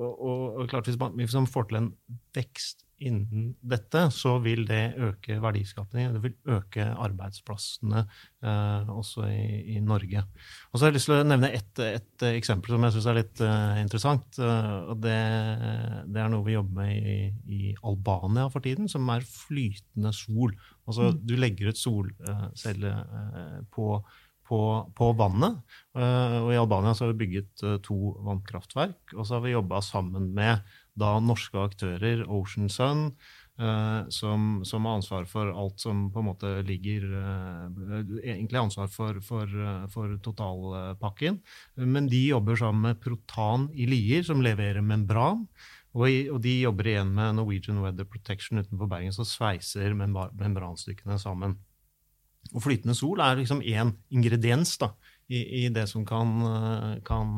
og, 0.00 0.60
og, 0.60 0.68
klart, 0.70 0.88
Hvis 0.88 0.98
man, 1.00 1.12
hvis 1.18 1.34
man 1.36 1.50
får 1.50 1.68
til 1.68 1.80
en 1.82 1.90
vekst 2.36 2.86
innen 3.00 3.54
dette, 3.64 4.02
så 4.12 4.34
vil 4.44 4.66
det 4.68 4.94
øke 5.00 5.38
verdiskapningen. 5.40 6.16
Det 6.16 6.22
vil 6.24 6.56
øke 6.56 6.84
arbeidsplassene 6.84 8.02
eh, 8.04 8.90
også 8.92 9.24
i, 9.30 9.76
i, 9.76 9.78
Norge. 9.80 10.22
Og 10.70 10.78
så 10.78 10.84
har 10.84 10.90
jeg 10.90 10.98
lyst 10.98 11.08
til 11.08 11.16
å 11.16 11.24
nevne 11.24 11.52
et, 11.56 11.82
et 11.86 12.26
eksempel 12.28 12.76
som 12.76 12.84
jeg 12.86 12.96
syns 12.96 13.08
er 13.10 13.18
litt 13.22 13.42
uh, 13.44 13.80
interessant. 13.80 14.28
Uh, 14.36 14.92
og 14.92 15.00
det, 15.04 15.16
det, 16.12 16.20
er 16.20 16.32
noe 16.32 16.44
vi 16.46 16.56
jobber 16.58 16.82
med 16.82 17.10
i, 17.14 17.18
i, 17.48 17.74
Albania 17.88 18.50
for 18.52 18.64
tiden, 18.64 18.90
som 18.92 19.08
er 19.14 19.24
flytende 19.24 20.12
sol. 20.16 20.52
Altså 20.84 21.10
mm. 21.10 21.22
du 21.24 21.36
legger 21.40 21.72
ut 21.72 21.80
solcelle 21.80 22.96
uh, 23.00 23.60
på 23.72 23.94
på, 24.50 24.60
på, 24.98 25.12
vannet. 25.14 25.60
Uh, 25.94 26.42
og 26.42 26.50
I 26.50 26.58
Albania 26.58 26.94
så 26.96 27.06
har 27.06 27.14
vi 27.14 27.22
bygget 27.22 27.62
uh, 27.62 27.76
to 27.86 28.16
vannkraftverk. 28.26 29.14
Og 29.14 29.22
så 29.22 29.36
har 29.36 29.44
vi 29.46 29.54
jobba 29.54 29.82
sammen 29.86 30.32
med 30.34 30.64
da 31.00 31.14
norske 31.22 31.58
aktører, 31.60 32.24
Ocean 32.28 32.68
Sun, 32.72 33.04
eh, 33.60 34.08
som, 34.12 34.60
som, 34.66 34.84
har 34.84 34.98
ansvar 34.98 35.26
for 35.30 35.50
alt 35.52 35.80
som 35.80 36.08
på 36.12 36.22
en 36.22 36.28
måte 36.30 36.52
ligger 36.66 37.06
egentlig 37.06 38.24
Egentlig 38.34 38.60
ansvar 38.60 38.90
for, 38.92 39.20
for, 39.24 39.46
eh, 39.48 39.86
for, 39.92 40.16
totalpakken. 40.24 41.40
Men 41.76 42.08
de 42.10 42.26
jobber 42.30 42.58
sammen 42.60 42.90
med 42.90 43.00
Protan 43.02 43.68
i 43.72 43.88
Lier, 43.90 44.26
som 44.26 44.42
leverer 44.44 44.82
membran. 44.84 45.46
Og, 45.90 46.06
og, 46.06 46.38
de 46.44 46.60
jobber 46.60 46.86
igjen 46.86 47.14
med 47.14 47.34
Norwegian 47.38 47.80
Weather 47.82 48.06
Protection 48.06 48.60
utenfor 48.62 48.90
Bergen, 48.90 49.14
som 49.14 49.26
sveiser 49.26 49.96
membranstykkene 49.96 51.18
sammen. 51.18 51.58
Og 52.54 52.64
flytende 52.64 52.96
sol 52.98 53.20
er 53.22 53.38
liksom 53.38 53.62
én 53.62 53.94
ingrediens 54.10 54.76
da, 54.80 54.92
i, 55.30 55.68
det 55.70 55.86
som 55.86 56.04
kan, 56.06 56.32
kan, 57.06 57.30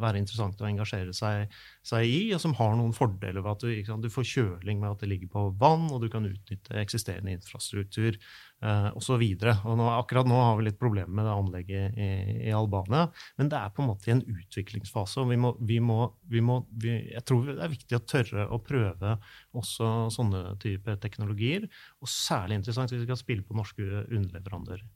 være 0.00 0.22
interessant 0.22 0.60
å 0.62 0.68
engasjere 0.68 1.12
seg, 1.16 1.52
seg, 1.84 2.08
i, 2.08 2.32
og 2.34 2.40
som 2.40 2.54
har 2.56 2.74
noen 2.78 2.94
fordeler 2.96 3.44
ved 3.44 3.52
at 3.52 3.64
du, 3.64 3.84
sant, 3.84 4.04
du, 4.04 4.12
får 4.12 4.28
kjøling 4.30 4.80
med 4.80 4.94
at 4.94 5.04
det 5.04 5.10
ligger 5.10 5.30
på 5.32 5.44
vann, 5.60 5.86
og 5.92 6.00
du 6.02 6.08
kan 6.12 6.26
utnytte 6.28 6.78
eksisterende 6.80 7.34
infrastruktur 7.36 8.16
eh, 8.16 8.88
osv. 8.96 9.24
Akkurat 9.44 10.28
nå 10.28 10.40
har 10.40 10.56
vi 10.58 10.68
litt 10.70 10.80
problemer 10.80 11.12
med 11.12 11.28
det 11.28 11.36
anlegget 11.36 12.00
i, 12.00 12.10
i, 12.48 12.52
Albania, 12.56 13.06
men 13.36 13.52
det 13.52 13.60
er 13.60 13.76
på 13.76 13.84
en 13.84 13.90
måte 13.92 14.10
i 14.10 14.16
en 14.16 14.24
utviklingsfase. 14.24 15.20
og 15.20 15.32
vi 15.32 15.40
må, 15.40 15.52
vi 15.60 15.80
må, 15.84 16.00
vi 16.32 16.44
må 16.44 16.62
Jeg 16.80 17.24
tror 17.28 17.50
det 17.50 17.60
er 17.60 17.74
viktig 17.76 17.98
å 17.98 18.04
tørre 18.08 18.48
å 18.48 18.62
prøve 18.64 19.18
også 19.56 20.08
sånne 20.16 20.56
typer 20.62 20.96
teknologier, 21.02 21.68
og 22.00 22.08
særlig 22.08 22.62
interessant 22.62 22.92
hvis 22.92 23.04
vi 23.04 23.10
skal 23.10 23.20
spille 23.20 23.44
på 23.44 23.56
norske 23.56 23.84
underleverandører. 24.06 24.86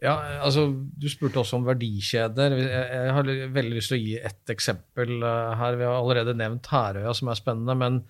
Ja, 0.00 0.14
altså, 0.40 0.66
Du 0.96 1.08
spurte 1.12 1.42
også 1.42 1.58
om 1.58 1.66
verdikjeder. 1.68 2.54
Jeg 2.56 3.12
har 3.16 3.32
veldig 3.52 3.76
lyst 3.76 3.92
til 3.92 3.98
å 3.98 4.00
gi 4.00 4.14
ett 4.16 4.52
eksempel 4.52 5.18
eh, 5.18 5.50
her. 5.60 5.76
Vi 5.76 5.84
har 5.84 5.98
allerede 5.98 6.36
nevnt 6.36 6.70
Herøya, 6.72 7.12
som 7.16 7.28
er 7.28 7.40
spennende. 7.40 7.76
Men 7.76 8.00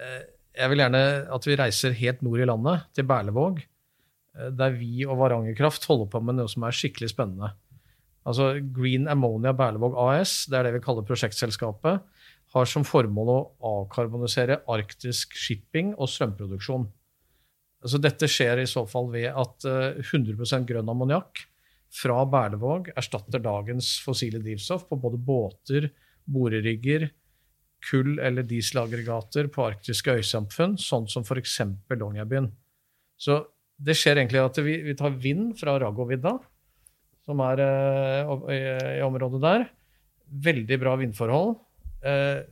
eh, 0.00 0.24
jeg 0.56 0.72
vil 0.72 0.82
gjerne 0.82 1.04
at 1.36 1.46
vi 1.46 1.58
reiser 1.60 1.96
helt 2.00 2.24
nord 2.26 2.42
i 2.42 2.48
landet, 2.50 2.88
til 2.98 3.06
Berlevåg. 3.06 3.62
Eh, 4.36 4.50
der 4.58 4.74
vi 4.74 5.06
og 5.06 5.20
Varangerkraft 5.22 5.86
holder 5.86 6.10
på 6.10 6.22
med 6.24 6.40
noe 6.40 6.50
som 6.50 6.66
er 6.66 6.76
skikkelig 6.76 7.12
spennende. 7.14 7.52
Altså 8.26 8.56
Green 8.74 9.06
Ammonia 9.06 9.54
Berlevåg 9.54 9.94
AS, 10.02 10.44
det 10.50 10.58
er 10.58 10.66
det 10.66 10.76
vi 10.80 10.82
kaller 10.82 11.06
prosjektselskapet, 11.06 12.02
har 12.56 12.68
som 12.70 12.86
formål 12.86 13.30
å 13.30 13.40
avkarbonisere 13.70 14.64
arktisk 14.72 15.34
shipping 15.38 15.94
og 15.94 16.10
strømproduksjon. 16.10 16.88
Altså 17.86 18.00
dette 18.02 18.26
skjer 18.26 18.58
i 18.58 18.66
så 18.66 18.82
fall 18.90 19.12
ved 19.12 19.28
at 19.30 19.62
100 19.68 20.32
eh, 20.42 20.64
grønn 20.66 20.88
ammoniakk 20.90 21.44
fra 21.94 22.24
Berlevåg 22.26 22.90
erstatter 22.98 23.38
dagens 23.44 23.92
fossile 24.02 24.40
drivstoff 24.42 24.88
på 24.88 24.98
både 24.98 25.20
båter, 25.22 25.86
borerigger, 26.26 27.06
kull- 27.86 28.18
eller 28.18 28.42
dieselaggregater 28.42 29.46
på 29.54 29.68
arktiske 29.68 30.16
øysamfunn, 30.18 30.74
sånn 30.82 31.06
som 31.06 31.22
f.eks. 31.22 31.60
Longyearbyen. 31.94 32.50
Så 33.22 33.38
det 33.78 33.94
skjer 33.94 34.18
egentlig 34.18 34.42
at 34.42 34.58
vi, 34.66 34.80
vi 34.82 34.98
tar 34.98 35.14
vind 35.22 35.54
fra 35.60 35.78
Ragovidda, 35.78 36.34
som 37.22 37.46
er 37.46 37.62
eh, 37.62 38.36
i, 38.50 38.60
i, 38.98 39.00
området 39.06 39.44
der. 39.46 39.70
Veldig 40.50 40.82
bra 40.82 40.98
vindforhold. 40.98 41.54
Eh, 42.02 42.42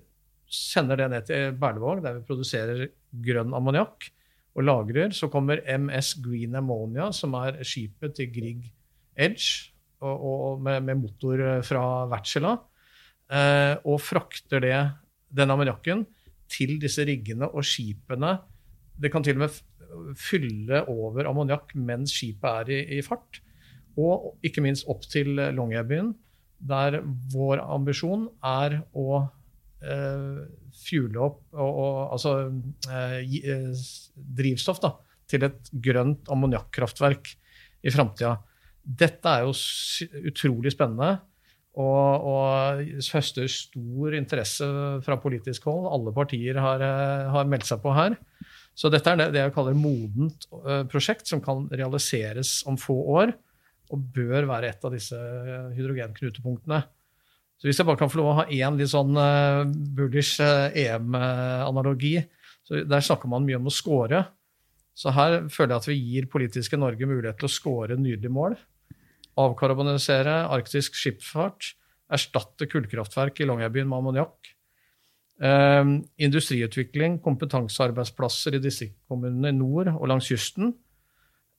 sender 0.46 1.02
det 1.02 1.10
ned 1.10 1.26
til 1.26 1.56
Berlevåg, 1.58 2.06
der 2.06 2.20
vi 2.20 2.28
produserer 2.30 2.86
grønn 3.24 3.58
ammoniakk 3.58 4.13
og 4.54 4.66
lagrer. 4.66 5.12
Så 5.14 5.30
kommer 5.32 5.62
MS 5.66 6.14
Green 6.24 6.56
Ammonia, 6.58 7.10
som 7.12 7.34
er 7.40 7.60
skipet 7.66 8.16
til 8.18 8.32
Grieg 8.34 8.66
Edge, 9.14 9.70
og, 10.04 10.24
og 10.24 10.64
med, 10.64 10.82
med, 10.84 11.00
motor 11.00 11.40
fra 11.64 11.84
Wärtsilä, 12.10 12.56
eh, 13.30 13.76
og 13.84 14.00
frakter 14.02 14.60
det, 14.60 14.80
den 15.34 15.50
ammoniakken 15.50 16.04
til 16.50 16.76
disse 16.82 17.06
riggene 17.06 17.48
og 17.48 17.64
skipene. 17.66 18.36
Det 19.00 19.10
kan 19.10 19.24
til 19.24 19.38
og 19.38 19.46
med 19.46 19.62
fylle 20.18 20.82
over 20.90 21.28
ammoniakk 21.30 21.72
mens 21.78 22.14
skipet 22.18 22.50
er 22.50 22.74
i, 22.74 22.98
i, 22.98 23.00
fart. 23.06 23.40
Og 23.96 24.34
ikke 24.44 24.62
minst 24.64 24.88
opp 24.90 25.06
til 25.06 25.38
Longyearbyen, 25.54 26.12
der 26.58 27.00
vår 27.32 27.62
ambisjon 27.62 28.28
er 28.44 28.80
å 28.92 29.08
eh, 29.22 29.32
fuele 30.84 31.20
opp 31.22 31.40
og, 31.54 31.70
og, 31.70 31.98
altså, 32.16 32.34
eh, 32.90 33.36
eh, 33.42 33.84
drivstoff 34.14 34.80
da, 34.82 34.94
til 35.30 35.46
et 35.48 35.70
grønt 35.84 36.30
ammoniakkraftverk 36.32 37.30
i 37.84 37.92
framtida. 37.94 38.36
Dette 38.84 39.30
er 39.30 39.46
jo 39.46 39.54
utrolig 40.28 40.74
spennende 40.74 41.16
og, 41.74 42.26
og 42.30 42.82
høster 43.10 43.48
stor 43.50 44.14
interesse 44.14 44.66
fra 45.04 45.16
politisk 45.22 45.66
hold. 45.70 45.88
Alle 45.90 46.12
partier 46.14 46.60
har, 46.62 46.84
eh, 46.84 47.30
har, 47.34 47.48
meldt 47.50 47.66
seg 47.70 47.82
på 47.82 47.94
her. 47.96 48.18
Så 48.74 48.90
dette 48.90 49.10
er 49.10 49.30
det 49.30 49.40
jeg 49.40 49.54
kaller 49.54 49.76
modent 49.78 50.46
eh, 50.64 50.84
prosjekt, 50.90 51.26
som 51.30 51.42
kan 51.42 51.66
realiseres 51.72 52.60
om 52.70 52.78
få 52.80 52.96
år. 53.18 53.34
Og 53.94 54.06
bør 54.14 54.46
være 54.48 54.70
et 54.72 54.86
av 54.86 54.94
disse 54.94 55.18
hydrogenknutepunktene. 55.76 56.80
Så 57.64 57.70
hvis 57.70 57.78
jeg 57.80 57.88
bare 57.88 57.96
kan 57.96 58.10
få 58.12 58.18
lov 58.20 58.26
å 58.28 58.38
ha 58.42 58.42
én 58.52 58.74
litt 58.76 58.90
sånn 58.92 59.16
uh, 59.16 59.62
bullish 59.96 60.36
uh, 60.44 60.68
EM-analogi 60.76 62.18
så 62.64 62.82
Der 62.84 63.00
snakker 63.04 63.28
man 63.32 63.44
mye 63.44 63.56
om 63.56 63.70
å 63.70 63.72
score. 63.72 64.20
Så 64.92 65.12
her 65.16 65.46
føler 65.52 65.72
jeg 65.72 65.80
at 65.80 65.88
vi 65.88 65.96
gir 65.96 66.28
politiske 66.32 66.76
Norge 66.80 67.08
mulighet 67.08 67.40
til 67.40 67.48
å 67.48 67.52
score 67.52 67.96
nydelige 67.96 68.32
mål. 68.32 68.58
Avkarbonisere 69.40 70.42
arktisk 70.52 70.96
skipsfart. 71.00 71.72
Erstatte 72.12 72.68
kullkraftverk 72.68 73.40
i 73.40 73.48
Longyearbyen 73.48 73.88
med 73.88 74.00
ammoniakk. 74.00 74.52
Uh, 75.40 76.04
industriutvikling, 76.20 77.16
kompetansearbeidsplasser 77.24 78.60
i 78.60 78.64
distriktskommunene 78.64 79.52
i 79.52 79.56
nord 79.56 79.94
og 79.94 80.08
langs 80.12 80.28
kysten. 80.28 80.76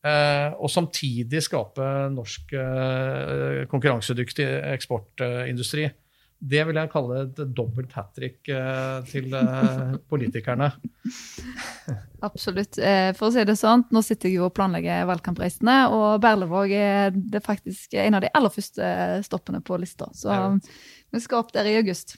Eh, 0.06 0.50
og 0.62 0.70
samtidig 0.70 1.42
skape 1.42 1.86
norsk 2.14 2.52
eh, 2.54 3.62
konkurransedyktig 3.72 4.46
eksportindustri. 4.76 5.88
Det 6.46 6.62
vil 6.68 6.78
jeg 6.78 6.92
kalle 6.92 7.22
et 7.24 7.40
dobbelt 7.58 7.96
hat 7.96 8.12
trick 8.14 8.52
eh, 8.54 9.08
til 9.10 9.34
politikerne. 10.12 10.68
Absolutt. 12.28 12.78
For 13.18 13.30
å 13.30 13.32
si 13.34 13.46
det 13.48 13.56
sånn, 13.58 13.88
nå 13.94 14.04
sitter 14.06 14.30
jeg 14.30 14.42
jo 14.42 14.50
og 14.50 14.54
planlegger 14.58 15.08
valgkampreisene, 15.10 15.78
og 15.96 16.20
Berlevåg 16.22 16.76
er 16.76 17.16
det 17.16 17.42
faktisk 17.46 17.98
en 18.02 18.20
av 18.20 18.26
de 18.26 18.34
aller 18.38 18.54
første 18.54 18.92
stoppene 19.26 19.64
på 19.66 19.80
lista. 19.82 20.12
Så 20.14 20.38
vi 21.14 21.24
skal 21.24 21.42
opp 21.42 21.54
der 21.56 21.70
i 21.72 21.78
august. 21.80 22.18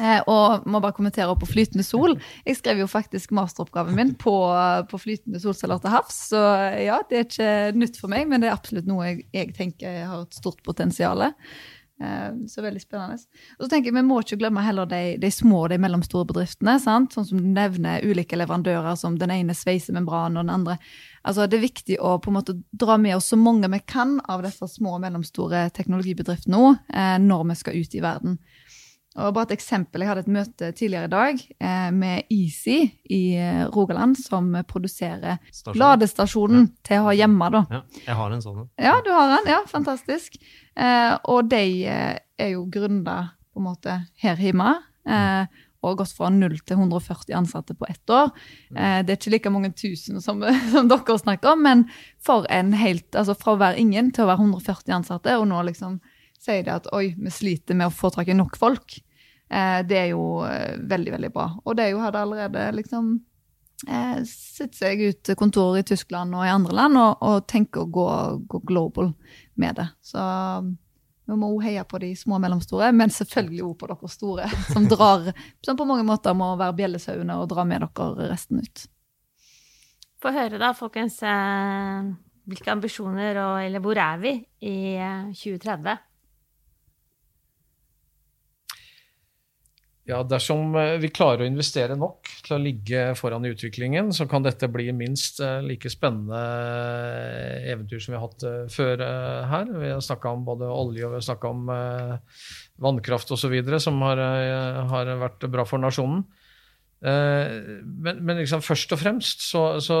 Eh, 0.00 0.20
og 0.30 0.66
må 0.68 0.80
bare 0.82 0.96
kommentere 0.96 1.36
på 1.38 1.48
flytende 1.48 1.84
sol. 1.86 2.16
Jeg 2.46 2.58
skrev 2.60 2.82
jo 2.82 2.90
faktisk 2.90 3.32
masteroppgaven 3.36 3.96
min 3.96 4.12
på, 4.20 4.34
på 4.90 5.00
flytende 5.00 5.40
solceller 5.42 5.80
til 5.82 5.94
havs. 5.94 6.20
Så 6.32 6.42
ja, 6.82 7.00
det 7.08 7.18
er 7.18 7.26
ikke 7.28 7.78
nytt 7.78 8.00
for 8.00 8.12
meg, 8.12 8.28
men 8.30 8.42
det 8.42 8.50
er 8.50 8.58
absolutt 8.58 8.90
noe 8.90 9.08
jeg, 9.08 9.26
jeg 9.36 9.56
tenker 9.56 10.04
har 10.10 10.26
et 10.26 10.38
stort 10.38 10.62
potensial. 10.66 11.24
Eh, 12.02 12.46
så 12.48 12.62
veldig 12.62 12.80
spennende. 12.82 13.16
Og 13.56 13.64
så 13.64 13.70
tenker 13.70 13.88
jeg, 13.88 13.96
Vi 13.96 14.04
må 14.04 14.18
ikke 14.20 14.36
glemme 14.36 14.60
heller 14.60 14.88
de, 14.88 15.16
de 15.20 15.30
små 15.32 15.62
og 15.64 15.70
de 15.72 15.78
mellomstore 15.80 16.28
bedriftene. 16.28 16.76
Sant? 16.82 17.16
Sånn 17.16 17.28
som 17.30 17.40
du 17.40 17.48
nevner 17.48 18.04
ulike 18.04 18.36
leverandører 18.36 18.98
som 19.00 19.16
den 19.16 19.32
ene 19.32 19.56
sveiser 19.56 19.96
membran 19.96 20.36
og 20.36 20.44
den 20.44 20.52
andre. 20.52 20.76
Altså 21.24 21.48
Det 21.48 21.56
er 21.56 21.64
viktig 21.64 21.96
å 21.98 22.18
på 22.20 22.30
en 22.30 22.36
måte 22.36 22.58
dra 22.70 22.98
med 23.00 23.16
oss 23.16 23.30
så 23.32 23.40
mange 23.40 23.70
vi 23.72 23.80
kan 23.88 24.18
av 24.28 24.44
disse 24.44 24.68
små 24.76 24.98
og 24.98 25.06
mellomstore 25.06 25.70
teknologibedriftene 25.76 26.52
nå, 26.52 26.76
eh, 26.92 27.16
når 27.22 27.48
vi 27.48 27.58
skal 27.62 27.80
ut 27.80 27.96
i 27.96 28.04
verden. 28.04 28.38
Og 29.16 29.32
bare 29.32 29.48
et 29.48 29.56
eksempel, 29.56 30.02
Jeg 30.02 30.10
hadde 30.10 30.24
et 30.26 30.32
møte 30.32 30.70
tidligere 30.76 31.08
i 31.08 31.12
dag 31.12 31.42
eh, 31.60 31.90
med 31.92 32.32
Easy 32.32 32.90
i 33.08 33.22
eh, 33.40 33.64
Rogaland, 33.72 34.18
som 34.20 34.50
produserer 34.68 35.38
Stasjon. 35.50 35.80
ladestasjonen 35.80 36.66
ja. 36.66 36.72
til 36.84 37.00
å 37.00 37.06
ha 37.08 37.14
hjemme. 37.16 37.50
da. 37.54 37.62
Ja, 37.70 37.82
jeg 38.06 38.18
har 38.20 38.34
en 38.36 38.44
sånn. 38.44 38.66
Ja, 38.76 38.98
du 39.04 39.12
har 39.14 39.38
en. 39.38 39.48
Ja, 39.48 39.62
Fantastisk. 39.70 40.36
Eh, 40.76 41.14
og 41.24 41.48
de 41.48 41.64
eh, 41.88 42.18
er 42.36 42.52
jo 42.52 42.66
gründa 42.68 43.22
på 43.52 43.62
en 43.62 43.68
måte 43.70 44.00
her 44.20 44.36
hjemme. 44.36 44.74
Eh, 45.08 45.62
og 45.86 46.00
gått 46.00 46.14
fra 46.16 46.28
0 46.32 46.58
til 46.66 46.78
140 46.78 47.36
ansatte 47.38 47.76
på 47.78 47.86
ett 47.88 48.10
år. 48.10 48.32
Mm. 48.70 48.76
Eh, 48.76 48.98
det 49.06 49.14
er 49.14 49.20
ikke 49.20 49.34
like 49.36 49.54
mange 49.54 49.72
tusen 49.76 50.20
som, 50.24 50.42
som 50.74 50.90
dere 50.90 51.18
snakker 51.22 51.54
om, 51.54 51.64
men 51.64 51.86
for 52.24 52.48
en 52.52 52.74
helt, 52.76 53.08
altså 53.14 53.36
fra 53.38 53.54
å 53.54 53.62
være 53.62 53.80
ingen 53.82 54.10
til 54.12 54.26
å 54.26 54.30
være 54.32 54.44
140 54.44 54.96
ansatte, 55.00 55.38
og 55.38 55.48
nå 55.50 55.62
liksom 55.70 56.00
sier 56.42 56.66
de 56.66 56.74
at 56.74 56.88
oi, 56.94 57.10
vi 57.16 57.32
sliter 57.32 57.78
med 57.78 57.88
å 57.88 57.94
få 57.94 58.10
tak 58.14 58.28
i 58.30 58.36
nok 58.36 58.58
folk. 58.60 58.98
Eh, 59.50 59.80
det 59.86 59.98
er 59.98 60.08
jo 60.10 60.42
eh, 60.46 60.74
veldig, 60.90 61.12
veldig 61.16 61.32
bra. 61.34 61.46
Og 61.64 61.76
det 61.78 61.86
er 61.86 61.94
jo 61.94 62.02
hadde 62.02 62.22
allerede 62.22 62.64
liksom 62.74 63.12
eh, 63.86 64.18
sett 64.26 64.74
seg 64.74 65.04
ut 65.06 65.30
kontorer 65.38 65.82
i 65.82 65.86
Tyskland 65.86 66.34
og 66.34 66.46
i 66.46 66.52
andre 66.52 66.74
land 66.74 66.98
og, 67.00 67.22
og 67.22 67.46
tenker 67.50 67.84
å 67.84 67.92
gå, 67.92 68.08
gå, 68.50 68.62
global 68.66 69.12
med 69.54 69.78
det. 69.78 69.86
Så 70.02 70.24
vi 71.26 71.38
må 71.38 71.52
òg 71.54 71.62
heie 71.66 71.86
på 71.86 72.00
de 72.02 72.12
små 72.18 72.38
og 72.38 72.42
mellomstore, 72.42 72.90
men 72.94 73.14
selvfølgelig 73.14 73.64
òg 73.68 73.78
på 73.78 73.90
dere 73.92 74.10
store, 74.10 74.50
som 74.74 74.90
drar, 74.90 75.30
som 75.66 75.78
på 75.78 75.86
mange 75.88 76.06
måter 76.06 76.36
må 76.38 76.52
være 76.58 76.78
bjellesauene 76.82 77.38
og 77.38 77.48
dra 77.54 77.66
med 77.68 77.86
dere 77.86 78.30
resten 78.32 78.62
ut. 78.62 78.86
Få 80.22 80.32
høre, 80.32 80.58
da, 80.58 80.72
folkens. 80.74 81.20
Hvilke 82.46 82.70
ambisjoner 82.72 83.36
og 83.42 83.56
Eller 83.60 83.82
hvor 83.84 83.98
er 84.00 84.20
vi 84.22 84.32
i 84.64 84.76
2030? 85.34 85.98
Ja, 90.06 90.20
Dersom 90.22 90.70
eh, 90.78 90.96
vi 91.02 91.08
klarer 91.10 91.42
å 91.42 91.48
investere 91.48 91.96
nok 91.98 92.28
til 92.46 92.54
å 92.54 92.60
ligge 92.62 93.08
foran 93.18 93.42
i 93.42 93.50
utviklingen, 93.50 94.12
så 94.14 94.28
kan 94.30 94.44
dette 94.44 94.68
bli 94.70 94.86
minst 94.94 95.40
eh, 95.42 95.58
like 95.66 95.90
spennende 95.90 96.38
eh, 96.38 97.72
eventyr 97.72 97.98
som 98.02 98.14
vi 98.14 98.20
har 98.20 98.28
hatt 98.28 98.44
før 98.70 99.02
her. 99.50 99.72
Vi 99.82 99.90
har 99.90 100.04
snakka 100.04 100.30
om 100.30 100.44
både 100.46 100.68
olje 100.70 101.08
og 101.08 101.16
vi 101.16 101.18
har 101.18 101.26
snakka 101.26 101.50
om 101.50 101.72
vannkraft 102.86 103.32
osv., 103.34 103.56
som 103.82 103.98
har, 104.06 104.22
har 104.92 105.10
vært 105.24 105.48
bra 105.50 105.64
for 105.66 105.82
nasjonen. 105.82 106.22
Men, 107.06 108.22
men 108.24 108.38
liksom, 108.40 108.62
først 108.64 108.94
og 108.94 109.00
fremst 109.02 109.42
så, 109.44 109.64
så, 109.84 109.96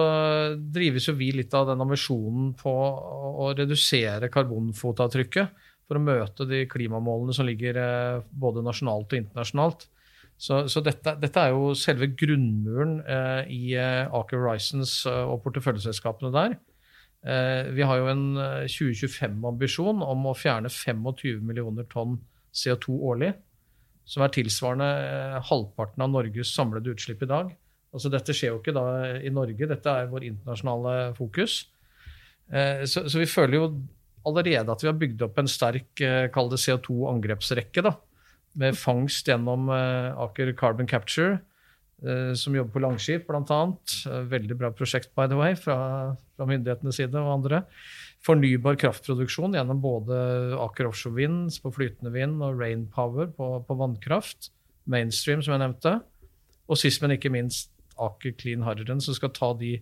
drives 0.72 1.10
jo 1.10 1.12
vi 1.18 1.28
litt 1.36 1.52
av 1.54 1.66
den 1.68 1.82
ambisjonen 1.84 2.54
på 2.56 2.72
å 2.72 3.50
redusere 3.58 4.30
karbonfotavtrykket 4.32 5.66
for 5.86 5.98
å 5.98 6.02
møte 6.02 6.48
de 6.48 6.62
klimamålene 6.70 7.36
som 7.36 7.46
ligger 7.46 7.78
både 8.32 8.64
nasjonalt 8.64 9.12
og 9.12 9.20
internasjonalt. 9.20 9.86
Så, 10.36 10.66
så 10.68 10.82
dette, 10.84 11.14
dette, 11.22 11.40
er 11.40 11.54
jo 11.54 11.70
selve 11.78 12.10
grunnmuren 12.12 12.98
eh, 13.08 13.52
i 13.52 13.60
eh, 13.80 14.04
Aker 14.04 14.42
Horizons 14.42 14.98
eh, 15.08 15.22
og 15.24 15.40
porteføljeselskapene 15.46 16.32
der. 16.34 16.58
Eh, 17.26 17.72
vi 17.72 17.86
har 17.88 18.02
jo 18.02 18.10
en 18.12 18.26
2025-ambisjon 18.68 20.04
om 20.04 20.28
å 20.28 20.36
fjerne 20.36 20.68
25 20.72 21.40
millioner 21.40 21.88
tonn 21.92 22.18
CO2 22.56 23.00
årlig 23.08 23.32
som 24.06 24.22
er 24.22 24.32
tilsvarende 24.34 24.86
eh, 24.86 25.38
halvparten 25.48 26.04
av 26.04 26.12
Norges 26.14 26.52
samlede 26.54 26.94
utslipp 26.94 27.24
i 27.26 27.30
dag. 27.30 27.50
Altså 27.94 28.10
Dette 28.12 28.34
skjer 28.36 28.52
jo 28.52 28.60
ikke 28.60 28.74
da 28.76 28.86
i 29.24 29.32
Norge, 29.34 29.68
dette 29.68 29.92
er 29.92 30.10
vår 30.10 30.28
internasjonale 30.28 30.94
fokus. 31.18 31.64
Eh, 32.52 32.84
så, 32.86 33.06
så, 33.10 33.18
vi 33.18 33.28
føler 33.30 33.58
jo 33.58 33.70
allerede 34.26 34.72
at 34.72 34.82
vi 34.82 34.90
har 34.90 34.98
bygd 35.00 35.24
opp 35.26 35.40
en 35.42 35.50
sterk 35.50 36.02
eh, 36.04 36.28
CO2-angrepsrekke. 36.30 37.82
da, 37.82 37.96
Med 38.56 38.78
fangst 38.78 39.28
gjennom 39.28 39.68
Aker 39.68 40.54
Carbon 40.56 40.88
Capture, 40.88 41.42
som 42.36 42.54
jobber 42.56 42.72
på 42.72 42.80
Langskip 42.80 43.26
bl.a. 43.28 43.58
Veldig 44.30 44.56
bra 44.56 44.70
prosjekt, 44.72 45.10
by 45.16 45.26
the 45.28 45.36
way, 45.36 45.52
fra, 45.60 45.76
fra 46.36 46.48
myndighetenes 46.48 46.96
side 47.00 47.20
og 47.20 47.34
andre 47.34 47.62
fornybar 48.26 48.78
kraftproduksjon 48.80 49.54
gjennom 49.56 49.80
både 49.82 50.18
Aker 50.58 50.88
Offshore 50.90 51.16
Vind 51.18 51.58
på 51.62 51.72
flytende 51.74 52.12
vind 52.14 52.42
og 52.44 52.60
Rainpower 52.60 53.30
på, 53.36 53.50
på 53.66 53.78
vannkraft. 53.78 54.50
Mainstream, 54.86 55.42
som 55.42 55.56
jeg 55.56 55.64
nevnte. 55.64 55.96
Og 56.70 56.78
sist, 56.78 57.02
men 57.02 57.16
ikke 57.16 57.32
minst 57.34 57.72
Aker 58.02 58.34
Clean 58.38 58.64
Hydrogen, 58.66 59.02
som 59.02 59.16
skal 59.16 59.34
ta 59.34 59.52
de 59.58 59.78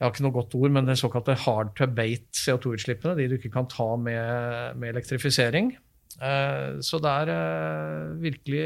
jeg 0.00 0.06
har 0.06 0.14
ikke 0.14 0.24
noe 0.24 0.32
godt 0.32 0.54
ord, 0.56 0.70
men 0.72 0.86
det 0.88 0.94
såkalte 0.96 1.34
hard 1.42 1.74
to 1.76 1.84
abate 1.84 2.32
CO2-utslippene. 2.32 3.18
De 3.18 3.26
du 3.28 3.34
ikke 3.36 3.50
kan 3.52 3.66
ta 3.68 3.84
med, 4.00 4.78
med 4.80 4.94
elektrifisering. 4.94 5.74
Eh, 6.18 6.80
så 6.84 6.98
det 7.02 7.12
er 7.22 7.30
eh, 7.34 8.08
virkelig 8.24 8.64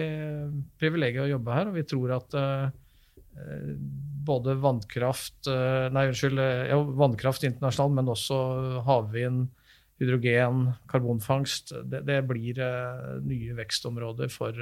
privilegiet 0.80 1.26
å 1.26 1.32
jobbe 1.34 1.58
her. 1.58 1.70
Og 1.70 1.76
vi 1.76 1.84
tror 1.88 2.14
at 2.16 2.36
eh, 2.40 2.64
både 4.24 4.56
vannkraft 4.62 5.50
eh, 5.50 5.90
Nei, 5.94 6.08
unnskyld. 6.10 6.40
Eh, 6.40 6.64
ja, 6.72 6.80
vannkraft 7.04 7.46
internasjonalt, 7.46 7.98
men 7.98 8.12
også 8.14 8.40
havvind, 8.88 9.48
hydrogen, 10.02 10.68
karbonfangst. 10.90 11.74
Det, 11.90 12.02
det 12.08 12.20
blir 12.26 12.58
nye 13.22 13.56
vekstområder 13.60 14.32
for 14.32 14.58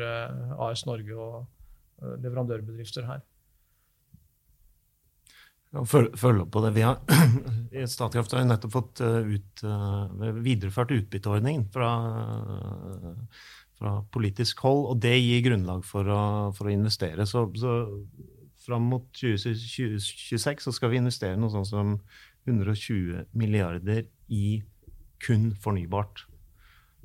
AS 0.61 0.85
Norge 0.85 1.17
og 1.17 2.19
leverandørbedrifter 2.21 3.07
her. 3.09 3.23
Følge 5.73 6.43
opp 6.45 6.51
på 6.53 6.61
det. 6.67 6.75
Vi 6.77 6.85
har, 6.85 6.99
Statkraft 7.95 8.35
har 8.37 8.45
nettopp 8.45 8.75
fått 8.75 9.01
ut, 9.01 9.63
videreført 10.45 10.93
utbytteordningen 10.93 11.65
fra, 11.73 11.93
fra, 13.81 13.95
politisk 14.13 14.61
hold, 14.67 14.85
og 14.91 15.01
det 15.01 15.15
gir 15.17 15.47
grunnlag 15.47 15.87
for 15.89 16.13
å, 16.13 16.23
for 16.57 16.69
å 16.69 16.75
investere. 16.75 17.25
Så, 17.29 17.47
så 17.57 17.79
fram 18.67 18.91
mot 18.93 19.09
2026 19.17 20.69
så 20.69 20.75
skal 20.77 20.93
vi 20.93 21.01
investere 21.01 21.41
noe 21.41 21.53
sånn 21.55 21.69
som 21.69 21.97
120 22.45 23.25
milliarder 23.39 24.05
i 24.29 24.61
kun 25.23 25.53
fornybart. 25.63 26.27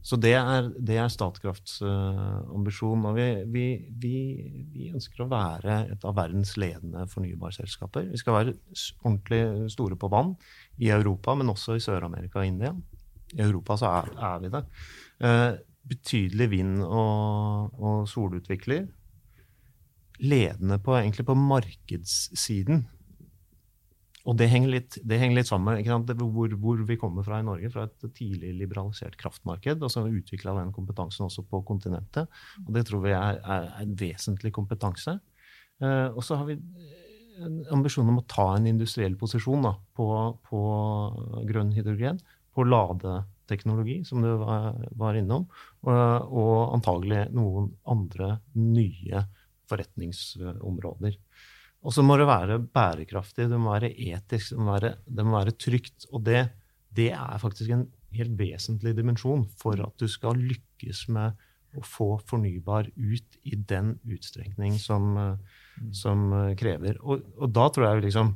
Så 0.05 0.15
det 0.21 0.33
er, 0.37 0.69
det 0.77 0.97
er 1.01 1.09
Statkrafts 1.11 1.81
uh, 1.83 2.43
ambisjon. 2.55 3.05
Og 3.09 3.17
vi, 3.17 3.27
vi, 3.51 3.65
vi, 4.01 4.17
vi, 4.73 4.89
ønsker 4.95 5.25
å 5.25 5.29
være 5.31 5.79
et 5.93 6.05
av 6.07 6.15
verdens 6.17 6.53
ledende 6.59 7.07
fornybarselskaper. 7.11 8.11
Vi 8.13 8.21
skal 8.21 8.37
være 8.37 8.55
ordentlig 9.03 9.71
store 9.73 9.97
på 9.99 10.11
vann 10.13 10.35
i 10.79 10.91
Europa, 10.93 11.35
men 11.35 11.51
også 11.51 11.77
i 11.77 11.83
Sør-Amerika 11.83 12.41
og 12.43 12.51
India. 12.51 12.75
I 13.35 13.41
Europa 13.43 13.75
så 13.81 13.89
er, 13.99 14.13
er 14.29 14.43
vi 14.45 14.53
det. 14.53 14.63
Uh, 15.23 15.57
betydelig 15.87 16.49
vind- 16.51 16.83
og, 16.83 17.75
og 17.79 18.07
solutvikler 18.11 18.87
ledende 20.19 20.79
på, 20.81 20.95
egentlig 20.97 21.25
på 21.27 21.35
markedssiden. 21.37 22.87
Og 24.27 24.35
det 24.35 24.49
henger 24.51 24.73
litt, 24.73 24.97
det 25.07 25.19
henger 25.21 25.39
litt 25.39 25.47
sammen 25.47 25.79
med 25.79 26.19
hvor, 26.19 26.51
hvor, 26.59 26.81
vi 26.89 26.97
kommer 26.99 27.23
fra 27.23 27.39
i 27.39 27.45
Norge, 27.47 27.71
fra 27.71 27.85
et 27.87 28.07
tidlig 28.17 28.51
liberalisert 28.59 29.15
kraftmarked. 29.19 29.79
Og 29.79 29.91
så 29.91 30.01
har 30.01 30.09
vi 30.09 30.19
utvikla 30.19 30.55
den 30.57 30.73
kompetansen 30.75 31.29
også 31.29 31.45
på 31.47 31.61
kontinentet. 31.67 32.27
Og 32.65 32.73
det 32.75 32.83
tror 32.89 33.05
vi 33.05 33.15
er, 33.15 33.39
er 33.39 33.69
en 33.79 33.95
vesentlig 33.99 34.51
kompetanse. 34.57 35.15
Eh, 35.79 36.07
og 36.11 36.19
så 36.27 36.41
har 36.41 36.49
vi 36.49 36.57
en 37.45 37.61
ambisjon 37.77 38.09
om 38.09 38.19
å 38.19 38.27
ta 38.27 38.49
en 38.57 38.67
industriell 38.67 39.15
posisjon 39.19 39.63
da, 39.63 39.73
på, 39.95 40.09
på, 40.49 40.61
grønn 41.47 41.71
hydrogen, 41.75 42.19
på 42.57 42.65
ladeteknologi, 42.67 44.01
som 44.09 44.25
du 44.25 44.31
var, 44.41 44.73
var 44.97 45.19
innom, 45.19 45.45
og, 45.85 45.99
og 46.27 46.55
antagelig 46.75 47.27
noen 47.37 47.69
andre 47.87 48.39
nye 48.57 49.23
forretningsområder. 49.69 51.15
Og 51.87 51.93
så 51.95 52.03
må 52.03 52.17
det 52.19 52.27
være 52.27 52.59
bærekraftig, 52.59 53.45
det 53.47 53.57
må 53.63 53.71
være 53.71 53.93
etisk, 53.95 54.51
det 54.51 54.59
må 54.59 54.73
være, 54.75 54.95
det 55.07 55.23
må 55.23 55.37
være 55.37 55.55
trygt. 55.55 56.07
Og 56.11 56.25
det, 56.27 56.41
det, 56.91 57.13
er 57.15 57.39
faktisk 57.39 57.71
en 57.71 57.85
helt 58.17 58.33
vesentlig 58.39 58.91
dimensjon 58.97 59.45
for 59.59 59.79
at 59.85 59.95
du 60.01 60.07
skal 60.11 60.35
lykkes 60.35 61.05
med 61.15 61.37
å 61.77 61.83
få 61.85 62.09
fornybar 62.27 62.89
ut 62.95 63.39
i 63.47 63.55
den 63.69 63.93
utstrekning 64.03 64.75
som, 64.81 65.13
mm. 65.15 65.93
som 65.95 66.27
krever. 66.59 66.99
Og, 67.03 67.23
og, 67.37 67.47
da 67.55 67.69
tror 67.71 67.87
jeg 67.87 68.01
vi 68.01 68.05
liksom 68.09 68.33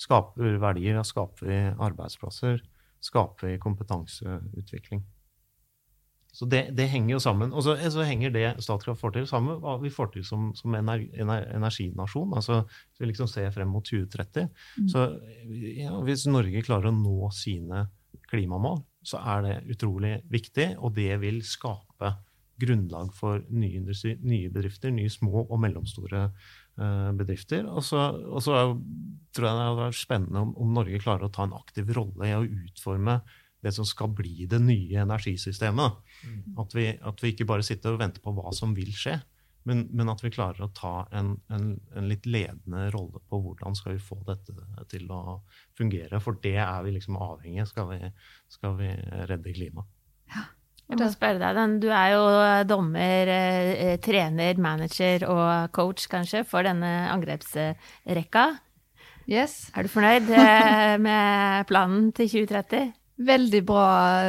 skaper 0.00 0.56
verdier, 0.62 0.96
da 0.96 1.04
skaper 1.04 1.50
vi 1.50 1.60
arbeidsplasser, 1.88 2.62
skaper 3.04 3.50
vi 3.50 3.60
kompetanseutvikling. 3.60 5.04
Så 6.36 6.44
det, 6.52 6.66
det, 6.76 6.90
henger 6.92 7.14
jo 7.14 7.20
sammen. 7.22 7.52
Og 7.56 7.64
så, 7.64 7.78
så, 7.92 8.04
henger 8.04 8.34
det 8.34 8.44
Statkraft 8.64 9.00
får 9.00 9.14
til, 9.14 9.28
sammen 9.28 9.54
med 9.54 9.62
hva 9.64 9.78
vi 9.80 9.92
får 9.92 10.10
til 10.12 10.26
som, 10.28 10.50
som 10.58 10.74
ener, 10.76 11.06
ener, 11.16 11.46
energinasjon. 11.56 12.34
altså 12.36 12.60
Hvis 12.66 13.00
vi 13.00 13.08
liksom 13.08 13.30
ser 13.32 13.48
frem 13.54 13.72
mot 13.72 13.86
2030. 13.86 14.50
Mm. 14.76 14.90
Så 14.92 15.06
ja, 15.80 15.94
hvis 16.04 16.26
Norge 16.28 16.64
klarer 16.66 16.92
å 16.92 16.98
nå 16.98 17.30
sine 17.32 17.86
klimamål, 18.28 18.82
så 19.06 19.22
er 19.22 19.46
det 19.46 19.56
utrolig 19.76 20.16
viktig, 20.28 20.74
og 20.82 20.92
det 20.98 21.14
vil 21.22 21.40
skape 21.46 22.12
grunnlag 22.60 23.12
for 23.16 23.42
nye, 23.52 23.80
industri, 23.80 24.16
nye 24.24 24.50
bedrifter, 24.52 24.92
nye 24.92 25.12
små 25.12 25.44
og 25.44 25.58
mellomstore 25.62 26.22
uh, 26.28 27.10
bedrifter. 27.16 27.64
Og 27.68 27.84
så, 27.84 28.10
tror 28.36 29.48
jeg 29.48 29.56
det 29.56 29.66
hadde 29.68 29.82
vært 29.82 30.00
spennende 30.00 30.44
om, 30.44 30.54
om 30.60 30.76
Norge 30.76 31.00
klarer 31.00 31.28
å 31.28 31.32
ta 31.32 31.46
en 31.46 31.56
aktiv 31.56 31.92
rolle 31.96 32.28
i 32.28 32.36
å 32.36 32.44
utforme 32.44 33.20
det 33.64 33.72
som 33.74 33.86
skal 33.88 34.12
bli 34.14 34.46
det 34.48 34.60
nye 34.62 35.02
energisystemet. 35.02 36.00
Mm. 36.24 36.58
At, 36.62 36.76
vi, 36.76 36.86
at, 36.96 37.22
vi, 37.22 37.32
ikke 37.32 37.48
bare 37.48 37.66
sitter 37.66 37.94
og 37.94 38.02
venter 38.02 38.24
på 38.24 38.34
hva 38.36 38.52
som 38.56 38.74
vil 38.76 38.92
skje, 38.94 39.18
men, 39.66 39.84
men 39.98 40.10
at 40.12 40.22
vi 40.22 40.30
klarer 40.30 40.62
å 40.62 40.70
ta 40.74 40.94
en, 41.16 41.34
en, 41.50 41.72
en, 41.94 42.08
litt 42.08 42.26
ledende 42.30 42.86
rolle 42.94 43.18
på 43.26 43.40
hvordan 43.42 43.74
skal 43.78 43.96
vi 43.96 44.02
få 44.02 44.20
dette 44.28 44.54
til 44.92 45.08
å 45.10 45.40
fungere. 45.78 46.20
For 46.22 46.38
det 46.42 46.54
er 46.62 46.84
vi 46.86 46.94
liksom 46.94 47.18
avhengig 47.18 47.66
skal 47.72 47.90
vi, 47.90 48.12
skal 48.52 48.78
vi 48.78 48.92
redde 49.26 49.56
klimaet. 49.56 49.90
Ja. 50.30 50.46
Jeg 50.86 51.00
må 51.00 51.06
spørre 51.10 51.40
deg, 51.42 51.80
Du 51.82 51.88
er 51.90 52.12
jo 52.12 52.26
dommer, 52.70 53.26
eh, 53.26 53.96
trener, 53.98 54.54
manager 54.54 55.24
og 55.26 55.72
coach 55.74 56.06
kanskje 56.06 56.44
for 56.46 56.62
denne 56.62 57.10
angrepsrekka. 57.10 58.44
Yes. 59.26 59.72
Er 59.74 59.82
du 59.82 59.90
fornøyd 59.90 60.30
eh, 60.30 60.94
med 61.02 61.66
planen 61.66 62.12
til 62.14 62.30
2030? 62.30 62.92
Veldig 63.16 63.62
bra 63.64 63.84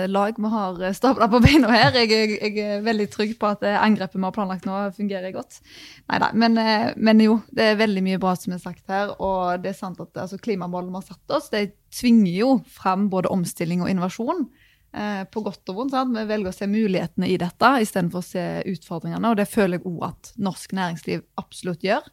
lag 0.08 0.38
vi 0.40 0.50
har 0.52 0.78
stabla 0.96 1.28
på 1.28 1.42
beina 1.44 1.72
her. 1.74 1.98
Jeg, 2.00 2.08
jeg, 2.08 2.38
jeg, 2.40 2.68
er 2.78 2.86
veldig 2.86 3.08
trygg 3.12 3.34
på 3.40 3.50
at 3.50 3.66
angrepet 3.68 4.16
vi 4.16 4.24
har 4.24 4.36
planlagt 4.36 4.68
nå, 4.68 4.78
fungerer 4.96 5.34
godt. 5.36 5.60
Neida, 6.08 6.30
men, 6.32 6.56
eh, 6.62 6.94
men, 6.96 7.20
jo, 7.26 7.42
det 7.52 7.74
er 7.74 7.82
veldig 7.82 8.06
mye 8.06 8.22
bra 8.22 8.38
som 8.40 8.56
er 8.56 8.64
sagt 8.64 8.86
her. 8.88 9.12
Og 9.20 9.60
det 9.64 9.74
er 9.74 9.82
sant 9.82 10.00
at 10.04 10.24
altså, 10.24 10.40
klimamålene 10.40 10.96
vi 10.96 11.02
har 11.02 11.10
satt 11.10 11.36
oss, 11.36 11.52
det 11.52 11.66
tvinger 12.00 12.32
jo 12.32 12.54
fram 12.78 13.10
både 13.12 13.34
omstilling 13.36 13.84
og 13.84 13.92
innovasjon. 13.92 14.48
Eh, 14.96 15.24
på 15.28 15.44
godt 15.44 15.68
og 15.70 15.82
vondt. 15.82 15.94
Sant? 15.94 16.16
Vi 16.16 16.26
velger 16.30 16.54
å 16.54 16.56
se 16.56 16.72
mulighetene 16.72 17.28
i 17.28 17.38
dette 17.42 17.76
istedenfor 17.84 18.24
å 18.24 18.30
se 18.30 18.48
utfordringene. 18.72 19.34
Og 19.34 19.40
det 19.42 19.50
føler 19.52 19.82
jeg 19.82 19.90
òg 19.92 20.10
at 20.14 20.32
norsk 20.40 20.74
næringsliv 20.78 21.26
absolutt 21.44 21.84
gjør. 21.86 22.08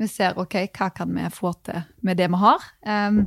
Vi 0.00 0.08
ser 0.08 0.38
OK, 0.40 0.54
hva 0.70 0.92
kan 0.94 1.10
vi 1.14 1.26
få 1.34 1.52
til 1.66 1.82
med 2.06 2.22
det 2.22 2.30
vi 2.32 2.40
har. 2.46 2.68
Um, 2.86 3.24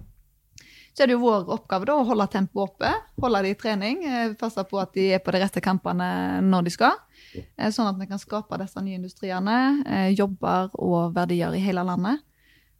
så 0.95 1.03
er 1.03 1.09
det 1.11 1.17
jo 1.17 1.25
vår 1.25 1.49
oppgave 1.51 1.87
da, 1.89 1.97
å 1.99 2.05
holde 2.07 2.25
tempoet 2.31 2.69
oppe, 2.69 2.89
holde 3.19 3.41
de 3.43 3.49
i 3.51 3.57
trening, 3.59 4.03
eh, 4.07 4.35
passe 4.39 4.63
på 4.63 4.79
at 4.79 4.93
de 4.95 5.09
er 5.17 5.23
på 5.23 5.33
de 5.35 5.41
rette 5.43 5.63
kampene 5.63 6.07
når 6.45 6.69
de 6.69 6.71
skal. 6.71 7.01
Eh, 7.35 7.67
sånn 7.75 7.89
at 7.89 7.99
vi 7.99 8.07
kan 8.07 8.21
skape 8.21 8.59
disse 8.61 8.79
nye 8.83 9.01
industriene, 9.01 9.57
eh, 9.83 10.13
jobber 10.15 10.71
og 10.79 11.11
verdier 11.17 11.51
i 11.51 11.59
hele 11.65 11.83
landet. 11.83 12.23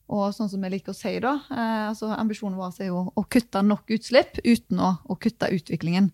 Og 0.08 0.32
sånn 0.32 0.48
som 0.48 0.64
vi 0.64 0.72
liker 0.72 0.94
å 0.94 0.96
si, 0.96 1.12
da, 1.20 1.34
altså 1.50 2.12
ambisjonen 2.14 2.60
vår 2.60 2.76
er 2.86 2.92
jo 2.92 3.08
å 3.10 3.24
kutte 3.26 3.64
nok 3.66 3.90
utslipp 3.90 4.38
uten 4.46 4.78
å, 4.78 4.92
å 5.10 5.18
kutte 5.18 5.50
utviklingen. 5.50 6.12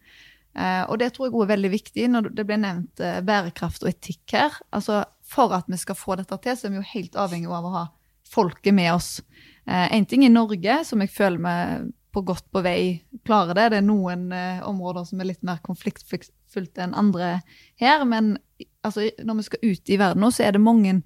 og 0.55 0.95
det 0.99 1.09
tror 1.11 1.27
jeg 1.27 1.33
også 1.33 1.43
er 1.43 1.51
veldig 1.51 1.71
viktig 1.71 2.05
når 2.07 2.29
det 2.35 2.45
ble 2.47 2.57
nevnt 2.57 3.03
bærekraft 3.27 3.83
og 3.83 3.89
etikk 3.89 4.31
her. 4.31 4.55
Altså 4.71 5.03
for 5.27 5.51
at 5.51 5.67
vi 5.67 5.75
skal 5.75 5.99
få 5.99 6.15
dette 6.15 6.39
til, 6.39 6.55
så 6.55 6.67
er 6.67 6.71
vi 6.71 6.79
jo 6.79 6.87
helt 6.93 7.19
avhengig 7.19 7.51
av 7.51 7.67
å 7.67 7.75
ha 7.75 7.85
folket 8.23 8.73
med 8.73 8.93
oss. 8.93 9.19
En 9.65 10.05
ting 10.09 10.25
i 10.25 10.31
Norge 10.31 10.79
som 10.87 11.03
jeg 11.03 11.11
føler 11.13 11.41
meg 11.41 11.91
på 12.11 12.23
godt 12.27 12.47
på 12.51 12.63
vei 12.65 12.79
klarer 13.27 13.55
det. 13.55 13.67
Det 13.71 13.77
er 13.79 13.85
noen 13.85 14.31
områder 14.67 15.05
som 15.07 15.21
er 15.21 15.29
litt 15.29 15.43
mer 15.47 15.61
konfliktfylte 15.63 16.83
enn 16.83 16.95
andre 16.97 17.37
her. 17.79 18.03
Men 18.09 18.33
altså, 18.81 19.05
når 19.21 19.37
vi 19.37 19.45
skal 19.47 19.69
ut 19.69 19.93
i 19.93 19.99
verden 20.01 20.25
nå, 20.25 20.31
så 20.33 20.47
er 20.47 20.57
det 20.57 20.63
mange 20.65 20.97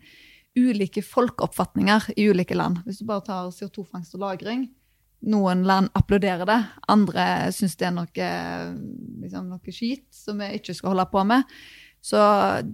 ulike 0.55 1.03
folkeoppfatninger 1.03 2.11
i 2.15 2.29
ulike 2.31 2.55
land. 2.55 2.81
Hvis 2.87 3.01
du 3.01 3.07
bare 3.09 3.25
tar 3.27 3.51
CO2-fangst 3.51 4.15
og 4.15 4.23
-lagring. 4.23 4.69
Noen 5.25 5.63
land 5.65 5.89
applauderer 5.93 6.45
det, 6.45 6.59
andre 6.87 7.51
syns 7.51 7.75
det 7.75 7.87
er 7.87 7.91
noe, 7.95 8.27
liksom, 9.23 9.47
noe 9.49 9.71
skit 9.73 10.05
som 10.13 10.37
vi 10.37 10.51
ikke 10.59 10.73
skal 10.73 10.93
holde 10.93 11.05
på 11.11 11.23
med. 11.23 11.43
Så 12.05 12.19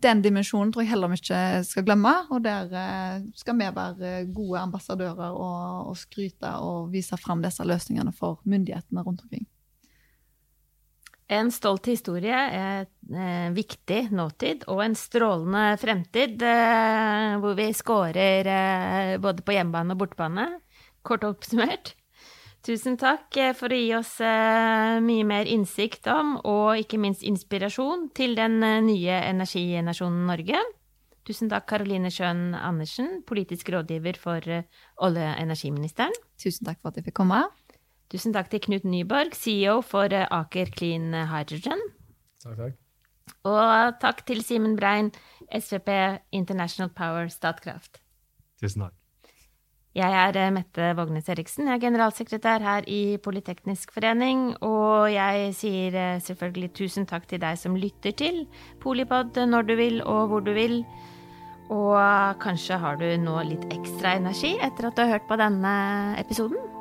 den 0.04 0.20
dimensjonen 0.26 0.74
tror 0.74 0.84
jeg 0.84 0.92
heller 0.92 1.12
vi 1.14 1.22
ikke 1.22 1.42
skal 1.64 1.86
glemme. 1.88 2.12
Og 2.36 2.44
der 2.44 2.74
eh, 2.76 3.22
skal 3.40 3.56
vi 3.62 3.70
være 3.78 4.26
gode 4.36 4.60
ambassadører 4.60 5.32
og, 5.32 5.88
og 5.92 5.96
skryte 6.00 6.52
og 6.60 6.92
vise 6.92 7.16
fram 7.20 7.44
disse 7.44 7.64
løsningene 7.64 8.12
for 8.16 8.42
myndighetene 8.44 9.06
rundt 9.06 9.24
omkring. 9.24 9.48
En 11.32 11.48
stolt 11.56 11.88
historie, 11.88 12.36
en 12.36 13.16
eh, 13.16 13.48
viktig 13.56 14.02
nåtid 14.12 14.68
og 14.68 14.84
en 14.84 15.00
strålende 15.00 15.64
fremtid, 15.80 16.44
eh, 16.44 17.40
hvor 17.40 17.56
vi 17.56 17.70
scorer 17.72 18.52
både 19.24 19.48
på 19.48 19.56
hjemmebane 19.56 19.96
og 19.96 20.04
bortebane. 20.04 20.50
Kort 21.08 21.24
oppsummert. 21.24 21.96
Tusen 22.62 22.94
takk 23.02 23.38
eh, 23.42 23.56
for 23.58 23.74
å 23.74 23.78
gi 23.78 23.90
oss 23.98 24.20
eh, 24.22 25.00
mye 25.02 25.26
mer 25.26 25.50
innsikt 25.50 26.06
om, 26.14 26.36
og 26.46 26.78
ikke 26.78 27.00
minst 27.02 27.26
inspirasjon, 27.26 28.12
til 28.14 28.36
den 28.38 28.60
eh, 28.62 28.78
nye 28.86 29.18
energinasjonen 29.32 30.28
Norge. 30.30 30.62
Tusen 31.26 31.50
takk, 31.50 31.66
Karoline 31.72 32.12
Schjøn 32.14 32.54
Andersen, 32.58 33.24
politisk 33.26 33.72
rådgiver 33.74 34.20
for 34.22 34.46
olje- 34.46 35.32
og 35.32 35.42
energiministeren. 35.42 36.14
Tusen 36.42 36.70
takk 36.70 36.82
for 36.82 36.94
at 36.94 37.02
jeg 37.02 37.10
fikk 37.10 37.18
komme. 37.22 37.42
Tusen 38.14 38.36
takk 38.36 38.54
til 38.54 38.62
Knut 38.68 38.86
Nyborg, 38.86 39.34
CEO 39.38 39.80
for 39.86 40.14
Aker 40.14 40.74
Clean 40.76 41.14
Hydrogen. 41.32 41.82
Takk, 42.44 42.58
takk. 42.62 42.80
Og 43.48 44.02
takk 44.02 44.26
til 44.28 44.42
Simen 44.46 44.78
Brein, 44.78 45.14
SVP 45.50 45.94
International 46.36 46.94
Power 46.94 47.30
Statkraft. 47.34 48.04
Tusen 48.62 48.86
takk. 48.86 49.01
Jeg 49.92 50.08
er 50.16 50.38
eh, 50.40 50.52
Mette 50.56 50.94
Vågnes 50.96 51.28
Eriksen, 51.28 51.68
jeg 51.68 51.76
er 51.76 51.84
generalsekretær 51.84 52.64
her 52.64 52.86
i 52.88 53.18
Politeknisk 53.20 53.92
forening. 53.92 54.54
Og 54.64 55.12
jeg 55.12 55.50
sier 55.58 55.98
eh, 56.00 56.22
selvfølgelig 56.24 56.72
tusen 56.80 57.08
takk 57.10 57.28
til 57.28 57.42
deg 57.44 57.60
som 57.60 57.76
lytter 57.76 58.16
til 58.16 58.46
Polipod 58.80 59.36
når 59.52 59.68
du 59.68 59.76
vil 59.76 60.00
og 60.06 60.32
hvor 60.32 60.46
du 60.48 60.54
vil. 60.56 60.80
Og 61.72 62.40
kanskje 62.44 62.80
har 62.80 63.00
du 63.00 63.08
nå 63.20 63.36
litt 63.48 63.68
ekstra 63.72 64.16
energi 64.20 64.56
etter 64.64 64.88
at 64.88 64.96
du 64.96 65.04
har 65.04 65.18
hørt 65.18 65.28
på 65.28 65.40
denne 65.40 65.74
episoden? 66.20 66.81